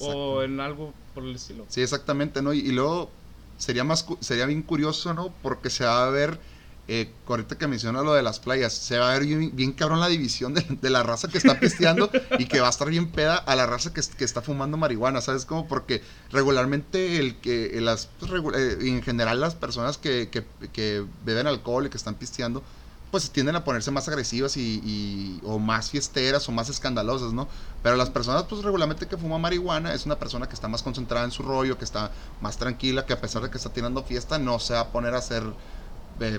o 0.00 0.42
en 0.42 0.60
algo 0.60 0.92
por 1.14 1.24
el 1.24 1.34
estilo. 1.36 1.64
Sí, 1.68 1.80
exactamente, 1.80 2.42
¿no? 2.42 2.52
Y, 2.52 2.58
y 2.58 2.72
luego 2.72 3.10
sería 3.56 3.84
más 3.84 4.06
sería 4.20 4.46
bien 4.46 4.62
curioso, 4.62 5.14
¿no? 5.14 5.32
Porque 5.42 5.70
se 5.70 5.84
va 5.84 6.06
a 6.06 6.10
ver 6.10 6.38
eh, 6.86 7.10
ahorita 7.26 7.56
que 7.56 7.66
menciona 7.66 8.02
lo 8.02 8.12
de 8.12 8.22
las 8.22 8.40
playas, 8.40 8.74
se 8.74 8.98
va 8.98 9.10
a 9.10 9.18
ver 9.18 9.24
bien, 9.24 9.72
cabrón 9.72 10.00
la 10.00 10.08
división 10.08 10.52
de, 10.52 10.90
la 10.90 11.02
raza 11.02 11.28
que 11.28 11.38
está 11.38 11.58
pisteando 11.58 12.10
y 12.38 12.44
que 12.44 12.60
va 12.60 12.66
a 12.66 12.70
estar 12.70 12.90
bien 12.90 13.10
peda 13.10 13.36
a 13.36 13.56
la 13.56 13.64
raza 13.66 13.94
que, 13.94 14.00
está 14.00 14.42
fumando 14.42 14.76
marihuana, 14.76 15.22
¿sabes 15.22 15.46
cómo? 15.46 15.66
Porque 15.66 16.02
regularmente 16.30 17.18
el 17.18 17.36
que, 17.36 17.80
las, 17.80 18.10
pues, 18.20 18.30
eh, 18.54 18.76
en 18.82 19.02
general 19.02 19.40
las 19.40 19.54
personas 19.54 19.96
que, 19.96 20.28
beben 21.24 21.46
alcohol 21.46 21.86
y 21.86 21.88
que 21.88 21.96
están 21.96 22.16
pisteando, 22.16 22.62
pues 23.10 23.30
tienden 23.30 23.56
a 23.56 23.64
ponerse 23.64 23.90
más 23.90 24.08
agresivas 24.08 24.56
y, 24.56 25.40
o 25.44 25.58
más 25.58 25.88
fiesteras 25.88 26.46
o 26.48 26.52
más 26.52 26.68
escandalosas, 26.68 27.32
¿no? 27.32 27.48
Pero 27.82 27.96
las 27.96 28.10
personas, 28.10 28.42
pues 28.42 28.62
regularmente 28.62 29.06
que 29.06 29.16
fuma 29.16 29.38
marihuana 29.38 29.94
es 29.94 30.04
una 30.04 30.18
persona 30.18 30.48
que 30.48 30.54
está 30.54 30.68
más 30.68 30.82
concentrada 30.82 31.24
en 31.24 31.30
su 31.30 31.44
rollo, 31.44 31.78
que 31.78 31.84
está 31.84 32.10
más 32.42 32.58
tranquila, 32.58 33.06
que 33.06 33.12
a 33.14 33.20
pesar 33.20 33.42
de 33.42 33.50
que 33.50 33.56
está 33.56 33.72
tirando 33.72 34.02
fiesta, 34.02 34.38
no 34.38 34.58
se 34.58 34.74
va 34.74 34.80
a 34.80 34.88
poner 34.88 35.14
a 35.14 35.18
hacer 35.18 35.44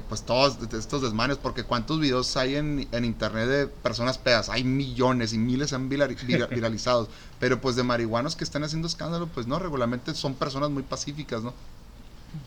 pues 0.07 0.23
todos 0.23 0.57
estos 0.73 1.01
desmanes, 1.01 1.37
porque 1.37 1.63
cuántos 1.63 1.99
videos 1.99 2.37
hay 2.37 2.55
en, 2.55 2.87
internet 2.93 3.47
de 3.47 3.67
personas 3.67 4.17
pedas, 4.17 4.49
hay 4.49 4.63
millones 4.63 5.33
y 5.33 5.37
miles 5.37 5.73
han 5.73 5.89
viralizados, 5.89 7.09
pero 7.39 7.59
pues 7.59 7.75
de 7.75 7.83
marihuanos 7.83 8.35
que 8.35 8.43
están 8.43 8.63
haciendo 8.63 8.87
escándalo, 8.87 9.27
pues 9.27 9.47
no, 9.47 9.59
regularmente 9.59 10.13
son 10.13 10.35
personas 10.35 10.69
muy 10.69 10.83
pacíficas, 10.83 11.43
¿no? 11.43 11.53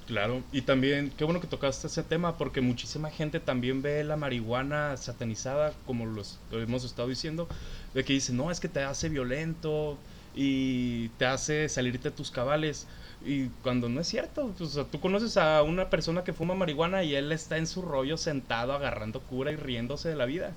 Claro, 0.07 0.43
y 0.53 0.63
también, 0.63 1.13
qué 1.17 1.25
bueno 1.25 1.41
que 1.41 1.47
tocaste 1.47 1.87
ese 1.87 2.03
tema, 2.03 2.37
porque 2.37 2.61
muchísima 2.61 3.11
gente 3.11 3.41
también 3.41 3.83
ve 3.83 4.05
la 4.05 4.17
marihuana 4.17 4.97
satanizada, 4.97 5.73
como 5.87 6.07
los, 6.07 6.39
lo 6.51 6.61
hemos 6.61 6.85
estado 6.85 7.09
diciendo, 7.09 7.49
de 7.95 8.05
que 8.05 8.13
dice, 8.13 8.33
no, 8.33 8.51
es 8.51 8.61
que 8.61 8.69
te 8.69 8.83
hace 8.83 9.09
violento 9.09 9.99
y 10.35 11.09
te 11.19 11.27
hace 11.27 11.69
salirte 11.69 12.11
de 12.11 12.17
tus 12.17 12.31
cabales. 12.31 12.87
Y 13.29 13.51
cuando 13.63 13.91
no 13.91 14.01
es 14.01 14.09
cierto, 14.09 14.55
pues, 14.57 14.71
o 14.71 14.73
sea, 14.73 14.85
tú 14.85 15.01
conoces 15.01 15.37
a 15.37 15.63
una 15.63 15.91
persona 15.91 16.25
que 16.25 16.33
fuma 16.33 16.55
marihuana 16.55 17.03
y 17.03 17.15
él 17.15 17.31
está 17.31 17.59
en 17.59 17.67
su 17.67 17.83
rollo 17.83 18.17
sentado 18.17 18.73
agarrando 18.73 19.21
cura 19.21 19.53
y 19.53 19.57
riéndose 19.57 20.09
de 20.09 20.17
la 20.17 20.25
vida. 20.25 20.53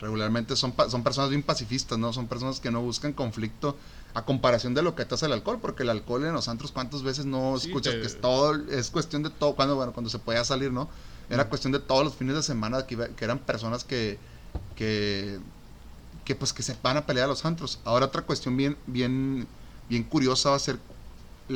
Regularmente 0.00 0.54
son, 0.54 0.74
son 0.90 1.02
personas 1.02 1.30
bien 1.30 1.42
pacifistas, 1.42 1.98
¿no? 1.98 2.12
Son 2.12 2.26
personas 2.26 2.60
que 2.60 2.70
no 2.70 2.82
buscan 2.82 3.14
conflicto 3.14 3.78
a 4.12 4.22
comparación 4.26 4.74
de 4.74 4.82
lo 4.82 4.94
que 4.94 5.06
te 5.06 5.14
hace 5.14 5.24
el 5.24 5.32
alcohol, 5.32 5.60
porque 5.62 5.82
el 5.82 5.88
alcohol 5.88 6.26
en 6.26 6.34
los 6.34 6.46
antros, 6.48 6.72
¿cuántas 6.72 7.02
veces 7.02 7.24
no 7.24 7.56
escuchas 7.56 7.94
que 7.94 8.04
es 8.04 8.20
todo, 8.20 8.54
es 8.70 8.90
cuestión 8.90 9.22
de 9.22 9.30
todo, 9.30 9.54
cuando, 9.54 9.74
bueno, 9.74 9.92
cuando 9.92 10.10
se 10.10 10.18
podía 10.18 10.44
salir, 10.44 10.72
¿no? 10.72 10.90
Era 11.30 11.48
cuestión 11.48 11.72
de 11.72 11.78
todos 11.78 12.04
los 12.04 12.14
fines 12.14 12.34
de 12.34 12.42
semana 12.42 12.86
que, 12.86 12.98
que 13.16 13.24
eran 13.24 13.38
personas 13.38 13.82
que, 13.82 14.18
que, 14.76 15.38
que, 16.26 16.34
pues, 16.34 16.52
que 16.52 16.62
se 16.62 16.76
van 16.82 16.98
a 16.98 17.06
pelear 17.06 17.24
a 17.24 17.28
los 17.28 17.46
antros. 17.46 17.80
Ahora 17.86 18.04
otra 18.04 18.20
cuestión 18.20 18.58
bien, 18.58 18.76
bien, 18.86 19.46
bien 19.88 20.04
curiosa 20.04 20.50
va 20.50 20.56
a 20.56 20.58
ser 20.58 20.78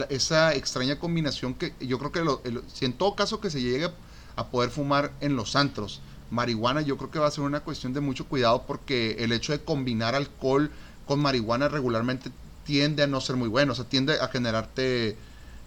esa 0.09 0.55
extraña 0.55 0.99
combinación 0.99 1.55
que 1.55 1.75
yo 1.81 1.99
creo 1.99 2.13
que 2.13 2.61
si 2.73 2.85
en 2.85 2.93
todo 2.93 3.15
caso 3.15 3.41
que 3.41 3.51
se 3.51 3.61
llegue 3.61 3.91
a 4.37 4.47
poder 4.49 4.71
fumar 4.71 5.13
en 5.21 5.37
los 5.37 5.57
antros 5.57 6.01
marihuana, 6.31 6.83
yo 6.83 6.97
creo 6.97 7.11
que 7.11 7.19
va 7.19 7.27
a 7.27 7.31
ser 7.31 7.45
una 7.45 7.61
cuestión 7.61 7.93
de 7.93 8.01
mucho 8.01 8.27
cuidado 8.27 8.65
porque 8.67 9.17
el 9.21 9.33
hecho 9.33 9.53
de 9.53 9.61
combinar 9.61 10.15
alcohol 10.15 10.71
con 11.07 11.21
marihuana 11.21 11.69
regularmente 11.69 12.31
tiende 12.65 13.03
a 13.03 13.07
no 13.07 13.21
ser 13.21 13.37
muy 13.37 13.49
bueno, 13.49 13.73
o 13.73 13.75
sea, 13.75 13.87
tiende 13.87 14.21
a 14.21 14.29
generarte 14.29 15.17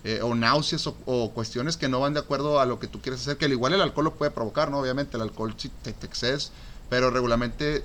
eh, 0.04 0.20
o 0.22 0.36
náuseas 0.36 0.88
o, 0.88 1.32
cuestiones 1.32 1.78
que 1.78 1.90
no 1.90 2.00
van 2.00 2.14
de 2.14 2.20
acuerdo 2.20 2.60
a 2.60 2.66
lo 2.66 2.80
que 2.80 2.88
tú 2.88 3.02
quieres 3.02 3.22
hacer, 3.22 3.38
que 3.38 3.46
al 3.46 3.52
igual 3.52 3.74
el 3.74 3.82
alcohol 3.82 4.06
lo 4.06 4.14
puede 4.14 4.32
provocar, 4.32 4.70
¿no? 4.70 4.80
Obviamente 4.80 5.18
el 5.18 5.24
alcohol 5.24 5.56
si 5.58 5.70
te, 5.70 5.90
excedes, 5.90 6.52
pero 6.90 7.10
regularmente 7.10 7.84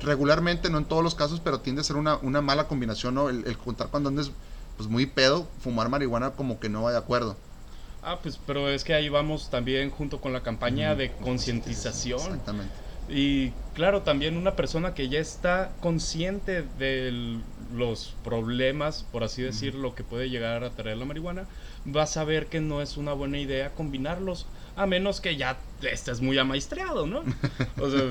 regularmente, 0.00 0.68
no 0.68 0.76
en 0.76 0.84
todos 0.84 1.02
los 1.02 1.14
casos, 1.14 1.40
pero 1.40 1.60
tiende 1.60 1.80
a 1.80 1.84
ser 1.84 1.96
una, 1.96 2.16
una 2.16 2.42
mala 2.42 2.68
combinación, 2.68 3.14
¿no? 3.14 3.30
El, 3.30 3.46
el 3.46 3.54
juntar 3.56 3.88
cuando 3.88 4.10
andes 4.10 4.30
pues 4.76 4.88
muy 4.88 5.06
pedo, 5.06 5.46
fumar 5.60 5.88
marihuana 5.88 6.32
como 6.32 6.60
que 6.60 6.68
no 6.68 6.82
va 6.82 6.92
de 6.92 6.98
acuerdo. 6.98 7.36
Ah, 8.02 8.18
pues 8.22 8.38
pero 8.46 8.68
es 8.68 8.84
que 8.84 8.94
ahí 8.94 9.08
vamos 9.08 9.50
también 9.50 9.90
junto 9.90 10.20
con 10.20 10.32
la 10.32 10.42
campaña 10.42 10.94
de 10.94 11.10
concientización. 11.10 12.20
Exactamente. 12.20 12.72
Y 13.08 13.50
claro, 13.74 14.02
también 14.02 14.36
una 14.36 14.56
persona 14.56 14.94
que 14.94 15.08
ya 15.08 15.20
está 15.20 15.70
consciente 15.80 16.62
de 16.78 17.40
los 17.74 18.14
problemas, 18.24 19.04
por 19.12 19.22
así 19.22 19.42
decirlo, 19.42 19.94
que 19.94 20.02
puede 20.02 20.28
llegar 20.28 20.64
a 20.64 20.70
traer 20.70 20.96
la 20.96 21.04
marihuana, 21.04 21.46
va 21.94 22.02
a 22.02 22.06
saber 22.06 22.46
que 22.46 22.60
no 22.60 22.82
es 22.82 22.96
una 22.96 23.12
buena 23.12 23.38
idea 23.38 23.70
combinarlos, 23.74 24.46
a 24.76 24.86
menos 24.86 25.20
que 25.20 25.36
ya 25.36 25.56
estés 25.82 26.20
muy 26.20 26.38
amaestreado, 26.38 27.06
¿no? 27.06 27.22
O 27.80 27.90
sea, 27.90 28.02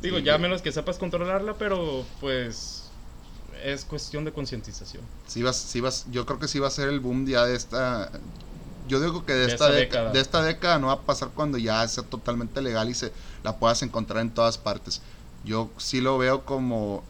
digo, 0.00 0.18
ya 0.18 0.34
a 0.34 0.38
menos 0.38 0.62
que 0.62 0.70
sepas 0.70 0.98
controlarla, 0.98 1.54
pero 1.54 2.04
pues 2.20 2.83
es 3.64 3.84
cuestión 3.84 4.24
de 4.24 4.32
concientización. 4.32 5.02
Sí 5.26 5.42
vas, 5.42 5.56
sí 5.56 5.80
vas, 5.80 6.04
yo 6.10 6.26
creo 6.26 6.38
que 6.38 6.48
sí 6.48 6.58
va 6.58 6.68
a 6.68 6.70
ser 6.70 6.88
el 6.88 7.00
boom 7.00 7.26
ya 7.26 7.46
de 7.46 7.56
esta 7.56 8.10
yo 8.86 9.00
digo 9.00 9.24
que 9.24 9.32
de, 9.32 9.46
esta, 9.46 9.70
década. 9.70 10.12
de 10.12 10.20
esta 10.20 10.42
década 10.42 10.78
no 10.78 10.88
va 10.88 10.92
a 10.92 11.02
pasar 11.02 11.30
cuando 11.34 11.56
ya 11.56 11.86
sea 11.88 12.04
totalmente 12.04 12.60
legal 12.60 12.90
y 12.90 12.94
se 12.94 13.12
la 13.42 13.58
puedas 13.58 13.82
encontrar 13.82 14.20
en 14.20 14.34
todas 14.34 14.58
partes. 14.58 15.00
Yo 15.42 15.70
sí 15.78 16.02
lo 16.02 16.18
veo 16.18 16.44
como 16.44 17.02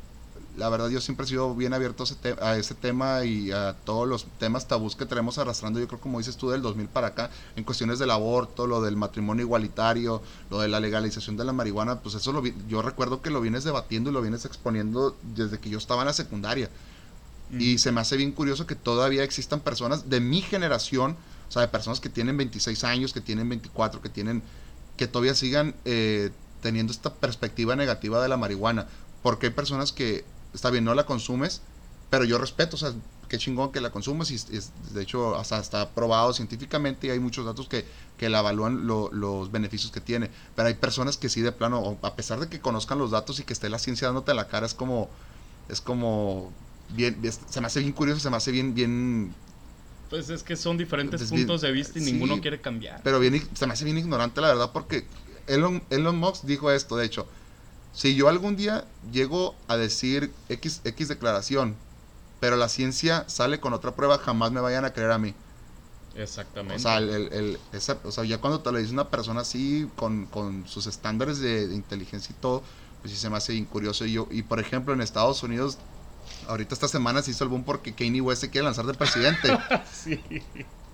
la 0.56 0.68
verdad 0.68 0.88
yo 0.88 1.00
siempre 1.00 1.26
he 1.26 1.28
sido 1.28 1.54
bien 1.54 1.74
abierto 1.74 2.04
a 2.04 2.06
ese, 2.06 2.36
a 2.40 2.56
ese, 2.56 2.74
tema 2.74 3.24
y 3.24 3.50
a 3.50 3.74
todos 3.84 4.08
los 4.08 4.26
temas 4.38 4.68
tabús 4.68 4.94
que 4.96 5.06
tenemos 5.06 5.38
arrastrando, 5.38 5.80
yo 5.80 5.88
creo 5.88 6.00
como 6.00 6.18
dices 6.18 6.36
tú 6.36 6.50
del 6.50 6.62
2000 6.62 6.88
para 6.88 7.08
acá, 7.08 7.30
en 7.56 7.64
cuestiones 7.64 7.98
del 7.98 8.10
aborto, 8.10 8.66
lo 8.66 8.80
del 8.80 8.96
matrimonio 8.96 9.44
igualitario, 9.44 10.22
lo 10.50 10.60
de 10.60 10.68
la 10.68 10.80
legalización 10.80 11.36
de 11.36 11.44
la 11.44 11.52
marihuana, 11.52 12.00
pues 12.00 12.14
eso 12.14 12.32
lo 12.32 12.44
yo 12.68 12.82
recuerdo 12.82 13.22
que 13.22 13.30
lo 13.30 13.40
vienes 13.40 13.64
debatiendo 13.64 14.10
y 14.10 14.12
lo 14.12 14.22
vienes 14.22 14.44
exponiendo 14.44 15.16
desde 15.22 15.58
que 15.58 15.70
yo 15.70 15.78
estaba 15.78 16.02
en 16.02 16.06
la 16.06 16.12
secundaria. 16.12 16.70
Y 17.58 17.78
se 17.78 17.92
me 17.92 18.00
hace 18.00 18.16
bien 18.16 18.32
curioso 18.32 18.66
que 18.66 18.74
todavía 18.74 19.22
existan 19.22 19.60
personas 19.60 20.08
de 20.08 20.20
mi 20.20 20.40
generación, 20.40 21.16
o 21.48 21.52
sea, 21.52 21.62
de 21.62 21.68
personas 21.68 22.00
que 22.00 22.08
tienen 22.08 22.36
26 22.36 22.82
años, 22.84 23.12
que 23.12 23.20
tienen 23.20 23.48
24, 23.48 24.00
que 24.00 24.08
tienen, 24.08 24.42
que 24.96 25.06
todavía 25.06 25.34
sigan 25.34 25.74
eh, 25.84 26.30
teniendo 26.62 26.92
esta 26.92 27.14
perspectiva 27.14 27.76
negativa 27.76 28.20
de 28.22 28.28
la 28.28 28.36
marihuana. 28.36 28.88
Porque 29.22 29.46
hay 29.46 29.52
personas 29.52 29.92
que, 29.92 30.24
está 30.54 30.70
bien, 30.70 30.84
no 30.84 30.94
la 30.94 31.04
consumes, 31.04 31.60
pero 32.10 32.24
yo 32.24 32.38
respeto, 32.38 32.76
o 32.76 32.78
sea, 32.78 32.94
qué 33.28 33.38
chingón 33.38 33.72
que 33.72 33.80
la 33.80 33.90
consumes 33.90 34.30
y, 34.30 34.60
de 34.94 35.02
hecho 35.02 35.36
hasta 35.36 35.58
está 35.58 35.90
probado 35.90 36.32
científicamente 36.32 37.06
y 37.08 37.10
hay 37.10 37.18
muchos 37.18 37.44
datos 37.44 37.68
que, 37.68 37.84
que 38.18 38.28
la 38.28 38.40
evalúan 38.40 38.86
los 38.86 39.50
beneficios 39.50 39.90
que 39.90 40.00
tiene. 40.00 40.30
Pero 40.54 40.68
hay 40.68 40.74
personas 40.74 41.16
que 41.16 41.28
sí 41.28 41.40
de 41.40 41.52
plano, 41.52 41.98
a 42.02 42.14
pesar 42.14 42.38
de 42.40 42.48
que 42.48 42.60
conozcan 42.60 42.98
los 42.98 43.10
datos 43.10 43.40
y 43.40 43.44
que 43.44 43.52
esté 43.52 43.68
la 43.68 43.78
ciencia 43.78 44.08
dándote 44.08 44.34
la 44.34 44.48
cara, 44.48 44.66
es 44.66 44.74
como, 44.74 45.08
es 45.68 45.80
como, 45.80 46.52
bien, 46.90 47.18
se 47.48 47.60
me 47.60 47.66
hace 47.66 47.80
bien 47.80 47.92
curioso, 47.92 48.20
se 48.20 48.30
me 48.30 48.36
hace 48.36 48.52
bien, 48.52 48.74
bien... 48.74 49.34
Pues 50.10 50.28
es 50.28 50.42
que 50.44 50.54
son 50.54 50.76
diferentes 50.76 51.24
puntos 51.24 51.62
de 51.62 51.72
vista 51.72 51.98
y 51.98 52.02
ninguno 52.02 52.40
quiere 52.40 52.60
cambiar. 52.60 53.00
Pero 53.02 53.18
bien, 53.18 53.42
se 53.54 53.66
me 53.66 53.72
hace 53.72 53.84
bien 53.84 53.98
ignorante 53.98 54.40
la 54.40 54.48
verdad 54.48 54.70
porque 54.72 55.06
Elon, 55.46 55.82
Elon 55.90 56.16
Musk 56.16 56.44
dijo 56.44 56.70
esto, 56.70 56.96
de 56.96 57.06
hecho, 57.06 57.26
si 57.94 58.16
yo 58.16 58.28
algún 58.28 58.56
día 58.56 58.84
llego 59.12 59.54
a 59.68 59.76
decir 59.76 60.32
X, 60.48 60.80
X 60.84 61.08
declaración, 61.08 61.76
pero 62.40 62.56
la 62.56 62.68
ciencia 62.68 63.24
sale 63.28 63.60
con 63.60 63.72
otra 63.72 63.94
prueba, 63.94 64.18
jamás 64.18 64.52
me 64.52 64.60
vayan 64.60 64.84
a 64.84 64.92
creer 64.92 65.12
a 65.12 65.18
mí. 65.18 65.34
Exactamente. 66.16 66.76
O 66.76 66.78
sea, 66.78 66.98
el, 66.98 67.58
o 68.04 68.12
sea 68.12 68.24
ya 68.24 68.38
cuando 68.38 68.60
te 68.60 68.70
lo 68.70 68.78
dice 68.78 68.92
una 68.92 69.08
persona 69.08 69.40
así, 69.40 69.88
con, 69.96 70.64
sus 70.66 70.86
estándares 70.86 71.38
de, 71.38 71.64
inteligencia 71.74 72.34
y 72.36 72.40
todo, 72.40 72.62
pues 73.00 73.12
sí 73.12 73.18
se 73.18 73.30
me 73.30 73.36
hace 73.36 73.52
bien 73.52 73.64
curioso. 73.64 74.04
Y, 74.04 74.12
yo, 74.12 74.28
y 74.30 74.42
por 74.42 74.60
ejemplo, 74.60 74.92
en 74.92 75.00
Estados 75.00 75.42
Unidos, 75.42 75.78
ahorita 76.48 76.74
esta 76.74 76.88
semana 76.88 77.22
se 77.22 77.30
hizo 77.30 77.44
el 77.44 77.50
boom 77.50 77.64
porque 77.64 77.94
Kanye 77.94 78.20
West 78.20 78.42
se 78.42 78.50
quiere 78.50 78.64
lanzar 78.64 78.86
de 78.86 78.94
presidente. 78.94 79.56
sí 79.92 80.20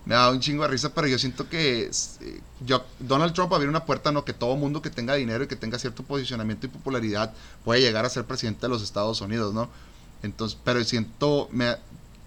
me 0.05 0.15
da 0.15 0.31
un 0.31 0.41
chingo 0.41 0.63
de 0.63 0.69
risa, 0.69 0.95
pero 0.95 1.07
yo 1.07 1.19
siento 1.19 1.49
que 1.49 1.91
eh, 2.21 2.41
yo, 2.65 2.85
Donald 2.99 3.33
Trump 3.35 3.53
abrir 3.53 3.69
una 3.69 3.85
puerta, 3.85 4.13
no 4.13 4.25
que 4.25 4.33
todo 4.33 4.57
mundo 4.57 4.83
que 4.83 4.91
tenga 4.91 5.15
dinero 5.15 5.45
y 5.45 5.47
que 5.47 5.57
tenga 5.57 5.79
cierto 5.79 6.03
posicionamiento 6.03 6.67
y 6.67 6.71
popularidad 6.71 7.33
puede 7.65 7.81
llegar 7.81 8.05
a 8.05 8.11
ser 8.11 8.25
presidente 8.25 8.63
de 8.63 8.69
los 8.69 8.83
Estados 8.83 9.21
Unidos, 9.21 9.55
¿no? 9.55 9.69
Entonces, 10.23 10.59
pero 10.65 10.83
siento, 10.85 11.49
me, 11.53 11.77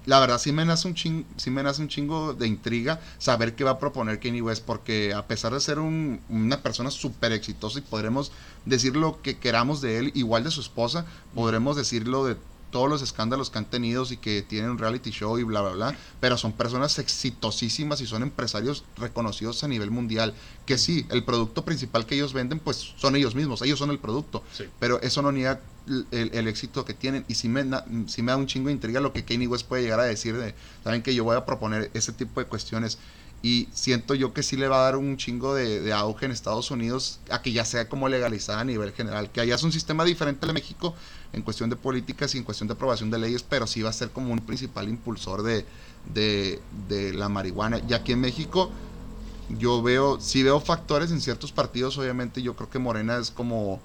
la 0.06 0.20
verdad 0.20 0.38
sí 0.38 0.52
me 0.52 0.66
nace 0.66 0.88
un 0.88 0.96
sí 0.96 1.52
me 1.52 1.64
nace 1.64 1.82
un 1.82 1.88
chingo 1.88 2.34
de 2.34 2.48
intriga 2.48 3.00
saber 3.18 3.56
qué 3.56 3.64
va 3.64 3.72
a 3.72 3.80
proponer 3.80 4.20
Kanye 4.20 4.42
West, 4.42 4.64
porque 4.66 5.14
a 5.14 5.28
pesar 5.28 5.54
de 5.54 5.60
ser 5.60 5.80
una 5.80 6.62
persona 6.62 6.92
súper 6.92 7.32
exitosa 7.32 7.80
y 7.80 7.84
podremos 7.84 8.32
decir 8.66 8.96
lo 8.96 9.22
que 9.22 9.38
queramos 9.38 9.82
de 9.82 10.00
él, 10.00 10.12
igual 10.16 10.44
de 10.44 10.52
su 10.52 10.62
esposa, 10.62 11.06
podremos 11.34 11.76
decirlo 11.76 12.26
de 12.26 12.38
todos 12.74 12.90
los 12.90 13.02
escándalos 13.02 13.50
que 13.50 13.60
han 13.60 13.66
tenido 13.66 14.04
y 14.10 14.18
que 14.18 14.42
tienen 14.42 14.72
un 14.72 14.78
reality 14.78 15.12
show 15.12 15.38
y 15.38 15.44
bla, 15.44 15.62
bla, 15.62 15.72
bla, 15.72 15.98
pero 16.20 16.38
son 16.38 16.52
personas 16.52 17.00
exitosísimas 17.00 18.02
y 18.02 18.08
son 18.08 18.24
empresarios 18.24 18.84
reconocidos 18.98 19.64
a 19.64 19.70
nivel 19.70 19.92
mundial, 19.92 20.34
que 20.66 20.78
sí, 20.78 21.06
el 21.12 21.24
producto 21.24 21.64
principal 21.64 22.06
que 22.06 22.16
ellos 22.16 22.34
venden, 22.34 22.60
pues 22.60 22.94
son 22.98 23.16
ellos 23.16 23.36
mismos, 23.36 23.62
ellos 23.62 23.80
son 23.80 23.92
el 23.92 24.00
producto, 24.00 24.44
pero 24.80 25.00
eso 25.02 25.22
no 25.22 25.32
niega 25.32 25.62
el, 26.12 26.48
éxito 26.48 26.84
que 26.84 26.94
tienen 26.94 27.26
y 27.28 27.36
sí 27.36 27.48
me, 27.48 27.64
me 27.64 27.76
da 27.76 28.38
un 28.38 28.48
chingo 28.48 28.68
de 28.68 28.74
intriga 28.74 29.02
lo 29.02 29.14
que 29.14 29.24
Kanye 29.24 29.48
West 29.48 29.68
puede 29.68 29.84
llegar 29.84 30.00
a 30.00 30.04
decir 30.04 30.36
de, 30.36 30.56
saben 30.84 31.04
que 31.04 31.14
yo 31.14 31.24
voy 31.24 31.36
a 31.36 31.46
proponer 31.46 31.92
ese 31.94 32.12
tipo 32.12 32.40
de 32.40 32.48
cuestiones 32.48 32.98
y 33.44 33.68
siento 33.74 34.16
yo 34.16 34.34
que 34.34 34.42
sí 34.42 34.56
le 34.56 34.70
va 34.70 34.78
a 34.78 34.84
dar 34.84 34.96
un 34.96 35.18
chingo 35.18 35.54
de, 35.54 35.92
auge 35.92 36.26
en 36.26 36.32
Estados 36.32 36.72
Unidos 36.72 37.20
a 37.30 37.42
que 37.42 37.52
ya 37.52 37.66
sea 37.66 37.90
como 37.90 38.08
legalizada 38.08 38.62
a 38.62 38.64
nivel 38.64 38.94
general, 38.94 39.30
que 39.32 39.42
allá 39.42 39.56
es 39.56 39.64
un 39.64 39.74
sistema 39.74 40.06
diferente 40.06 40.48
de 40.48 40.54
México 40.54 40.96
en 41.34 41.42
cuestión 41.42 41.70
de 41.70 41.76
políticas 41.76 42.34
y 42.34 42.38
en 42.38 42.46
cuestión 42.46 42.70
de 42.70 42.76
aprobación 42.76 43.12
de 43.12 43.20
leyes, 43.20 43.44
pero 43.44 43.68
sí 43.68 43.82
va 43.82 43.90
a 43.90 43.94
ser 43.94 44.12
como 44.12 44.32
un 44.32 44.40
principal 44.40 44.88
impulsor 44.88 45.44
de, 45.44 45.66
de, 46.14 47.14
la 47.14 47.28
marihuana. 47.28 47.82
Y 47.88 47.94
aquí 47.94 48.14
en 48.14 48.22
México 48.22 48.72
yo 49.50 49.84
veo, 49.84 50.22
sí 50.22 50.42
veo 50.42 50.62
factores 50.62 51.12
en 51.12 51.20
ciertos 51.20 51.52
partidos, 51.52 51.98
obviamente 51.98 52.42
yo 52.42 52.56
creo 52.56 52.70
que 52.70 52.80
Morena 52.80 53.18
es 53.18 53.30
como 53.30 53.82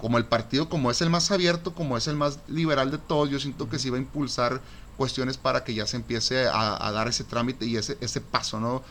como 0.00 0.18
el 0.18 0.26
partido, 0.26 0.68
como 0.68 0.90
es 0.90 1.00
el 1.00 1.08
más 1.08 1.30
abierto, 1.30 1.74
como 1.74 1.96
es 1.96 2.06
el 2.06 2.16
más 2.16 2.38
liberal 2.48 2.90
de 2.90 2.98
todos, 2.98 3.30
yo 3.30 3.40
siento 3.40 3.70
que 3.70 3.78
sí 3.78 3.88
va 3.88 3.96
a 3.96 4.00
impulsar 4.00 4.60
cuestiones 4.96 5.36
para 5.36 5.64
que 5.64 5.74
ya 5.74 5.86
se 5.86 5.96
empiece 5.96 6.46
a, 6.48 6.90
dar 6.92 7.08
ese 7.08 7.24
trámite 7.24 7.66
y 7.66 7.76
ese, 7.76 7.98
ese 8.00 8.20
paso, 8.20 8.60
¿no? 8.60 8.82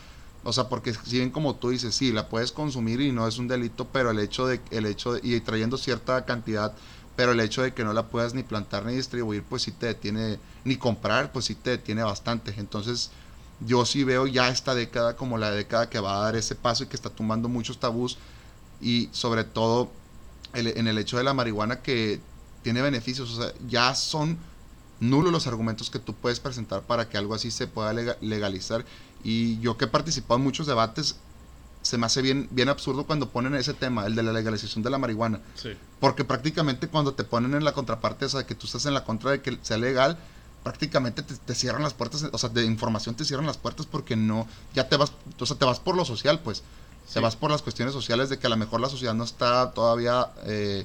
O 0.44 0.52
sea, 0.52 0.68
porque 0.68 0.94
si 0.94 1.18
bien 1.18 1.30
como 1.30 1.56
tú 1.56 1.70
dices, 1.70 1.94
sí, 1.94 2.12
la 2.12 2.28
puedes 2.28 2.52
consumir 2.52 3.00
y 3.00 3.10
no 3.10 3.26
es 3.26 3.38
un 3.38 3.48
delito, 3.48 3.88
pero 3.92 4.12
el 4.12 4.20
hecho 4.20 4.46
de, 4.46 4.60
el 4.70 4.86
hecho 4.86 5.14
de, 5.14 5.20
y 5.22 5.40
trayendo 5.40 5.76
cierta 5.76 6.24
cantidad, 6.24 6.72
pero 7.16 7.32
el 7.32 7.40
hecho 7.40 7.62
de 7.62 7.74
que 7.74 7.82
no 7.82 7.92
la 7.92 8.06
puedas 8.06 8.34
ni 8.34 8.42
plantar 8.42 8.84
ni 8.84 8.94
distribuir, 8.94 9.42
pues 9.42 9.62
sí 9.62 9.72
te 9.72 9.86
detiene, 9.86 10.38
ni 10.64 10.76
comprar, 10.76 11.32
pues 11.32 11.46
sí 11.46 11.56
te 11.56 11.70
detiene 11.70 12.02
bastante. 12.04 12.54
Entonces, 12.58 13.10
yo 13.60 13.84
sí 13.84 14.04
veo 14.04 14.26
ya 14.26 14.48
esta 14.48 14.74
década 14.74 15.16
como 15.16 15.38
la 15.38 15.50
década 15.50 15.88
que 15.88 15.98
va 15.98 16.18
a 16.18 16.20
dar 16.20 16.36
ese 16.36 16.54
paso 16.54 16.84
y 16.84 16.86
que 16.86 16.96
está 16.96 17.10
tumbando 17.10 17.48
muchos 17.48 17.80
tabús 17.80 18.18
y 18.80 19.08
sobre 19.12 19.44
todo 19.44 19.90
en 20.52 20.86
el 20.86 20.98
hecho 20.98 21.18
de 21.18 21.24
la 21.24 21.34
marihuana 21.34 21.80
que 21.82 22.20
tiene 22.62 22.82
beneficios, 22.82 23.30
o 23.30 23.42
sea, 23.42 23.52
ya 23.66 23.94
son 23.94 24.38
nulos 25.00 25.32
los 25.32 25.46
argumentos 25.46 25.90
que 25.90 25.98
tú 25.98 26.14
puedes 26.14 26.40
presentar 26.40 26.82
para 26.82 27.08
que 27.08 27.18
algo 27.18 27.34
así 27.34 27.50
se 27.50 27.66
pueda 27.66 27.92
legalizar. 27.92 28.84
Y 29.22 29.58
yo 29.60 29.76
que 29.76 29.86
he 29.86 29.88
participado 29.88 30.38
en 30.38 30.44
muchos 30.44 30.66
debates, 30.66 31.16
se 31.82 31.98
me 31.98 32.06
hace 32.06 32.22
bien, 32.22 32.48
bien 32.50 32.68
absurdo 32.68 33.04
cuando 33.04 33.28
ponen 33.28 33.54
ese 33.54 33.74
tema, 33.74 34.06
el 34.06 34.14
de 34.14 34.22
la 34.22 34.32
legalización 34.32 34.82
de 34.82 34.90
la 34.90 34.98
marihuana. 34.98 35.40
Porque 36.00 36.24
prácticamente 36.24 36.88
cuando 36.88 37.14
te 37.14 37.24
ponen 37.24 37.54
en 37.54 37.64
la 37.64 37.72
contraparte, 37.72 38.24
o 38.24 38.28
sea, 38.28 38.46
que 38.46 38.54
tú 38.54 38.66
estás 38.66 38.86
en 38.86 38.94
la 38.94 39.04
contra 39.04 39.30
de 39.30 39.40
que 39.40 39.58
sea 39.62 39.78
legal, 39.78 40.18
prácticamente 40.64 41.22
te, 41.22 41.54
cierran 41.54 41.82
las 41.82 41.94
puertas, 41.94 42.26
o 42.32 42.38
sea, 42.38 42.48
de 42.48 42.64
información 42.64 43.14
te 43.14 43.24
cierran 43.24 43.46
las 43.46 43.56
puertas 43.56 43.86
porque 43.86 44.16
no, 44.16 44.48
ya 44.74 44.88
te 44.88 44.96
vas, 44.96 45.12
o 45.38 45.46
sea, 45.46 45.56
te 45.56 45.64
vas 45.64 45.78
por 45.78 45.96
lo 45.96 46.04
social, 46.04 46.40
pues. 46.40 46.62
Te 47.12 47.20
vas 47.20 47.36
por 47.36 47.52
las 47.52 47.62
cuestiones 47.62 47.94
sociales 47.94 48.30
de 48.30 48.40
que 48.40 48.48
a 48.48 48.50
lo 48.50 48.56
mejor 48.56 48.80
la 48.80 48.88
sociedad 48.88 49.14
no 49.14 49.22
está 49.22 49.70
todavía 49.70 50.32
eh, 50.44 50.84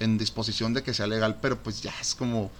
en 0.00 0.18
disposición 0.18 0.74
de 0.74 0.82
que 0.82 0.92
sea 0.92 1.06
legal, 1.06 1.38
pero 1.40 1.62
pues 1.62 1.80
ya 1.80 1.94
es 1.98 2.14
como 2.14 2.50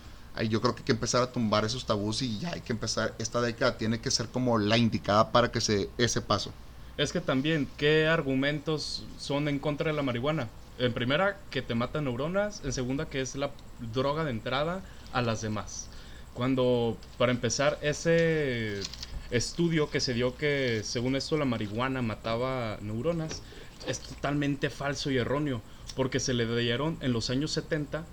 yo 0.48 0.60
creo 0.60 0.74
que 0.74 0.80
hay 0.80 0.86
que 0.86 0.92
empezar 0.92 1.22
a 1.22 1.32
tumbar 1.32 1.64
esos 1.64 1.84
tabús 1.84 2.22
y 2.22 2.38
ya 2.38 2.52
hay 2.52 2.60
que 2.60 2.72
empezar, 2.72 3.14
esta 3.18 3.40
década 3.40 3.76
tiene 3.76 4.00
que 4.00 4.10
ser 4.10 4.28
como 4.28 4.58
la 4.58 4.78
indicada 4.78 5.30
para 5.30 5.52
que 5.52 5.60
se 5.60 5.90
ese 5.98 6.20
paso. 6.20 6.52
Es 6.96 7.12
que 7.12 7.20
también, 7.20 7.68
¿qué 7.76 8.06
argumentos 8.06 9.04
son 9.18 9.48
en 9.48 9.58
contra 9.58 9.90
de 9.90 9.96
la 9.96 10.02
marihuana? 10.02 10.48
En 10.78 10.92
primera, 10.92 11.38
que 11.50 11.62
te 11.62 11.74
mata 11.74 12.00
neuronas, 12.00 12.62
en 12.64 12.72
segunda, 12.72 13.06
que 13.06 13.20
es 13.20 13.34
la 13.36 13.50
droga 13.92 14.24
de 14.24 14.30
entrada 14.30 14.82
a 15.12 15.22
las 15.22 15.42
demás. 15.42 15.88
Cuando, 16.34 16.96
para 17.18 17.32
empezar, 17.32 17.78
ese 17.82 18.80
estudio 19.30 19.90
que 19.90 20.00
se 20.00 20.14
dio 20.14 20.36
que 20.36 20.82
según 20.84 21.16
esto 21.16 21.36
la 21.36 21.44
marihuana 21.44 22.02
mataba 22.02 22.78
neuronas, 22.80 23.42
es 23.86 24.00
totalmente 24.00 24.70
falso 24.70 25.10
y 25.10 25.18
erróneo, 25.18 25.62
porque 25.96 26.20
se 26.20 26.34
le 26.34 26.46
dieron 26.56 26.96
en 27.00 27.12
los 27.12 27.30
años 27.30 27.52
70 27.52 28.04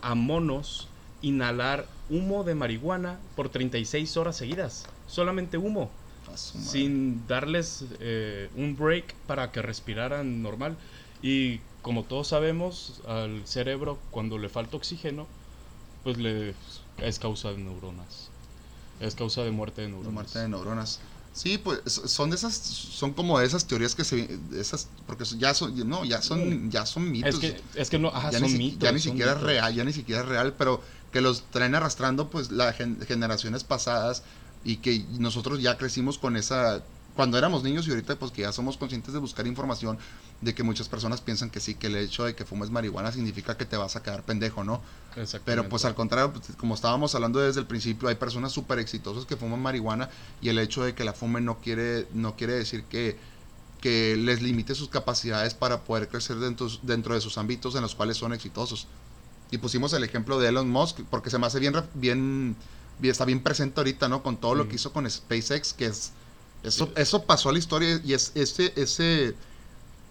a 0.00 0.14
monos 0.14 0.88
inhalar 1.22 1.86
humo 2.10 2.44
de 2.44 2.54
marihuana 2.54 3.18
por 3.36 3.48
36 3.48 4.16
horas 4.16 4.36
seguidas. 4.36 4.84
Solamente 5.06 5.56
humo. 5.58 5.90
Sin 6.34 7.26
darles 7.26 7.84
eh, 8.00 8.48
un 8.56 8.76
break 8.76 9.14
para 9.26 9.52
que 9.52 9.60
respiraran 9.60 10.42
normal. 10.42 10.76
Y 11.22 11.60
como 11.82 12.04
todos 12.04 12.28
sabemos, 12.28 13.00
al 13.06 13.46
cerebro 13.46 13.98
cuando 14.10 14.38
le 14.38 14.48
falta 14.48 14.76
oxígeno, 14.76 15.26
pues 16.04 16.16
le 16.18 16.54
es 16.98 17.18
causa 17.18 17.50
de 17.50 17.58
neuronas. 17.58 18.28
Es 19.00 19.14
causa 19.14 19.42
de 19.42 19.50
muerte 19.50 19.82
de 19.82 19.88
neuronas. 19.88 20.12
muerte 20.12 20.38
de 20.38 20.48
neuronas. 20.48 21.00
Sí, 21.34 21.56
pues 21.56 21.80
son 21.86 22.28
de 22.28 22.36
esas, 22.36 22.54
son 22.54 23.14
como 23.14 23.38
de 23.38 23.46
esas 23.46 23.66
teorías 23.66 23.94
que 23.94 24.04
se, 24.04 24.38
esas, 24.54 24.88
porque 25.06 25.24
ya 25.38 25.54
son, 25.54 25.88
no, 25.88 26.04
ya 26.04 26.20
son, 26.20 26.70
ya 26.70 26.84
son 26.84 27.10
mitos. 27.10 27.34
Es 27.34 27.40
que, 27.40 27.60
es 27.74 27.88
que 27.88 27.98
no, 27.98 28.12
ya 28.30 28.38
son 28.38 28.52
ni, 28.52 28.58
mitos. 28.58 28.80
Ya 28.80 28.92
ni 28.92 29.00
siquiera 29.00 29.32
es 29.32 29.40
real, 29.40 29.74
ya 29.74 29.82
ni 29.84 29.94
siquiera 29.94 30.20
es 30.20 30.28
real, 30.28 30.54
pero 30.58 30.82
que 31.12 31.20
los 31.20 31.44
traen 31.50 31.74
arrastrando 31.74 32.30
pues 32.30 32.50
las 32.50 32.76
generaciones 32.76 33.64
pasadas 33.64 34.22
y 34.64 34.76
que 34.76 35.04
nosotros 35.18 35.60
ya 35.60 35.76
crecimos 35.76 36.18
con 36.18 36.36
esa 36.36 36.82
cuando 37.14 37.36
éramos 37.36 37.62
niños 37.62 37.86
y 37.86 37.90
ahorita 37.90 38.16
pues 38.16 38.32
que 38.32 38.42
ya 38.42 38.52
somos 38.52 38.76
conscientes 38.76 39.12
de 39.12 39.20
buscar 39.20 39.46
información 39.46 39.98
de 40.40 40.54
que 40.54 40.62
muchas 40.62 40.88
personas 40.88 41.20
piensan 41.20 41.50
que 41.50 41.60
sí, 41.60 41.74
que 41.74 41.88
el 41.88 41.96
hecho 41.96 42.24
de 42.24 42.34
que 42.34 42.44
fumes 42.44 42.70
marihuana 42.70 43.12
significa 43.12 43.56
que 43.56 43.64
te 43.66 43.76
vas 43.76 43.96
a 43.96 44.02
quedar 44.02 44.22
pendejo, 44.22 44.64
¿no? 44.64 44.80
Pero 45.44 45.68
pues 45.68 45.84
al 45.84 45.94
contrario, 45.94 46.32
pues, 46.32 46.56
como 46.56 46.74
estábamos 46.74 47.14
hablando 47.14 47.38
desde 47.40 47.60
el 47.60 47.66
principio, 47.66 48.08
hay 48.08 48.14
personas 48.14 48.52
súper 48.52 48.78
exitosas 48.78 49.26
que 49.26 49.36
fuman 49.36 49.60
marihuana 49.60 50.08
y 50.40 50.48
el 50.48 50.58
hecho 50.58 50.84
de 50.84 50.94
que 50.94 51.04
la 51.04 51.12
fumen 51.12 51.44
no 51.44 51.58
quiere, 51.58 52.08
no 52.14 52.34
quiere 52.34 52.54
decir 52.54 52.84
que, 52.84 53.18
que 53.80 54.16
les 54.16 54.40
limite 54.40 54.74
sus 54.74 54.88
capacidades 54.88 55.54
para 55.54 55.82
poder 55.82 56.08
crecer 56.08 56.38
dentro, 56.38 56.68
dentro 56.82 57.14
de 57.14 57.20
sus 57.20 57.36
ámbitos 57.36 57.74
en 57.74 57.82
los 57.82 57.94
cuales 57.94 58.16
son 58.16 58.32
exitosos. 58.32 58.86
Y 59.52 59.58
pusimos 59.58 59.92
el 59.92 60.02
ejemplo 60.02 60.40
de 60.40 60.48
Elon 60.48 60.68
Musk, 60.68 61.00
porque 61.08 61.30
se 61.30 61.38
me 61.38 61.46
hace 61.46 61.60
bien, 61.60 61.74
bien, 61.94 62.56
está 63.02 63.24
bien 63.24 63.40
presente 63.40 63.78
ahorita, 63.78 64.08
¿no? 64.08 64.22
Con 64.24 64.38
todo 64.38 64.56
lo 64.56 64.68
que 64.68 64.74
hizo 64.74 64.92
con 64.92 65.08
SpaceX, 65.08 65.72
que 65.72 65.86
es, 65.86 66.10
eso, 66.64 66.90
eso 66.96 67.22
pasó 67.22 67.50
a 67.50 67.52
la 67.52 67.58
historia 67.60 68.00
y 68.04 68.14
es 68.14 68.32
ese, 68.34 68.72
ese 68.74 69.36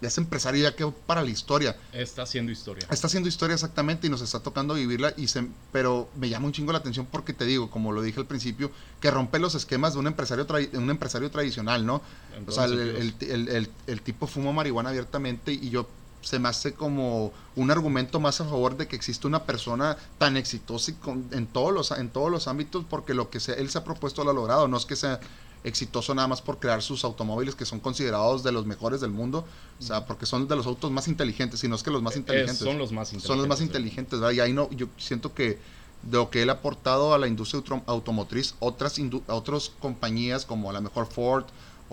ese 0.06 0.20
empresario 0.20 0.62
ya 0.62 0.74
quedó 0.74 0.92
para 0.92 1.22
la 1.22 1.30
historia. 1.30 1.76
Está 1.92 2.22
haciendo 2.22 2.52
historia. 2.52 2.86
Está 2.90 3.06
haciendo 3.06 3.28
historia 3.28 3.54
exactamente 3.54 4.06
y 4.06 4.10
nos 4.10 4.20
está 4.22 4.40
tocando 4.40 4.74
vivirla, 4.74 5.14
y 5.16 5.28
se, 5.28 5.46
pero 5.70 6.08
me 6.16 6.28
llama 6.28 6.46
un 6.46 6.52
chingo 6.52 6.72
la 6.72 6.78
atención 6.78 7.06
porque 7.10 7.32
te 7.32 7.44
digo, 7.44 7.70
como 7.70 7.92
lo 7.92 8.02
dije 8.02 8.20
al 8.20 8.26
principio, 8.26 8.70
que 9.00 9.10
rompe 9.10 9.38
los 9.38 9.54
esquemas 9.54 9.94
de 9.94 10.00
un 10.00 10.06
empresario, 10.06 10.46
un 10.74 10.90
empresario 10.90 11.30
tradicional, 11.30 11.86
¿no? 11.86 12.02
o 12.46 12.50
sea, 12.52 12.64
el, 12.64 14.00
tipo 14.02 14.26
fumó 14.26 14.52
marihuana 14.52 14.90
abiertamente 14.90 15.52
y 15.52 15.70
yo 15.70 15.88
se 16.22 16.38
me 16.38 16.48
hace 16.48 16.72
como 16.74 17.32
un 17.56 17.70
argumento 17.70 18.20
más 18.20 18.40
a 18.40 18.44
favor 18.44 18.76
de 18.76 18.88
que 18.88 18.96
existe 18.96 19.26
una 19.26 19.44
persona 19.44 19.96
tan 20.18 20.36
exitosa 20.36 20.92
en, 21.32 21.46
todos 21.46 21.72
los, 21.72 21.90
en 21.90 22.08
todos 22.08 22.30
los 22.30 22.48
ámbitos 22.48 22.84
porque 22.88 23.14
lo 23.14 23.28
que 23.30 23.38
él 23.56 23.70
se 23.70 23.78
ha 23.78 23.84
propuesto 23.84 24.24
lo 24.24 24.30
ha 24.30 24.34
logrado, 24.34 24.68
no 24.68 24.76
es 24.76 24.86
que 24.86 24.96
sea 24.96 25.20
exitoso 25.64 26.14
nada 26.14 26.28
más 26.28 26.42
por 26.42 26.58
crear 26.58 26.82
sus 26.82 27.04
automóviles 27.04 27.54
que 27.54 27.64
son 27.64 27.80
considerados 27.80 28.42
de 28.42 28.52
los 28.52 28.66
mejores 28.66 29.00
del 29.00 29.10
mundo, 29.10 29.44
o 29.78 29.82
sea, 29.82 30.06
porque 30.06 30.26
son 30.26 30.48
de 30.48 30.56
los 30.56 30.66
autos 30.66 30.90
más 30.90 31.08
inteligentes, 31.08 31.60
sino 31.60 31.76
es 31.76 31.82
que 31.82 31.90
los 31.90 32.02
más 32.02 32.16
inteligentes. 32.16 32.58
son 32.58 32.78
los 32.78 32.92
más 32.92 33.08
inteligentes. 33.08 33.26
Son 33.26 33.38
los 33.38 33.46
más 33.46 33.60
inteligentes, 33.60 34.20
¿verdad? 34.20 34.34
Y 34.34 34.40
ahí 34.40 34.52
no, 34.52 34.70
yo 34.70 34.88
siento 34.98 35.34
que 35.34 35.58
de 36.02 36.16
lo 36.16 36.30
que 36.30 36.42
él 36.42 36.50
ha 36.50 36.54
aportado 36.54 37.14
a 37.14 37.18
la 37.18 37.28
industria 37.28 37.62
automotriz, 37.86 38.54
otras, 38.58 39.00
otras 39.28 39.70
compañías 39.78 40.44
como 40.44 40.68
a 40.70 40.72
lo 40.72 40.80
mejor 40.80 41.06
Ford 41.06 41.44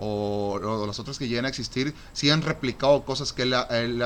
o, 0.02 0.86
las 0.86 0.98
otras 0.98 1.18
que 1.18 1.28
llegan 1.28 1.44
a 1.44 1.48
existir, 1.48 1.94
sí 2.14 2.30
han 2.30 2.40
replicado 2.40 3.04
cosas 3.04 3.34
que 3.34 3.42
en, 3.42 3.52
en 3.52 3.98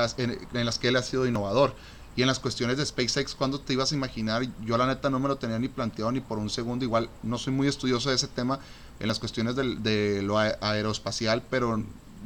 las 0.65 0.79
que 0.79 0.87
él 0.89 0.95
ha 0.97 1.01
sido 1.01 1.25
innovador. 1.25 1.73
Y 2.17 2.21
en 2.21 2.27
las 2.27 2.39
cuestiones 2.39 2.77
de 2.77 2.85
SpaceX, 2.85 3.35
¿cuándo 3.35 3.59
te 3.59 3.73
ibas 3.73 3.91
a 3.91 3.95
imaginar? 3.95 4.45
Yo 4.63 4.77
la 4.77 4.87
neta 4.87 5.09
no 5.09 5.19
me 5.19 5.27
lo 5.27 5.37
tenía 5.37 5.59
ni 5.59 5.67
planteado 5.67 6.11
ni 6.11 6.21
por 6.21 6.37
un 6.37 6.49
segundo. 6.49 6.85
Igual 6.85 7.09
no 7.23 7.37
soy 7.37 7.53
muy 7.53 7.67
estudioso 7.67 8.09
de 8.09 8.15
ese 8.15 8.27
tema 8.27 8.59
en 8.99 9.07
las 9.07 9.19
cuestiones 9.19 9.55
de, 9.55 10.21
lo 10.21 10.37
aeroespacial, 10.37 11.43
pero 11.49 11.81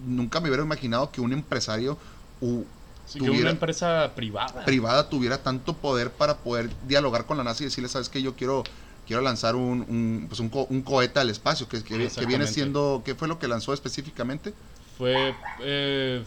nunca 0.05 0.39
me 0.39 0.49
hubiera 0.49 0.63
imaginado 0.63 1.11
que 1.11 1.21
un 1.21 1.33
empresario 1.33 1.97
tuviera, 2.39 3.41
una 3.41 3.49
empresa 3.49 4.11
privada. 4.15 4.63
Privada 4.65 5.09
tuviera 5.09 5.39
tanto 5.39 5.73
poder 5.73 6.11
para 6.11 6.37
poder 6.37 6.69
dialogar 6.87 7.25
con 7.25 7.37
la 7.37 7.43
NASA 7.43 7.63
y 7.63 7.65
decirle, 7.65 7.89
sabes 7.89 8.09
que 8.09 8.21
yo 8.21 8.35
quiero 8.35 8.63
quiero 9.09 9.23
lanzar 9.23 9.55
un, 9.55 9.83
un, 9.89 10.25
pues 10.27 10.39
un, 10.39 10.51
un 10.69 10.83
cohete 10.83 11.19
al 11.19 11.31
espacio, 11.31 11.67
que, 11.67 11.83
que, 11.83 12.07
que, 12.09 12.25
viene 12.27 12.45
siendo, 12.45 13.01
¿qué 13.03 13.15
fue 13.15 13.27
lo 13.27 13.39
que 13.39 13.47
lanzó 13.47 13.73
específicamente? 13.73 14.53
Fue 14.99 15.33
eh, 15.61 16.23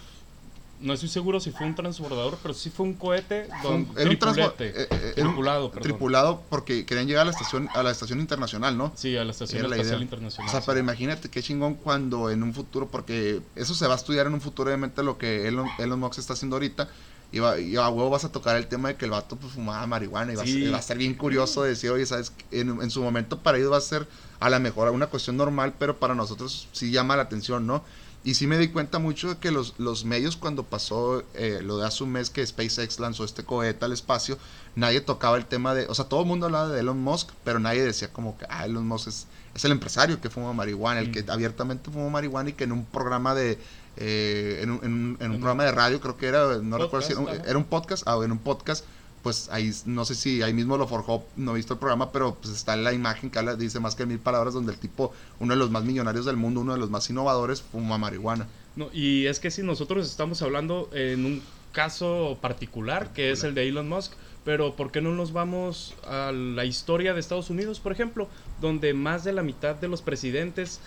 no 0.80 0.92
estoy 0.92 1.08
seguro 1.08 1.38
si 1.38 1.52
fue 1.52 1.64
un 1.68 1.76
transbordador, 1.76 2.38
pero 2.42 2.54
sí 2.54 2.70
fue 2.70 2.84
un 2.84 2.94
cohete 2.94 3.46
don, 3.62 3.88
un 3.88 3.96
eh, 3.96 4.18
eh, 4.58 5.12
tripulado, 5.14 5.70
tripulado 5.70 6.42
porque 6.50 6.84
querían 6.84 7.06
llegar 7.06 7.22
a 7.22 7.26
la 7.26 7.30
estación 7.30 7.68
a 7.72 7.84
la 7.84 7.92
estación 7.92 8.18
internacional, 8.18 8.76
¿no? 8.76 8.92
Sí, 8.96 9.16
a 9.16 9.24
la 9.24 9.30
estación 9.30 9.64
internacional. 10.02 10.48
O 10.48 10.50
sea, 10.50 10.60
pero 10.66 10.80
imagínate 10.80 11.30
qué 11.30 11.40
chingón 11.40 11.74
cuando 11.74 12.30
en 12.30 12.42
un 12.42 12.52
futuro, 12.52 12.88
porque 12.88 13.42
eso 13.54 13.76
se 13.76 13.86
va 13.86 13.92
a 13.92 13.96
estudiar 13.96 14.26
en 14.26 14.34
un 14.34 14.40
futuro, 14.40 14.70
obviamente 14.70 15.04
lo 15.04 15.18
que 15.18 15.46
Elon, 15.46 15.68
Elon 15.78 16.00
Musk 16.00 16.18
está 16.18 16.32
haciendo 16.32 16.56
ahorita. 16.56 16.88
Y, 17.32 17.38
va, 17.38 17.58
y 17.58 17.76
a 17.76 17.88
huevo 17.88 18.10
vas 18.10 18.24
a 18.24 18.30
tocar 18.30 18.56
el 18.56 18.66
tema 18.66 18.88
de 18.88 18.96
que 18.96 19.06
el 19.06 19.10
vato 19.10 19.36
pues, 19.36 19.54
fumaba 19.54 19.86
marihuana 19.86 20.34
y 20.34 20.36
va, 20.36 20.42
a, 20.42 20.72
va, 20.72 20.78
a, 20.78 20.82
ser 20.82 20.98
bien 20.98 21.14
curioso 21.14 21.62
decir, 21.62 21.90
oye, 21.90 22.04
¿sabes? 22.04 22.32
En, 22.50 22.68
en 22.82 22.90
su 22.90 23.02
momento 23.02 23.38
para 23.38 23.56
ellos 23.56 23.72
va 23.72 23.78
a 23.78 23.80
ser 23.80 24.06
a 24.38 24.50
lo 24.50 24.60
mejor 24.60 24.90
una 24.90 25.06
cuestión 25.06 25.36
normal, 25.36 25.72
pero 25.78 25.98
para 25.98 26.14
nosotros 26.14 26.68
sí 26.72 26.90
llama 26.90 27.16
la 27.16 27.22
atención, 27.22 27.66
¿no? 27.66 27.82
Y 28.24 28.34
sí 28.34 28.46
me 28.46 28.56
di 28.56 28.68
cuenta 28.68 29.00
mucho 29.00 29.30
de 29.30 29.38
que 29.38 29.50
los, 29.50 29.74
los 29.78 30.04
medios 30.04 30.36
cuando 30.36 30.62
pasó 30.62 31.24
eh, 31.34 31.60
lo 31.62 31.78
de 31.78 31.86
hace 31.86 32.04
un 32.04 32.12
mes 32.12 32.30
que 32.30 32.46
SpaceX 32.46 33.00
lanzó 33.00 33.24
este 33.24 33.42
cohete 33.42 33.84
al 33.84 33.92
espacio, 33.92 34.38
nadie 34.76 35.00
tocaba 35.00 35.36
el 35.36 35.46
tema 35.46 35.74
de, 35.74 35.86
o 35.86 35.94
sea, 35.94 36.04
todo 36.04 36.20
el 36.20 36.26
mundo 36.26 36.46
hablaba 36.46 36.68
de 36.68 36.80
Elon 36.80 37.00
Musk, 37.00 37.30
pero 37.42 37.58
nadie 37.58 37.82
decía 37.82 38.12
como 38.12 38.38
que, 38.38 38.46
ah, 38.48 38.64
Elon 38.64 38.86
Musk 38.86 39.08
es, 39.08 39.26
es 39.54 39.64
el 39.64 39.72
empresario 39.72 40.20
que 40.20 40.30
fuma 40.30 40.52
marihuana, 40.52 41.00
el 41.00 41.10
que 41.10 41.24
mm. 41.24 41.30
abiertamente 41.30 41.90
fuma 41.90 42.10
marihuana 42.10 42.50
y 42.50 42.52
que 42.52 42.62
en 42.62 42.72
un 42.72 42.84
programa 42.84 43.34
de, 43.34 43.58
eh, 43.96 44.60
en, 44.62 44.70
un, 44.70 45.16
en, 45.20 45.30
un, 45.30 45.36
programa 45.38 45.64
de 45.64 45.72
radio, 45.72 46.00
creo 46.00 46.16
que 46.16 46.26
era, 46.26 46.58
no 46.58 46.78
recuerdo 46.78 47.06
si 47.06 47.12
era, 47.12 47.44
era 47.44 47.58
un 47.58 47.64
podcast, 47.64 48.02
ah, 48.06 48.18
en 48.24 48.32
un 48.32 48.38
podcast 48.38 48.84
pues 49.22 49.48
ahí 49.50 49.72
no 49.86 50.04
sé 50.04 50.14
si 50.14 50.42
ahí 50.42 50.52
mismo 50.52 50.76
lo 50.76 50.86
forjó, 50.86 51.24
no 51.36 51.52
he 51.52 51.56
visto 51.56 51.74
el 51.74 51.78
programa, 51.78 52.10
pero 52.12 52.34
pues 52.34 52.54
está 52.54 52.76
la 52.76 52.92
imagen 52.92 53.30
que 53.30 53.38
habla, 53.38 53.54
dice 53.54 53.80
más 53.80 53.94
que 53.94 54.04
mil 54.04 54.18
palabras 54.18 54.52
donde 54.54 54.72
el 54.72 54.78
tipo, 54.78 55.12
uno 55.38 55.54
de 55.54 55.58
los 55.58 55.70
más 55.70 55.84
millonarios 55.84 56.26
del 56.26 56.36
mundo, 56.36 56.60
uno 56.60 56.72
de 56.72 56.78
los 56.78 56.90
más 56.90 57.08
innovadores, 57.08 57.62
fuma 57.62 57.98
marihuana. 57.98 58.48
No, 58.74 58.90
y 58.92 59.26
es 59.26 59.38
que 59.38 59.50
si 59.50 59.62
nosotros 59.62 60.08
estamos 60.08 60.42
hablando 60.42 60.90
en 60.92 61.24
un 61.24 61.42
caso 61.72 62.38
particular, 62.40 63.12
que 63.12 63.30
es 63.30 63.44
el 63.44 63.54
de 63.54 63.68
Elon 63.68 63.88
Musk, 63.88 64.12
pero 64.44 64.74
¿por 64.74 64.90
qué 64.90 65.00
no 65.00 65.12
nos 65.12 65.32
vamos 65.32 65.94
a 66.04 66.32
la 66.32 66.64
historia 66.64 67.14
de 67.14 67.20
Estados 67.20 67.48
Unidos, 67.48 67.78
por 67.78 67.92
ejemplo, 67.92 68.28
donde 68.60 68.92
más 68.92 69.22
de 69.22 69.32
la 69.32 69.42
mitad 69.42 69.76
de 69.76 69.88
los 69.88 70.02
presidentes 70.02 70.80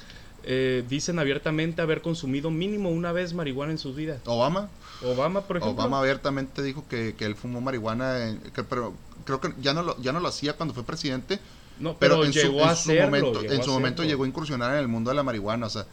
eh, 0.47 0.83
dicen 0.87 1.19
abiertamente 1.19 1.81
haber 1.81 2.01
consumido 2.01 2.51
mínimo 2.51 2.89
una 2.89 3.11
vez 3.11 3.33
marihuana 3.33 3.71
en 3.71 3.77
sus 3.77 3.95
vidas? 3.95 4.21
Obama. 4.25 4.69
Obama, 5.03 5.41
por 5.41 5.57
ejemplo. 5.57 5.81
Obama 5.81 5.99
abiertamente 5.99 6.61
dijo 6.61 6.85
que, 6.87 7.15
que 7.17 7.25
él 7.25 7.35
fumó 7.35 7.61
marihuana, 7.61 8.37
pero 8.69 8.93
creo 9.25 9.41
que 9.41 9.53
ya 9.59 9.73
no, 9.73 9.83
lo, 9.83 10.01
ya 10.01 10.11
no 10.11 10.19
lo 10.19 10.27
hacía 10.27 10.53
cuando 10.53 10.73
fue 10.73 10.83
presidente. 10.83 11.39
No, 11.79 11.97
pero, 11.97 12.23
en 12.23 12.31
llegó 12.31 12.59
su, 12.59 12.65
a 12.65 12.69
hacerlo, 12.69 13.05
momento, 13.05 13.43
en 13.43 13.63
su 13.63 13.71
momento 13.71 14.03
llegó 14.03 14.23
a 14.23 14.27
incursionar 14.27 14.71
en 14.73 14.79
el 14.79 14.87
mundo 14.87 15.09
de 15.09 15.15
la 15.15 15.23
marihuana, 15.23 15.65
o 15.65 15.69
sea, 15.69 15.85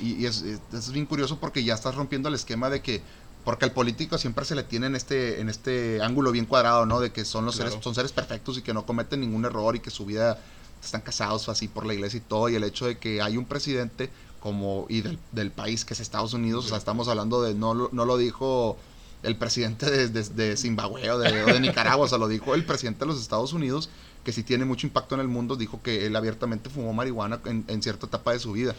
y, 0.00 0.24
es, 0.24 0.42
es, 0.42 0.92
bien 0.92 1.04
curioso 1.04 1.38
porque 1.38 1.62
ya 1.64 1.74
estás 1.74 1.94
rompiendo 1.94 2.28
el 2.28 2.34
esquema 2.34 2.70
de 2.70 2.80
que 2.80 3.02
porque 3.44 3.64
al 3.64 3.72
político 3.72 4.16
siempre 4.16 4.44
se 4.44 4.54
le 4.54 4.62
tiene 4.62 4.86
en 4.86 4.94
este 4.94 5.40
en 5.40 5.48
este 5.48 6.00
ángulo 6.00 6.30
bien 6.32 6.46
cuadrado, 6.46 6.86
¿no? 6.86 7.00
De 7.00 7.10
que 7.10 7.24
son 7.24 7.44
los 7.44 7.56
seres 7.56 7.76
son 7.80 7.94
seres 7.94 8.12
perfectos 8.12 8.56
y 8.56 8.62
que 8.62 8.72
no 8.72 8.86
cometen 8.86 9.20
ningún 9.20 9.44
error 9.44 9.76
y 9.76 9.80
que 9.80 9.90
su 9.90 10.06
vida 10.06 10.38
están 10.82 11.00
casados 11.00 11.48
así 11.48 11.68
por 11.68 11.86
la 11.86 11.94
iglesia 11.94 12.18
y 12.18 12.20
todo 12.20 12.48
y 12.48 12.54
el 12.54 12.64
hecho 12.64 12.86
de 12.86 12.98
que 12.98 13.22
hay 13.22 13.36
un 13.36 13.44
presidente 13.44 14.10
como 14.40 14.86
y 14.88 15.02
del, 15.02 15.18
del 15.30 15.50
país 15.50 15.84
que 15.84 15.94
es 15.94 16.00
Estados 16.00 16.34
Unidos, 16.34 16.66
o 16.66 16.68
sea, 16.68 16.78
estamos 16.78 17.08
hablando 17.08 17.42
de, 17.42 17.54
no, 17.54 17.74
no 17.74 18.04
lo 18.04 18.16
dijo 18.16 18.76
el 19.22 19.36
presidente 19.36 19.88
de, 19.88 20.08
de, 20.08 20.56
Zimbabue 20.56 21.10
o 21.10 21.18
de, 21.18 21.60
Nicaragua, 21.60 22.06
o 22.06 22.08
sea, 22.08 22.18
lo 22.18 22.28
dijo 22.28 22.54
el 22.54 22.64
presidente 22.64 23.00
de 23.00 23.06
los 23.06 23.20
Estados 23.20 23.52
Unidos, 23.52 23.88
que 24.24 24.32
sí 24.32 24.42
tiene 24.42 24.64
mucho 24.64 24.86
impacto 24.86 25.14
en 25.14 25.20
el 25.20 25.28
mundo, 25.28 25.56
dijo 25.56 25.80
que 25.82 26.06
él 26.06 26.16
abiertamente 26.16 26.70
fumó 26.70 26.92
marihuana 26.92 27.40
en, 27.44 27.82
cierta 27.82 28.06
etapa 28.06 28.32
de 28.32 28.38
su 28.40 28.52
vida. 28.52 28.74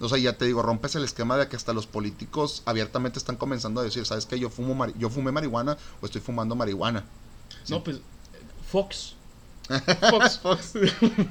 O 0.00 0.08
sea, 0.08 0.18
ya 0.18 0.34
te 0.36 0.44
digo, 0.44 0.62
rompes 0.62 0.94
el 0.94 1.04
esquema 1.04 1.36
de 1.36 1.48
que 1.48 1.56
hasta 1.56 1.72
los 1.72 1.86
políticos 1.86 2.62
abiertamente 2.64 3.18
están 3.18 3.36
comenzando 3.36 3.80
a 3.80 3.84
decir, 3.84 4.06
¿sabes 4.06 4.26
qué? 4.26 4.38
Yo, 4.38 4.50
fumo 4.50 4.86
yo 4.98 5.10
fumé 5.10 5.32
marihuana 5.32 5.76
o 6.00 6.06
estoy 6.06 6.20
fumando 6.20 6.54
marihuana. 6.54 7.04
No, 7.68 7.82
pues 7.82 8.00
Fox 8.70 9.14
Fox. 10.10 10.38
Fox. 10.42 10.72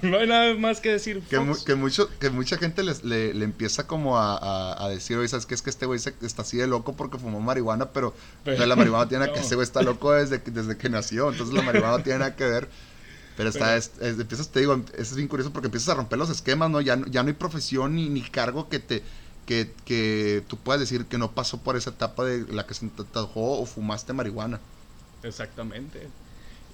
no 0.01 0.17
hay 0.17 0.27
nada 0.27 0.55
más 0.55 0.79
que 0.79 0.89
decir. 0.89 1.21
Que, 1.23 1.39
mucho, 1.75 2.09
que 2.19 2.29
mucha 2.29 2.57
gente 2.57 2.83
le, 2.83 3.31
empieza 3.43 3.87
como 3.87 4.17
a, 4.17 4.87
decir, 4.89 5.17
oye, 5.17 5.27
¿sabes 5.27 5.45
qué? 5.45 5.55
Es 5.55 5.61
que 5.61 5.69
este 5.69 5.85
güey 5.85 5.99
está 5.99 6.41
así 6.41 6.57
de 6.57 6.67
loco 6.67 6.95
porque 6.95 7.17
fumó 7.17 7.39
marihuana, 7.39 7.91
pero, 7.91 8.13
la 8.45 8.75
marihuana 8.75 9.09
tiene 9.09 9.31
que 9.33 9.39
ese 9.39 9.55
güey 9.55 9.65
está 9.65 9.81
loco 9.81 10.11
desde, 10.11 10.39
desde 10.39 10.77
que 10.77 10.89
nació, 10.89 11.31
entonces 11.31 11.53
la 11.55 11.61
marihuana 11.61 11.97
no 11.97 12.03
tiene 12.03 12.19
nada 12.19 12.35
que 12.35 12.45
ver. 12.45 12.69
Pero 13.35 13.49
está, 13.49 13.77
es, 13.77 13.91
empiezas, 14.01 14.49
te 14.49 14.61
digo, 14.61 14.81
es 14.97 15.15
bien 15.15 15.27
curioso 15.27 15.53
porque 15.53 15.67
empiezas 15.67 15.89
a 15.89 15.93
romper 15.93 16.17
los 16.17 16.29
esquemas, 16.29 16.71
¿no? 16.71 16.81
Ya, 16.81 16.99
ya 17.07 17.21
no 17.21 17.27
hay 17.27 17.35
profesión 17.35 17.95
ni, 17.95 18.09
ni 18.09 18.21
cargo 18.21 18.67
que 18.67 18.79
te, 18.79 19.03
que, 19.45 19.71
que, 19.85 20.43
tú 20.47 20.57
puedas 20.57 20.79
decir 20.79 21.05
que 21.05 21.19
no 21.19 21.31
pasó 21.31 21.59
por 21.59 21.75
esa 21.75 21.91
etapa 21.91 22.25
de 22.25 22.51
la 22.51 22.65
que 22.65 22.73
se 22.73 22.87
te 22.87 23.03
o 23.13 23.65
fumaste 23.67 24.13
marihuana. 24.13 24.59
Exactamente. 25.21 26.07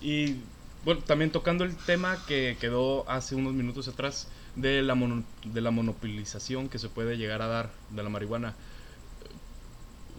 Y 0.01 0.37
bueno, 0.85 1.01
también 1.01 1.31
tocando 1.31 1.63
el 1.63 1.75
tema 1.75 2.17
que 2.27 2.57
quedó 2.59 3.09
hace 3.09 3.35
unos 3.35 3.53
minutos 3.53 3.87
atrás 3.87 4.27
de 4.55 4.81
la, 4.81 4.97
de 5.45 5.61
la 5.61 5.71
monopolización 5.71 6.67
que 6.67 6.79
se 6.79 6.89
puede 6.89 7.17
llegar 7.17 7.41
a 7.41 7.47
dar 7.47 7.69
de 7.89 8.03
la 8.03 8.09
marihuana. 8.09 8.53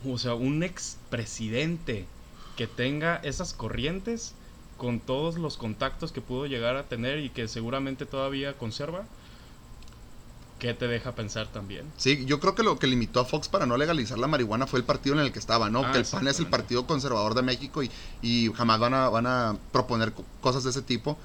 O 0.07 0.19
sea, 0.19 0.35
un 0.35 0.63
expresidente 0.63 2.07
que 2.57 2.67
tenga 2.67 3.17
esas 3.17 3.53
corrientes 3.53 4.35
con 4.77 5.01
todos 5.01 5.37
los 5.37 5.57
contactos 5.57 6.13
que 6.13 6.21
pudo 6.21 6.47
llegar 6.47 6.77
a 6.77 6.85
tener 6.85 7.19
y 7.19 7.31
que 7.31 7.49
seguramente 7.49 8.07
todavía 8.07 8.55
conserva, 8.55 9.05
¿Qué 10.65 10.73
te 10.73 10.89
deja 10.89 11.15
pensar 11.15 11.47
también? 11.53 11.93
Sí, 11.99 12.25
yo 12.25 12.41
creo 12.41 12.55
que 12.55 12.63
lo 12.63 12.79
que 12.79 12.87
limitó 12.87 13.21
a 13.21 13.27
Fox 13.27 13.49
para 13.49 13.67
no 13.67 13.77
legalizar 13.77 14.19
la 14.19 14.29
marihuana 14.29 14.67
fue 14.67 14.79
el 14.79 14.87
partido 14.87 15.15
en 15.15 15.21
el 15.21 15.31
que 15.31 15.39
estaba, 15.39 15.69
¿no? 15.69 15.85
Ah, 15.85 15.93
que 15.93 15.99
el 15.99 16.07
PAN 16.07 16.27
es 16.27 16.39
el 16.39 16.47
Partido 16.47 16.87
Conservador 16.87 17.35
de 17.35 17.43
México 17.43 17.83
y, 17.83 17.91
y 18.23 18.51
jamás 18.55 18.81
van 18.81 18.95
a, 18.95 19.11
van 19.11 19.27
a 19.27 19.59
proponer 19.73 20.15
cosas 20.41 20.65
de 20.65 20.71
ese 20.71 20.81
tipo. 20.81 21.19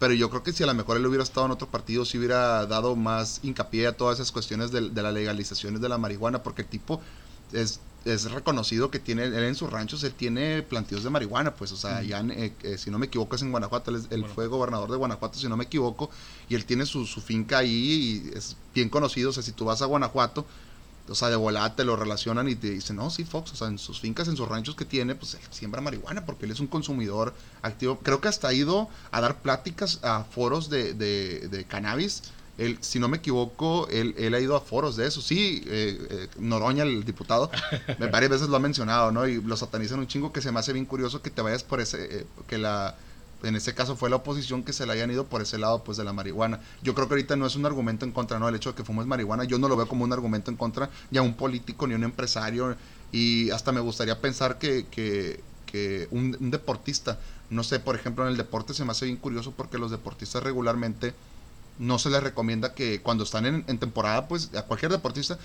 Pero 0.00 0.12
yo 0.14 0.28
creo 0.28 0.42
que 0.42 0.52
si 0.52 0.64
a 0.64 0.66
lo 0.66 0.74
mejor 0.74 0.96
él 0.96 1.06
hubiera 1.06 1.22
estado 1.22 1.46
en 1.46 1.52
otro 1.52 1.68
partido, 1.68 2.04
si 2.04 2.18
hubiera 2.18 2.66
dado 2.66 2.96
más 2.96 3.38
hincapié 3.44 3.86
a 3.86 3.96
todas 3.96 4.16
esas 4.18 4.32
cuestiones 4.32 4.72
de, 4.72 4.90
de 4.90 5.02
las 5.04 5.14
legalizaciones 5.14 5.80
de 5.80 5.88
la 5.88 5.96
marihuana, 5.96 6.42
porque 6.42 6.62
el 6.62 6.68
tipo 6.68 7.00
es 7.52 7.78
es 8.04 8.30
reconocido 8.30 8.90
que 8.90 8.98
tiene, 8.98 9.24
él 9.24 9.34
en 9.34 9.54
sus 9.54 9.70
ranchos, 9.70 10.02
él 10.04 10.14
tiene 10.14 10.62
plantíos 10.62 11.04
de 11.04 11.10
marihuana, 11.10 11.54
pues, 11.54 11.72
o 11.72 11.76
sea, 11.76 12.02
ya, 12.02 12.20
eh, 12.20 12.52
eh, 12.62 12.78
si 12.78 12.90
no 12.90 12.98
me 12.98 13.06
equivoco, 13.06 13.36
es 13.36 13.42
en 13.42 13.50
Guanajuato, 13.50 13.90
él, 13.90 14.24
fue 14.34 14.46
gobernador 14.46 14.90
de 14.90 14.96
Guanajuato, 14.96 15.38
si 15.38 15.48
no 15.48 15.56
me 15.56 15.64
equivoco, 15.64 16.10
y 16.48 16.54
él 16.54 16.64
tiene 16.64 16.86
su, 16.86 17.04
finca 17.06 17.58
ahí 17.58 18.30
y 18.32 18.36
es 18.36 18.56
bien 18.74 18.88
conocido, 18.88 19.30
o 19.30 19.32
sea, 19.32 19.42
si 19.42 19.52
tú 19.52 19.66
vas 19.66 19.82
a 19.82 19.86
Guanajuato, 19.86 20.46
o 21.08 21.14
sea, 21.14 21.28
de 21.28 21.36
volada 21.36 21.74
te 21.74 21.84
lo 21.84 21.96
relacionan 21.96 22.48
y 22.48 22.54
te 22.54 22.70
dicen, 22.70 22.96
no, 22.96 23.10
sí, 23.10 23.24
Fox, 23.24 23.52
o 23.52 23.56
sea, 23.56 23.66
en 23.66 23.78
sus 23.78 24.00
fincas, 24.00 24.28
en 24.28 24.36
sus 24.36 24.48
ranchos 24.48 24.76
que 24.76 24.84
tiene, 24.84 25.14
pues 25.14 25.34
él 25.34 25.40
siembra 25.50 25.80
marihuana 25.80 26.24
porque 26.24 26.46
él 26.46 26.52
es 26.52 26.60
un 26.60 26.68
consumidor 26.68 27.34
activo. 27.62 27.98
Creo 27.98 28.20
que 28.20 28.28
hasta 28.28 28.48
ha 28.48 28.52
ido 28.52 28.88
a 29.10 29.20
dar 29.20 29.42
pláticas 29.42 29.98
a 30.02 30.22
foros 30.22 30.70
de, 30.70 30.94
de, 30.94 31.48
de 31.48 31.64
cannabis. 31.64 32.22
Él, 32.60 32.78
si 32.80 32.98
no 33.00 33.08
me 33.08 33.16
equivoco, 33.16 33.88
él, 33.88 34.14
él, 34.18 34.34
ha 34.34 34.40
ido 34.40 34.54
a 34.54 34.60
foros 34.60 34.94
de 34.96 35.06
eso. 35.06 35.22
Sí, 35.22 35.64
eh, 35.66 35.98
eh, 36.10 36.28
Noroña, 36.38 36.84
el 36.84 37.04
diputado, 37.04 37.50
varias 38.12 38.30
veces 38.30 38.48
lo 38.48 38.56
ha 38.56 38.60
mencionado, 38.60 39.10
¿no? 39.10 39.26
Y 39.26 39.40
lo 39.40 39.56
satanizan 39.56 39.98
un 39.98 40.06
chingo 40.06 40.32
que 40.32 40.42
se 40.42 40.52
me 40.52 40.60
hace 40.60 40.72
bien 40.72 40.84
curioso 40.84 41.22
que 41.22 41.30
te 41.30 41.40
vayas 41.40 41.64
por 41.64 41.80
ese, 41.80 42.20
eh, 42.20 42.26
que 42.46 42.58
la 42.58 42.96
en 43.42 43.56
ese 43.56 43.74
caso 43.74 43.96
fue 43.96 44.10
la 44.10 44.16
oposición 44.16 44.62
que 44.62 44.74
se 44.74 44.84
le 44.86 44.92
hayan 44.92 45.10
ido 45.10 45.24
por 45.24 45.40
ese 45.40 45.56
lado 45.56 45.82
pues 45.82 45.96
de 45.96 46.04
la 46.04 46.12
marihuana. 46.12 46.60
Yo 46.82 46.94
creo 46.94 47.08
que 47.08 47.14
ahorita 47.14 47.36
no 47.36 47.46
es 47.46 47.56
un 47.56 47.66
argumento 47.66 48.04
en 48.04 48.12
contra, 48.12 48.38
no, 48.38 48.48
el 48.48 48.54
hecho 48.54 48.70
de 48.70 48.76
que 48.76 48.84
fumes 48.84 49.06
marihuana, 49.06 49.44
yo 49.44 49.58
no 49.58 49.66
lo 49.66 49.76
veo 49.76 49.88
como 49.88 50.04
un 50.04 50.12
argumento 50.12 50.50
en 50.50 50.56
contra 50.56 50.90
ya 51.10 51.22
un 51.22 51.34
político 51.34 51.86
ni 51.86 51.94
un 51.94 52.04
empresario 52.04 52.76
y 53.12 53.50
hasta 53.50 53.72
me 53.72 53.80
gustaría 53.80 54.20
pensar 54.20 54.58
que, 54.58 54.86
que, 54.90 55.40
que 55.66 56.08
un, 56.10 56.50
deportista, 56.50 57.18
no 57.48 57.62
sé, 57.62 57.80
por 57.80 57.94
ejemplo 57.94 58.24
en 58.24 58.32
el 58.32 58.36
deporte 58.36 58.74
se 58.74 58.84
me 58.84 58.92
hace 58.92 59.06
bien 59.06 59.16
curioso 59.16 59.52
porque 59.52 59.78
los 59.78 59.90
deportistas 59.90 60.42
regularmente 60.42 61.14
no 61.78 61.98
se 61.98 62.10
les 62.10 62.22
recomienda 62.22 62.74
que 62.74 63.00
cuando 63.00 63.24
están 63.24 63.46
en, 63.46 63.64
en 63.66 63.78
temporada 63.78 64.28
pues 64.28 64.50
a 64.54 64.62
cualquier 64.62 64.92
deportista 64.92 65.38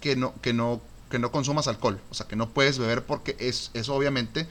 que 0.00 0.16
no, 0.16 0.34
que 0.40 0.52
no 0.52 0.80
que 1.10 1.18
no 1.18 1.32
consumas 1.32 1.68
alcohol, 1.68 1.98
o 2.10 2.14
sea, 2.14 2.26
que 2.26 2.36
no 2.36 2.50
puedes 2.50 2.78
beber 2.78 3.04
porque 3.04 3.34
es, 3.38 3.70
es 3.74 3.88
obviamente 3.88 4.46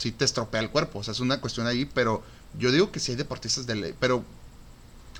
sí 0.00 0.12
te 0.12 0.24
estropea 0.24 0.60
el 0.60 0.70
cuerpo. 0.70 1.00
O 1.00 1.02
sea, 1.02 1.12
es 1.12 1.20
una 1.20 1.40
cuestión 1.40 1.66
ahí, 1.66 1.84
pero 1.84 2.22
yo 2.58 2.72
digo 2.72 2.90
que 2.90 3.00
sí 3.00 3.12
hay 3.12 3.16
deportistas 3.16 3.66
de 3.66 3.76
ley. 3.76 3.94
Pero 4.00 4.24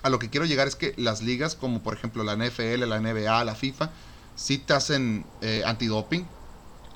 a 0.03 0.11
lo 0.11 0.19
que 0.19 0.31
quiero 0.31 0.47
llegar 0.47 0.67
es 0.67 0.75
que 0.75 0.95
las 0.97 1.23
ligas, 1.23 1.55
como 1.55 1.83
por 1.83 1.95
ejemplo 1.95 2.25
la 2.25 2.35
NFL, 2.35 2.89
la 2.89 2.99
NBA, 2.99 3.45
la 3.45 3.55
FIFA, 3.55 3.91
sí 4.37 4.59
te 4.59 4.73
hacen 4.73 5.25
eh, 5.43 5.63
antidoping. 5.65 6.27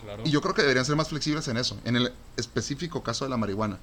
Claro. 0.03 0.22
Y 0.24 0.30
yo 0.30 0.41
creo 0.41 0.55
que 0.55 0.62
deberían 0.62 0.85
ser 0.85 0.97
más 0.97 1.09
flexibles 1.09 1.47
en 1.49 1.57
eso, 1.57 1.78
en 1.85 1.97
el 1.97 2.12
específico 2.37 3.03
caso 3.03 3.24
de 3.24 3.30
la 3.30 3.37
marihuana. 3.37 3.78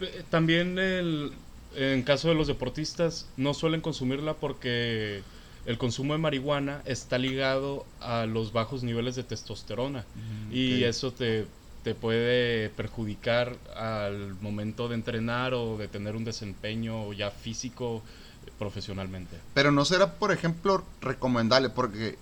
Eh, 0.00 0.24
también 0.30 0.78
el, 0.78 1.32
en 1.76 2.02
caso 2.02 2.28
de 2.28 2.34
los 2.34 2.46
deportistas 2.46 3.26
no 3.36 3.54
suelen 3.54 3.80
consumirla 3.80 4.34
porque 4.34 5.22
el 5.66 5.78
consumo 5.78 6.12
de 6.12 6.18
marihuana 6.18 6.82
está 6.84 7.18
ligado 7.18 7.86
a 8.00 8.26
los 8.26 8.52
bajos 8.52 8.82
niveles 8.82 9.16
de 9.16 9.24
testosterona 9.24 10.04
mm, 10.14 10.52
y 10.52 10.84
eso 10.84 11.12
te 11.12 11.46
te 11.84 11.94
puede 11.94 12.70
perjudicar 12.70 13.56
al 13.76 14.34
momento 14.40 14.88
de 14.88 14.94
entrenar 14.94 15.52
o 15.52 15.76
de 15.76 15.86
tener 15.86 16.16
un 16.16 16.24
desempeño 16.24 17.12
ya 17.12 17.30
físico 17.30 18.02
profesionalmente. 18.58 19.36
Pero 19.52 19.70
no 19.70 19.84
será, 19.84 20.14
por 20.14 20.32
ejemplo, 20.32 20.82
recomendable, 21.02 21.68
porque 21.68 22.16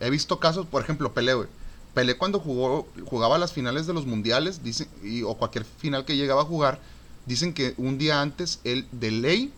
he 0.00 0.08
visto 0.08 0.40
casos, 0.40 0.66
por 0.66 0.82
ejemplo, 0.82 1.12
Pelé, 1.12 1.34
güey. 1.34 1.48
Pelé 1.92 2.16
cuando 2.16 2.40
jugó, 2.40 2.88
jugaba 3.04 3.36
las 3.36 3.52
finales 3.52 3.86
de 3.86 3.92
los 3.92 4.06
mundiales, 4.06 4.64
dicen, 4.64 4.88
y, 5.02 5.22
o 5.22 5.34
cualquier 5.34 5.66
final 5.66 6.06
que 6.06 6.16
llegaba 6.16 6.42
a 6.42 6.46
jugar, 6.46 6.80
dicen 7.26 7.52
que 7.52 7.74
un 7.76 7.98
día 7.98 8.22
antes 8.22 8.60
él 8.64 8.86
de 8.92 9.10
ley 9.10 9.52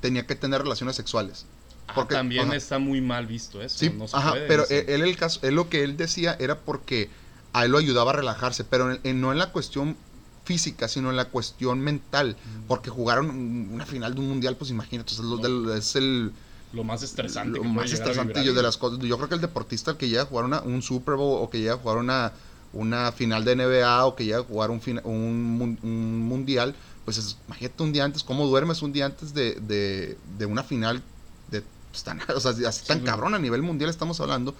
tenía 0.00 0.26
que 0.26 0.34
tener 0.34 0.62
relaciones 0.62 0.96
sexuales. 0.96 1.46
Ah, 1.86 1.92
porque, 1.94 2.14
también 2.14 2.52
está 2.52 2.78
muy 2.78 3.00
mal 3.00 3.26
visto 3.26 3.60
eso. 3.62 3.78
Sí, 3.78 3.92
ajá, 4.12 4.34
pero 4.46 4.64
él, 4.68 5.02
el 5.02 5.16
caso, 5.16 5.40
él 5.42 5.54
lo 5.54 5.68
que 5.68 5.82
él 5.82 5.96
decía 5.96 6.36
era 6.38 6.58
porque 6.60 7.10
a 7.52 7.64
él 7.64 7.72
lo 7.72 7.78
ayudaba 7.78 8.12
a 8.12 8.14
relajarse, 8.14 8.64
pero 8.64 8.98
no 9.02 9.32
en 9.32 9.38
la 9.38 9.50
cuestión 9.50 9.96
física, 10.44 10.88
sino 10.88 11.10
en 11.10 11.16
la 11.16 11.26
cuestión 11.26 11.80
mental, 11.80 12.36
mm. 12.36 12.66
porque 12.66 12.90
jugaron 12.90 13.30
una 13.72 13.86
final 13.86 14.14
de 14.14 14.20
un 14.20 14.28
mundial, 14.28 14.56
pues 14.56 14.70
imagínate, 14.70 15.12
es, 15.12 15.18
lo, 15.18 15.74
es 15.74 15.96
el... 15.96 16.32
Lo 16.72 16.84
más 16.84 17.02
estresante. 17.02 17.58
Lo 17.58 17.64
más 17.64 17.92
estresante 17.92 18.44
yo, 18.44 18.54
de 18.54 18.62
las 18.62 18.76
cosas. 18.76 19.00
Yo 19.00 19.16
creo 19.16 19.28
que 19.28 19.34
el 19.34 19.40
deportista 19.40 19.98
que 19.98 20.08
llega 20.08 20.22
a 20.22 20.26
jugar 20.26 20.44
una, 20.44 20.60
un 20.60 20.82
Super 20.82 21.16
Bowl 21.16 21.42
o 21.42 21.50
que 21.50 21.58
llega 21.58 21.74
a 21.74 21.76
jugar 21.76 21.98
una, 21.98 22.32
una 22.72 23.12
final 23.12 23.44
de 23.44 23.56
NBA 23.56 24.06
o 24.06 24.14
que 24.14 24.24
llega 24.24 24.38
a 24.38 24.44
jugar 24.44 24.70
un, 24.70 24.80
un, 25.04 25.78
un 25.82 26.18
mundial, 26.20 26.74
pues 27.04 27.18
es, 27.18 27.36
imagínate 27.46 27.82
un 27.82 27.92
día 27.92 28.04
antes, 28.04 28.22
cómo 28.22 28.46
duermes 28.46 28.82
un 28.82 28.92
día 28.92 29.06
antes 29.06 29.34
de, 29.34 29.54
de, 29.54 30.16
de 30.38 30.46
una 30.46 30.62
final 30.62 31.02
de 31.50 31.62
pues, 31.90 32.04
tan, 32.04 32.20
o 32.34 32.40
sea, 32.40 32.52
así 32.68 32.86
tan 32.86 33.00
cabrón 33.00 33.34
a 33.34 33.38
nivel 33.38 33.62
mundial 33.62 33.90
estamos 33.90 34.20
hablando 34.20 34.54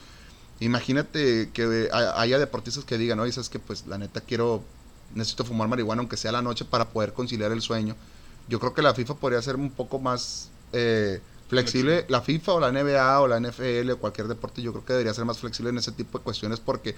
Imagínate 0.60 1.50
que 1.54 1.88
haya 1.90 2.38
deportistas 2.38 2.84
que 2.84 2.98
digan, 2.98 3.18
oye, 3.18 3.32
sabes 3.32 3.48
que 3.48 3.58
pues 3.58 3.86
la 3.86 3.96
neta 3.96 4.20
quiero, 4.20 4.62
necesito 5.14 5.44
fumar 5.46 5.68
marihuana 5.68 6.00
aunque 6.00 6.18
sea 6.18 6.28
a 6.28 6.32
la 6.32 6.42
noche 6.42 6.66
para 6.66 6.90
poder 6.90 7.14
conciliar 7.14 7.50
el 7.50 7.62
sueño. 7.62 7.96
Yo 8.46 8.60
creo 8.60 8.74
que 8.74 8.82
la 8.82 8.92
FIFA 8.92 9.14
podría 9.14 9.40
ser 9.40 9.56
un 9.56 9.70
poco 9.70 9.98
más 9.98 10.50
eh, 10.74 11.22
flexible. 11.48 12.04
La 12.08 12.20
FIFA 12.20 12.52
o 12.52 12.60
la 12.60 12.72
NBA 12.72 13.20
o 13.20 13.26
la 13.26 13.40
NFL 13.40 13.90
o 13.92 13.98
cualquier 13.98 14.28
deporte, 14.28 14.60
yo 14.60 14.72
creo 14.72 14.84
que 14.84 14.92
debería 14.92 15.14
ser 15.14 15.24
más 15.24 15.38
flexible 15.38 15.70
en 15.70 15.78
ese 15.78 15.92
tipo 15.92 16.18
de 16.18 16.24
cuestiones 16.24 16.60
porque 16.60 16.94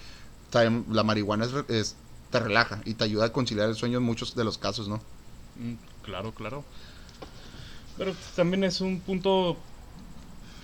la 0.53 1.03
marihuana 1.03 1.47
es, 1.69 1.97
te 2.31 2.41
relaja 2.41 2.81
y 2.85 2.95
te 2.95 3.05
ayuda 3.05 3.27
a 3.27 3.33
conciliar 3.33 3.69
el 3.69 3.75
sueño 3.75 3.99
en 3.99 4.05
muchos 4.05 4.35
de 4.35 4.45
los 4.45 4.59
casos, 4.59 4.89
¿no? 4.89 4.97
Mm, 5.57 5.75
claro, 6.03 6.33
claro. 6.33 6.65
Pero 7.99 8.15
también 8.35 8.65
es 8.65 8.81
un 8.81 9.01
punto 9.01 9.57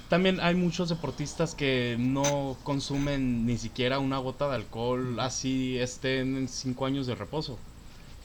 también 0.09 0.41
hay 0.41 0.55
muchos 0.55 0.89
deportistas 0.89 1.55
que 1.55 1.97
no 1.99 2.57
consumen 2.63 3.45
ni 3.45 3.59
siquiera 3.59 3.99
una 3.99 4.17
gota 4.17 4.49
de 4.49 4.55
alcohol, 4.55 5.21
así 5.21 5.77
estén 5.77 6.37
en 6.37 6.49
cinco 6.49 6.87
años 6.87 7.07
de 7.07 7.15
reposo. 7.15 7.59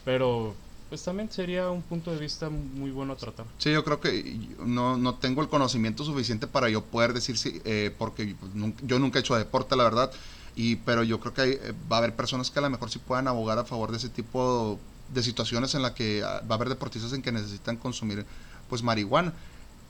Pero 0.05 0.55
pues 0.88 1.03
también 1.03 1.30
sería 1.30 1.70
un 1.70 1.82
punto 1.82 2.11
de 2.11 2.20
vista 2.20 2.49
muy 2.49 2.91
bueno 2.91 3.14
a 3.14 3.16
tratar. 3.18 3.47
Sí, 3.57 3.72
yo 3.72 3.84
creo 3.84 3.99
que 3.99 4.55
no, 4.59 4.95
no 4.95 5.16
tengo 5.16 5.41
el 5.41 5.49
conocimiento 5.49 6.05
suficiente 6.05 6.47
para 6.47 6.70
yo 6.70 6.84
poder 6.84 7.14
decir 7.14 7.38
sí, 7.38 7.61
eh, 7.66 7.93
porque 7.97 8.36
yo 8.84 8.99
nunca 8.99 9.20
he 9.20 9.22
hecho 9.22 9.36
deporte, 9.36 9.76
la 9.76 9.84
verdad, 9.84 10.11
y 10.56 10.78
pero 10.78 11.04
yo 11.04 11.20
creo 11.20 11.34
que 11.34 11.43
eh, 11.51 11.74
va 11.91 11.97
a 11.97 11.99
haber 11.99 12.16
personas 12.16 12.51
que 12.51 12.60
a 12.60 12.62
lo 12.62 12.70
mejor 12.70 12.89
sí 12.89 12.99
puedan 12.99 13.28
abogar 13.28 13.58
a 13.58 13.66
favor 13.66 13.91
de 13.91 13.97
ese 13.97 14.10
tipo 14.10 14.80
de 15.14 15.24
situaciones 15.24 15.76
en 15.76 15.82
la 15.82 15.93
que 15.93 16.24
ah, 16.24 16.41
va 16.49 16.56
a 16.56 16.58
haber 16.58 16.70
deportistas 16.70 17.14
en 17.14 17.22
que 17.22 17.32
necesitan 17.32 17.78
consumir 17.78 18.26
pues 18.70 18.84
marihuana. 18.84 19.34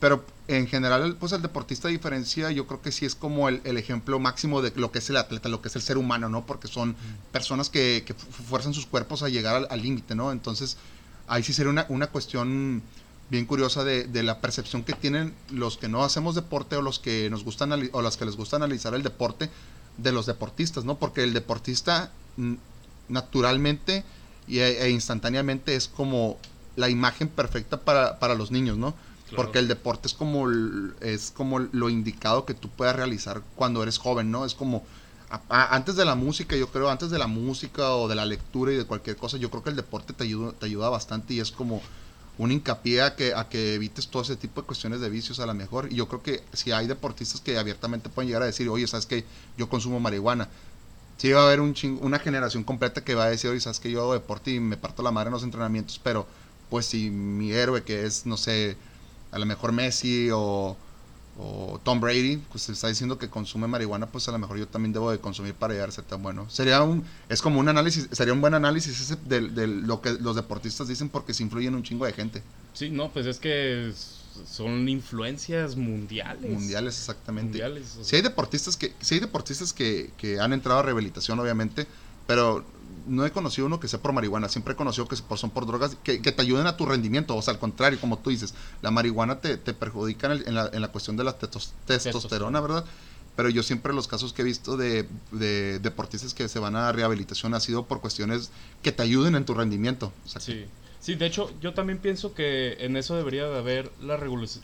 Pero 0.00 0.24
en 0.48 0.66
general, 0.66 1.16
pues 1.18 1.32
el 1.32 1.40
deportista 1.40 1.88
diferencia, 1.88 2.50
yo 2.50 2.66
creo 2.66 2.82
que 2.82 2.92
sí 2.92 3.06
es 3.06 3.14
como 3.14 3.48
el, 3.48 3.60
ejemplo 3.78 4.18
máximo 4.18 4.60
de 4.60 4.72
lo 4.76 4.90
que 4.92 4.98
es 4.98 5.08
el 5.08 5.16
atleta, 5.16 5.48
lo 5.48 5.62
que 5.62 5.68
es 5.68 5.76
el 5.76 5.82
ser 5.82 5.96
humano, 5.96 6.28
¿no? 6.28 6.44
Porque 6.44 6.68
son 6.68 6.94
personas 7.32 7.70
que, 7.70 8.02
que 8.04 8.12
fuerzan 8.12 8.74
sus 8.74 8.84
cuerpos 8.84 9.22
a 9.22 9.28
llegar 9.28 9.66
al 9.70 9.82
límite, 9.82 10.14
¿no? 10.14 10.32
Entonces, 10.32 10.76
ahí 11.26 11.42
sí 11.42 11.54
sería 11.54 11.70
una, 11.70 11.86
una 11.88 12.08
cuestión 12.08 12.82
bien 13.30 13.46
curiosa 13.46 13.82
de, 13.84 14.04
de, 14.04 14.22
la 14.22 14.40
percepción 14.40 14.84
que 14.84 14.92
tienen 14.92 15.32
los 15.50 15.78
que 15.78 15.88
no 15.88 16.04
hacemos 16.04 16.34
deporte 16.34 16.76
o 16.76 16.82
los 16.82 16.98
que 16.98 17.30
nos 17.30 17.42
gustan 17.42 17.72
o 17.92 18.02
las 18.02 18.18
que 18.18 18.26
les 18.26 18.36
gusta 18.36 18.56
analizar 18.56 18.94
el 18.94 19.02
deporte 19.02 19.48
de 19.96 20.12
los 20.12 20.26
deportistas, 20.26 20.84
¿no? 20.84 20.96
Porque 20.98 21.22
el 21.22 21.32
deportista 21.32 22.10
naturalmente 23.08 24.04
e, 24.48 24.60
e, 24.60 24.90
instantáneamente 24.90 25.76
es 25.76 25.88
como 25.88 26.38
la 26.76 26.88
imagen 26.88 27.28
perfecta 27.28 27.80
para, 27.80 28.18
para 28.18 28.34
los 28.34 28.50
niños, 28.50 28.76
¿no? 28.76 28.94
Porque 29.36 29.58
el 29.58 29.68
deporte 29.68 30.06
es 30.06 30.14
como, 30.14 30.48
es 31.00 31.32
como 31.32 31.58
lo 31.58 31.90
indicado 31.90 32.44
que 32.44 32.54
tú 32.54 32.68
puedas 32.68 32.94
realizar 32.94 33.42
cuando 33.56 33.82
eres 33.82 33.98
joven, 33.98 34.30
¿no? 34.30 34.44
Es 34.44 34.54
como 34.54 34.84
antes 35.48 35.96
de 35.96 36.04
la 36.04 36.14
música, 36.14 36.56
yo 36.56 36.68
creo, 36.68 36.90
antes 36.90 37.10
de 37.10 37.18
la 37.18 37.26
música 37.26 37.94
o 37.94 38.06
de 38.08 38.14
la 38.14 38.26
lectura 38.26 38.72
y 38.72 38.76
de 38.76 38.84
cualquier 38.84 39.16
cosa, 39.16 39.36
yo 39.36 39.50
creo 39.50 39.62
que 39.62 39.70
el 39.70 39.76
deporte 39.76 40.12
te 40.12 40.24
ayuda, 40.24 40.52
te 40.52 40.66
ayuda 40.66 40.88
bastante 40.88 41.34
y 41.34 41.40
es 41.40 41.50
como 41.50 41.82
un 42.36 42.50
hincapié 42.50 43.02
a 43.02 43.14
que, 43.14 43.34
a 43.34 43.48
que 43.48 43.74
evites 43.74 44.08
todo 44.08 44.22
ese 44.22 44.36
tipo 44.36 44.60
de 44.60 44.66
cuestiones 44.66 45.00
de 45.00 45.08
vicios 45.08 45.38
a 45.40 45.46
lo 45.46 45.54
mejor. 45.54 45.92
Y 45.92 45.96
yo 45.96 46.08
creo 46.08 46.22
que 46.22 46.42
si 46.52 46.72
hay 46.72 46.86
deportistas 46.86 47.40
que 47.40 47.58
abiertamente 47.58 48.08
pueden 48.08 48.28
llegar 48.28 48.42
a 48.42 48.46
decir, 48.46 48.68
oye, 48.68 48.86
¿sabes 48.86 49.06
que 49.06 49.24
Yo 49.56 49.68
consumo 49.68 50.00
marihuana. 50.00 50.48
Sí 51.16 51.30
va 51.30 51.42
a 51.42 51.46
haber 51.46 51.60
un 51.60 51.74
una 52.00 52.18
generación 52.18 52.64
completa 52.64 53.04
que 53.04 53.14
va 53.14 53.24
a 53.24 53.30
decir, 53.30 53.50
oye, 53.50 53.60
¿sabes 53.60 53.78
que 53.78 53.90
Yo 53.90 54.00
hago 54.02 54.14
deporte 54.14 54.50
y 54.50 54.60
me 54.60 54.76
parto 54.76 55.02
la 55.02 55.12
madre 55.12 55.28
en 55.28 55.34
los 55.34 55.44
entrenamientos, 55.44 56.00
pero 56.02 56.26
pues 56.70 56.86
si 56.86 57.10
mi 57.10 57.52
héroe 57.52 57.84
que 57.84 58.04
es, 58.04 58.26
no 58.26 58.36
sé, 58.36 58.76
a 59.30 59.38
lo 59.38 59.46
mejor 59.46 59.72
Messi 59.72 60.30
o, 60.32 60.76
Tom 61.82 62.00
Brady, 62.00 62.36
pues 62.52 62.64
se 62.64 62.72
está 62.72 62.88
diciendo 62.88 63.18
que 63.18 63.28
consume 63.28 63.66
marihuana, 63.66 64.06
pues 64.06 64.28
a 64.28 64.32
lo 64.32 64.38
mejor 64.38 64.56
yo 64.56 64.68
también 64.68 64.92
debo 64.92 65.10
de 65.10 65.18
consumir 65.18 65.54
para 65.54 65.74
llegar 65.74 65.88
a 65.88 65.92
ser 65.92 66.04
tan 66.04 66.22
bueno. 66.22 66.48
Sería 66.48 66.82
un, 66.82 67.04
es 67.28 67.42
como 67.42 67.58
un 67.58 67.68
análisis, 67.68 68.08
sería 68.12 68.32
un 68.32 68.40
buen 68.40 68.54
análisis 68.54 69.00
ese 69.00 69.16
de, 69.16 69.66
lo 69.66 70.00
que 70.00 70.12
los 70.12 70.36
deportistas 70.36 70.86
dicen 70.86 71.08
porque 71.08 71.34
se 71.34 71.42
influyen 71.42 71.74
un 71.74 71.82
chingo 71.82 72.06
de 72.06 72.12
gente. 72.12 72.42
Sí, 72.72 72.88
no, 72.90 73.10
pues 73.10 73.26
es 73.26 73.38
que 73.38 73.92
son 74.48 74.88
influencias 74.88 75.76
mundiales. 75.76 76.50
Mundiales, 76.50 76.98
exactamente. 76.98 77.60
Si 78.02 78.14
hay 78.14 78.22
deportistas 78.22 78.76
que, 78.76 78.92
si 79.00 79.14
hay 79.14 79.20
deportistas 79.20 79.72
que, 79.72 80.12
que 80.16 80.38
han 80.38 80.52
entrado 80.52 80.80
a 80.80 80.82
rehabilitación, 80.82 81.40
obviamente, 81.40 81.86
pero 82.28 82.64
no 83.06 83.24
he 83.26 83.30
conocido 83.30 83.66
uno 83.66 83.80
que 83.80 83.88
sea 83.88 84.00
por 84.00 84.12
marihuana, 84.12 84.48
siempre 84.48 84.74
he 84.74 84.76
conocido 84.76 85.06
que 85.08 85.16
son 85.16 85.50
por 85.50 85.66
drogas 85.66 85.96
que, 86.02 86.18
te 86.18 86.42
ayuden 86.42 86.66
a 86.66 86.76
tu 86.76 86.86
rendimiento, 86.86 87.36
o 87.36 87.42
sea, 87.42 87.54
al 87.54 87.60
contrario, 87.60 88.00
como 88.00 88.18
tú 88.18 88.30
dices, 88.30 88.54
la 88.82 88.90
marihuana 88.90 89.40
te, 89.40 89.56
perjudica 89.56 90.32
en, 90.32 90.54
la, 90.54 90.70
en, 90.72 90.80
la, 90.80 90.88
cuestión 90.88 91.16
de 91.16 91.24
la 91.24 91.36
testosterona, 91.38 92.60
¿verdad? 92.60 92.84
Pero 93.36 93.48
yo 93.48 93.62
siempre 93.62 93.92
los 93.92 94.06
casos 94.06 94.32
que 94.32 94.42
he 94.42 94.44
visto 94.44 94.76
de, 94.76 95.08
deportistas 95.80 96.34
que 96.34 96.48
se 96.48 96.58
van 96.58 96.76
a 96.76 96.92
rehabilitación 96.92 97.54
ha 97.54 97.60
sido 97.60 97.86
por 97.86 98.00
cuestiones 98.00 98.50
que 98.82 98.92
te 98.92 99.02
ayuden 99.02 99.34
en 99.34 99.44
tu 99.44 99.54
rendimiento. 99.54 100.12
sí. 100.38 100.66
Sí, 101.04 101.16
de 101.16 101.26
hecho, 101.26 101.52
yo 101.60 101.74
también 101.74 101.98
pienso 101.98 102.32
que 102.32 102.78
en 102.80 102.96
eso 102.96 103.14
debería 103.14 103.44
de 103.44 103.58
haber 103.58 103.92
la, 104.00 104.16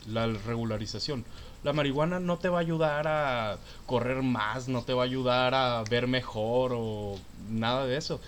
la 0.07 0.27
regularización. 0.47 1.23
La 1.63 1.73
marihuana 1.73 2.19
no 2.19 2.37
te 2.37 2.49
va 2.49 2.57
a 2.57 2.61
ayudar 2.61 3.07
a 3.07 3.57
correr 3.85 4.23
más, 4.23 4.67
no 4.67 4.83
te 4.83 4.93
va 4.93 5.03
a 5.03 5.05
ayudar 5.05 5.53
a 5.53 5.83
ver 5.83 6.07
mejor 6.07 6.71
o 6.75 7.19
nada 7.49 7.85
de 7.85 7.97
eso. 7.97 8.19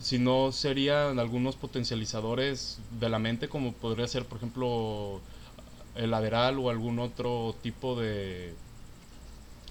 Sino 0.00 0.50
serían 0.50 1.20
algunos 1.20 1.54
potencializadores 1.54 2.78
de 2.98 3.08
la 3.08 3.20
mente, 3.20 3.48
como 3.48 3.72
podría 3.72 4.08
ser, 4.08 4.24
por 4.24 4.38
ejemplo, 4.38 5.20
el 5.94 6.12
Adderall 6.12 6.58
o 6.58 6.70
algún 6.70 6.98
otro 6.98 7.54
tipo 7.62 7.94
de, 7.94 8.52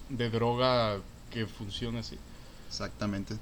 de 0.07 0.30
droga 0.30 0.97
que 1.32 1.47
funcione 1.47 1.99
así. 1.99 2.18
Exactamente. 2.70 3.36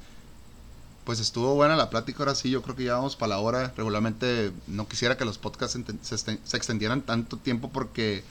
Pues 1.04 1.20
estuvo 1.20 1.54
buena 1.54 1.76
la 1.76 1.92
plática, 1.92 2.20
ahora 2.20 2.34
sí, 2.34 2.50
yo 2.50 2.64
creo 2.64 2.76
que 2.76 2.86
ya 2.86 2.96
vamos 2.96 3.16
para 3.16 3.30
la 3.36 3.40
hora. 3.40 3.72
Regularmente 3.78 4.52
no 4.66 4.88
quisiera 4.88 5.16
que 5.16 5.26
los 5.26 5.38
podcasts 5.38 5.80
se 6.02 6.58
extendieran 6.58 7.04
tanto 7.04 7.38
tiempo 7.38 7.70
porque 7.70 8.24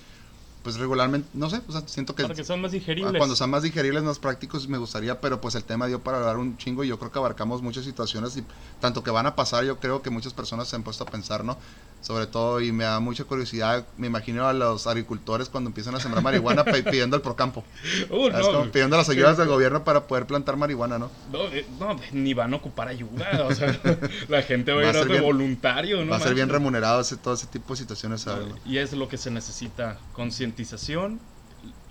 pues 0.68 0.76
regularmente, 0.76 1.26
no 1.32 1.48
sé, 1.48 1.62
o 1.66 1.72
sea, 1.72 1.82
siento 1.86 2.14
que... 2.14 2.44
Sean 2.44 2.60
más 2.60 2.72
digeribles. 2.72 3.16
Cuando 3.16 3.34
sean 3.34 3.48
más 3.48 3.62
digeribles, 3.62 4.02
más 4.02 4.18
prácticos, 4.18 4.68
me 4.68 4.76
gustaría, 4.76 5.18
pero 5.18 5.40
pues 5.40 5.54
el 5.54 5.64
tema 5.64 5.86
dio 5.86 6.02
para 6.02 6.18
hablar 6.18 6.36
un 6.36 6.58
chingo 6.58 6.84
y 6.84 6.88
yo 6.88 6.98
creo 6.98 7.10
que 7.10 7.18
abarcamos 7.18 7.62
muchas 7.62 7.86
situaciones 7.86 8.36
y 8.36 8.44
tanto 8.78 9.02
que 9.02 9.10
van 9.10 9.24
a 9.24 9.34
pasar, 9.34 9.64
yo 9.64 9.78
creo 9.78 10.02
que 10.02 10.10
muchas 10.10 10.34
personas 10.34 10.68
se 10.68 10.76
han 10.76 10.82
puesto 10.82 11.04
a 11.04 11.06
pensar, 11.06 11.42
¿no? 11.42 11.56
Sobre 12.00 12.26
todo, 12.26 12.60
y 12.60 12.70
me 12.70 12.84
da 12.84 13.00
mucha 13.00 13.24
curiosidad, 13.24 13.86
me 13.96 14.06
imagino 14.06 14.46
a 14.46 14.52
los 14.52 14.86
agricultores 14.86 15.48
cuando 15.48 15.68
empiezan 15.68 15.94
a 15.96 16.00
sembrar 16.00 16.22
marihuana 16.22 16.64
pidiendo 16.64 17.16
el 17.16 17.22
procampo. 17.22 17.64
Uh, 18.10 18.30
no, 18.30 18.70
pidiendo 18.70 18.96
las 18.96 19.08
ayudas 19.08 19.36
del 19.36 19.48
gobierno 19.48 19.84
para 19.84 20.06
poder 20.06 20.26
plantar 20.26 20.56
marihuana, 20.56 20.98
¿no? 20.98 21.10
No, 21.32 21.44
eh, 21.48 21.66
no, 21.78 21.98
ni 22.12 22.32
van 22.32 22.54
a 22.54 22.56
ocupar 22.56 22.88
ayuda, 22.88 23.44
o 23.46 23.54
sea, 23.54 23.78
la 24.28 24.42
gente 24.42 24.72
va, 24.72 24.82
a 24.82 24.90
ir 24.90 24.96
a 24.96 25.04
de 25.04 25.20
voluntario, 25.20 26.04
¿no? 26.04 26.12
Va 26.12 26.16
a 26.16 26.20
ser 26.20 26.34
bien 26.34 26.48
remunerado 26.48 27.00
ese, 27.00 27.16
todo 27.16 27.34
ese 27.34 27.46
tipo 27.46 27.74
de 27.74 27.80
situaciones. 27.80 28.26
Y 28.64 28.78
es 28.78 28.92
lo 28.92 29.08
que 29.08 29.18
se 29.18 29.30
necesita, 29.30 29.98
concientización, 30.12 31.20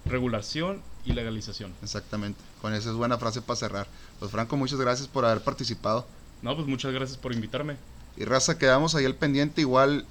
regulación 0.06 0.82
y 1.06 1.14
legalización. 1.14 1.74
Exactamente, 1.84 2.40
con 2.62 2.74
esa 2.74 2.90
es 2.90 2.96
buena 2.96 3.18
frase 3.18 3.42
para 3.42 3.58
cerrar. 3.58 3.88
Pues 4.20 4.32
Franco, 4.32 4.58
muchas 4.58 4.80
gracias 4.80 5.08
por 5.08 5.26
haber 5.26 5.44
participado. 5.44 6.08
No, 6.42 6.56
pues 6.56 6.68
muchas 6.68 6.94
gracias 6.94 7.18
por 7.18 7.34
invitarme. 7.34 7.78
Y 8.18 8.26
raza, 8.26 8.58
quedamos 8.58 8.96
ahí 8.96 9.06
al 9.06 9.16
pendiente. 9.16 9.62
Igual 9.62 10.06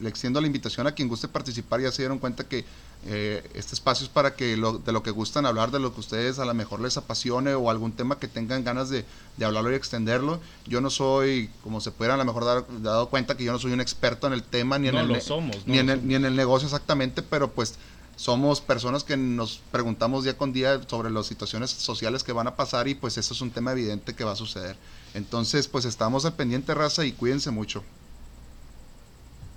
le 0.00 0.08
extiendo 0.08 0.40
la 0.40 0.46
invitación 0.46 0.86
a 0.86 0.92
quien 0.92 1.08
guste 1.08 1.28
participar. 1.28 1.80
Ya 1.80 1.90
se 1.90 2.02
dieron 2.02 2.18
cuenta 2.18 2.44
que 2.44 2.64
eh, 3.06 3.48
este 3.54 3.74
espacio 3.74 4.04
es 4.04 4.10
para 4.10 4.34
que 4.34 4.56
de 4.56 4.92
lo 4.92 5.02
que 5.02 5.10
gustan 5.10 5.46
hablar, 5.46 5.70
de 5.70 5.78
lo 5.78 5.94
que 5.94 6.00
ustedes 6.00 6.38
a 6.38 6.44
lo 6.44 6.52
mejor 6.54 6.80
les 6.80 6.96
apasione 6.96 7.54
o 7.54 7.70
algún 7.70 7.92
tema 7.92 8.18
que 8.18 8.26
tengan 8.26 8.64
ganas 8.64 8.90
de, 8.90 9.04
hablarlo 9.42 9.70
y 9.72 9.74
extenderlo. 9.74 10.40
Yo 10.66 10.80
no 10.80 10.90
soy, 10.90 11.50
como 11.62 11.80
se 11.80 11.92
pudieran 11.92 12.20
a 12.20 12.24
lo 12.24 12.32
mejor 12.32 12.44
dar 12.44 12.64
dado 12.82 13.08
cuenta, 13.08 13.36
que 13.36 13.44
yo 13.44 13.52
no 13.52 13.58
soy 13.58 13.72
un 13.72 13.80
experto 13.80 14.26
en 14.26 14.32
el 14.32 14.42
tema, 14.42 14.78
ni 14.78 14.88
en, 14.88 14.96
el, 14.96 15.22
ni, 15.66 15.78
en 15.78 15.90
el, 15.90 16.06
ni 16.06 16.14
en 16.16 16.24
el 16.24 16.34
negocio 16.34 16.66
exactamente, 16.66 17.22
pero 17.22 17.50
pues 17.50 17.74
somos 18.16 18.60
personas 18.60 19.04
que 19.04 19.16
nos 19.16 19.60
preguntamos 19.70 20.24
día 20.24 20.36
con 20.36 20.52
día 20.52 20.80
sobre 20.88 21.08
las 21.10 21.26
situaciones 21.26 21.70
sociales 21.70 22.24
que 22.24 22.32
van 22.32 22.48
a 22.48 22.56
pasar 22.56 22.88
y 22.88 22.96
pues 22.96 23.16
eso 23.16 23.32
es 23.32 23.40
un 23.40 23.52
tema 23.52 23.70
evidente 23.70 24.14
que 24.14 24.24
va 24.24 24.32
a 24.32 24.36
suceder. 24.36 24.76
Entonces, 25.14 25.68
pues 25.68 25.84
estamos 25.84 26.24
al 26.24 26.36
pendiente, 26.36 26.74
raza, 26.74 27.04
y 27.04 27.12
cuídense 27.12 27.50
mucho. 27.50 27.84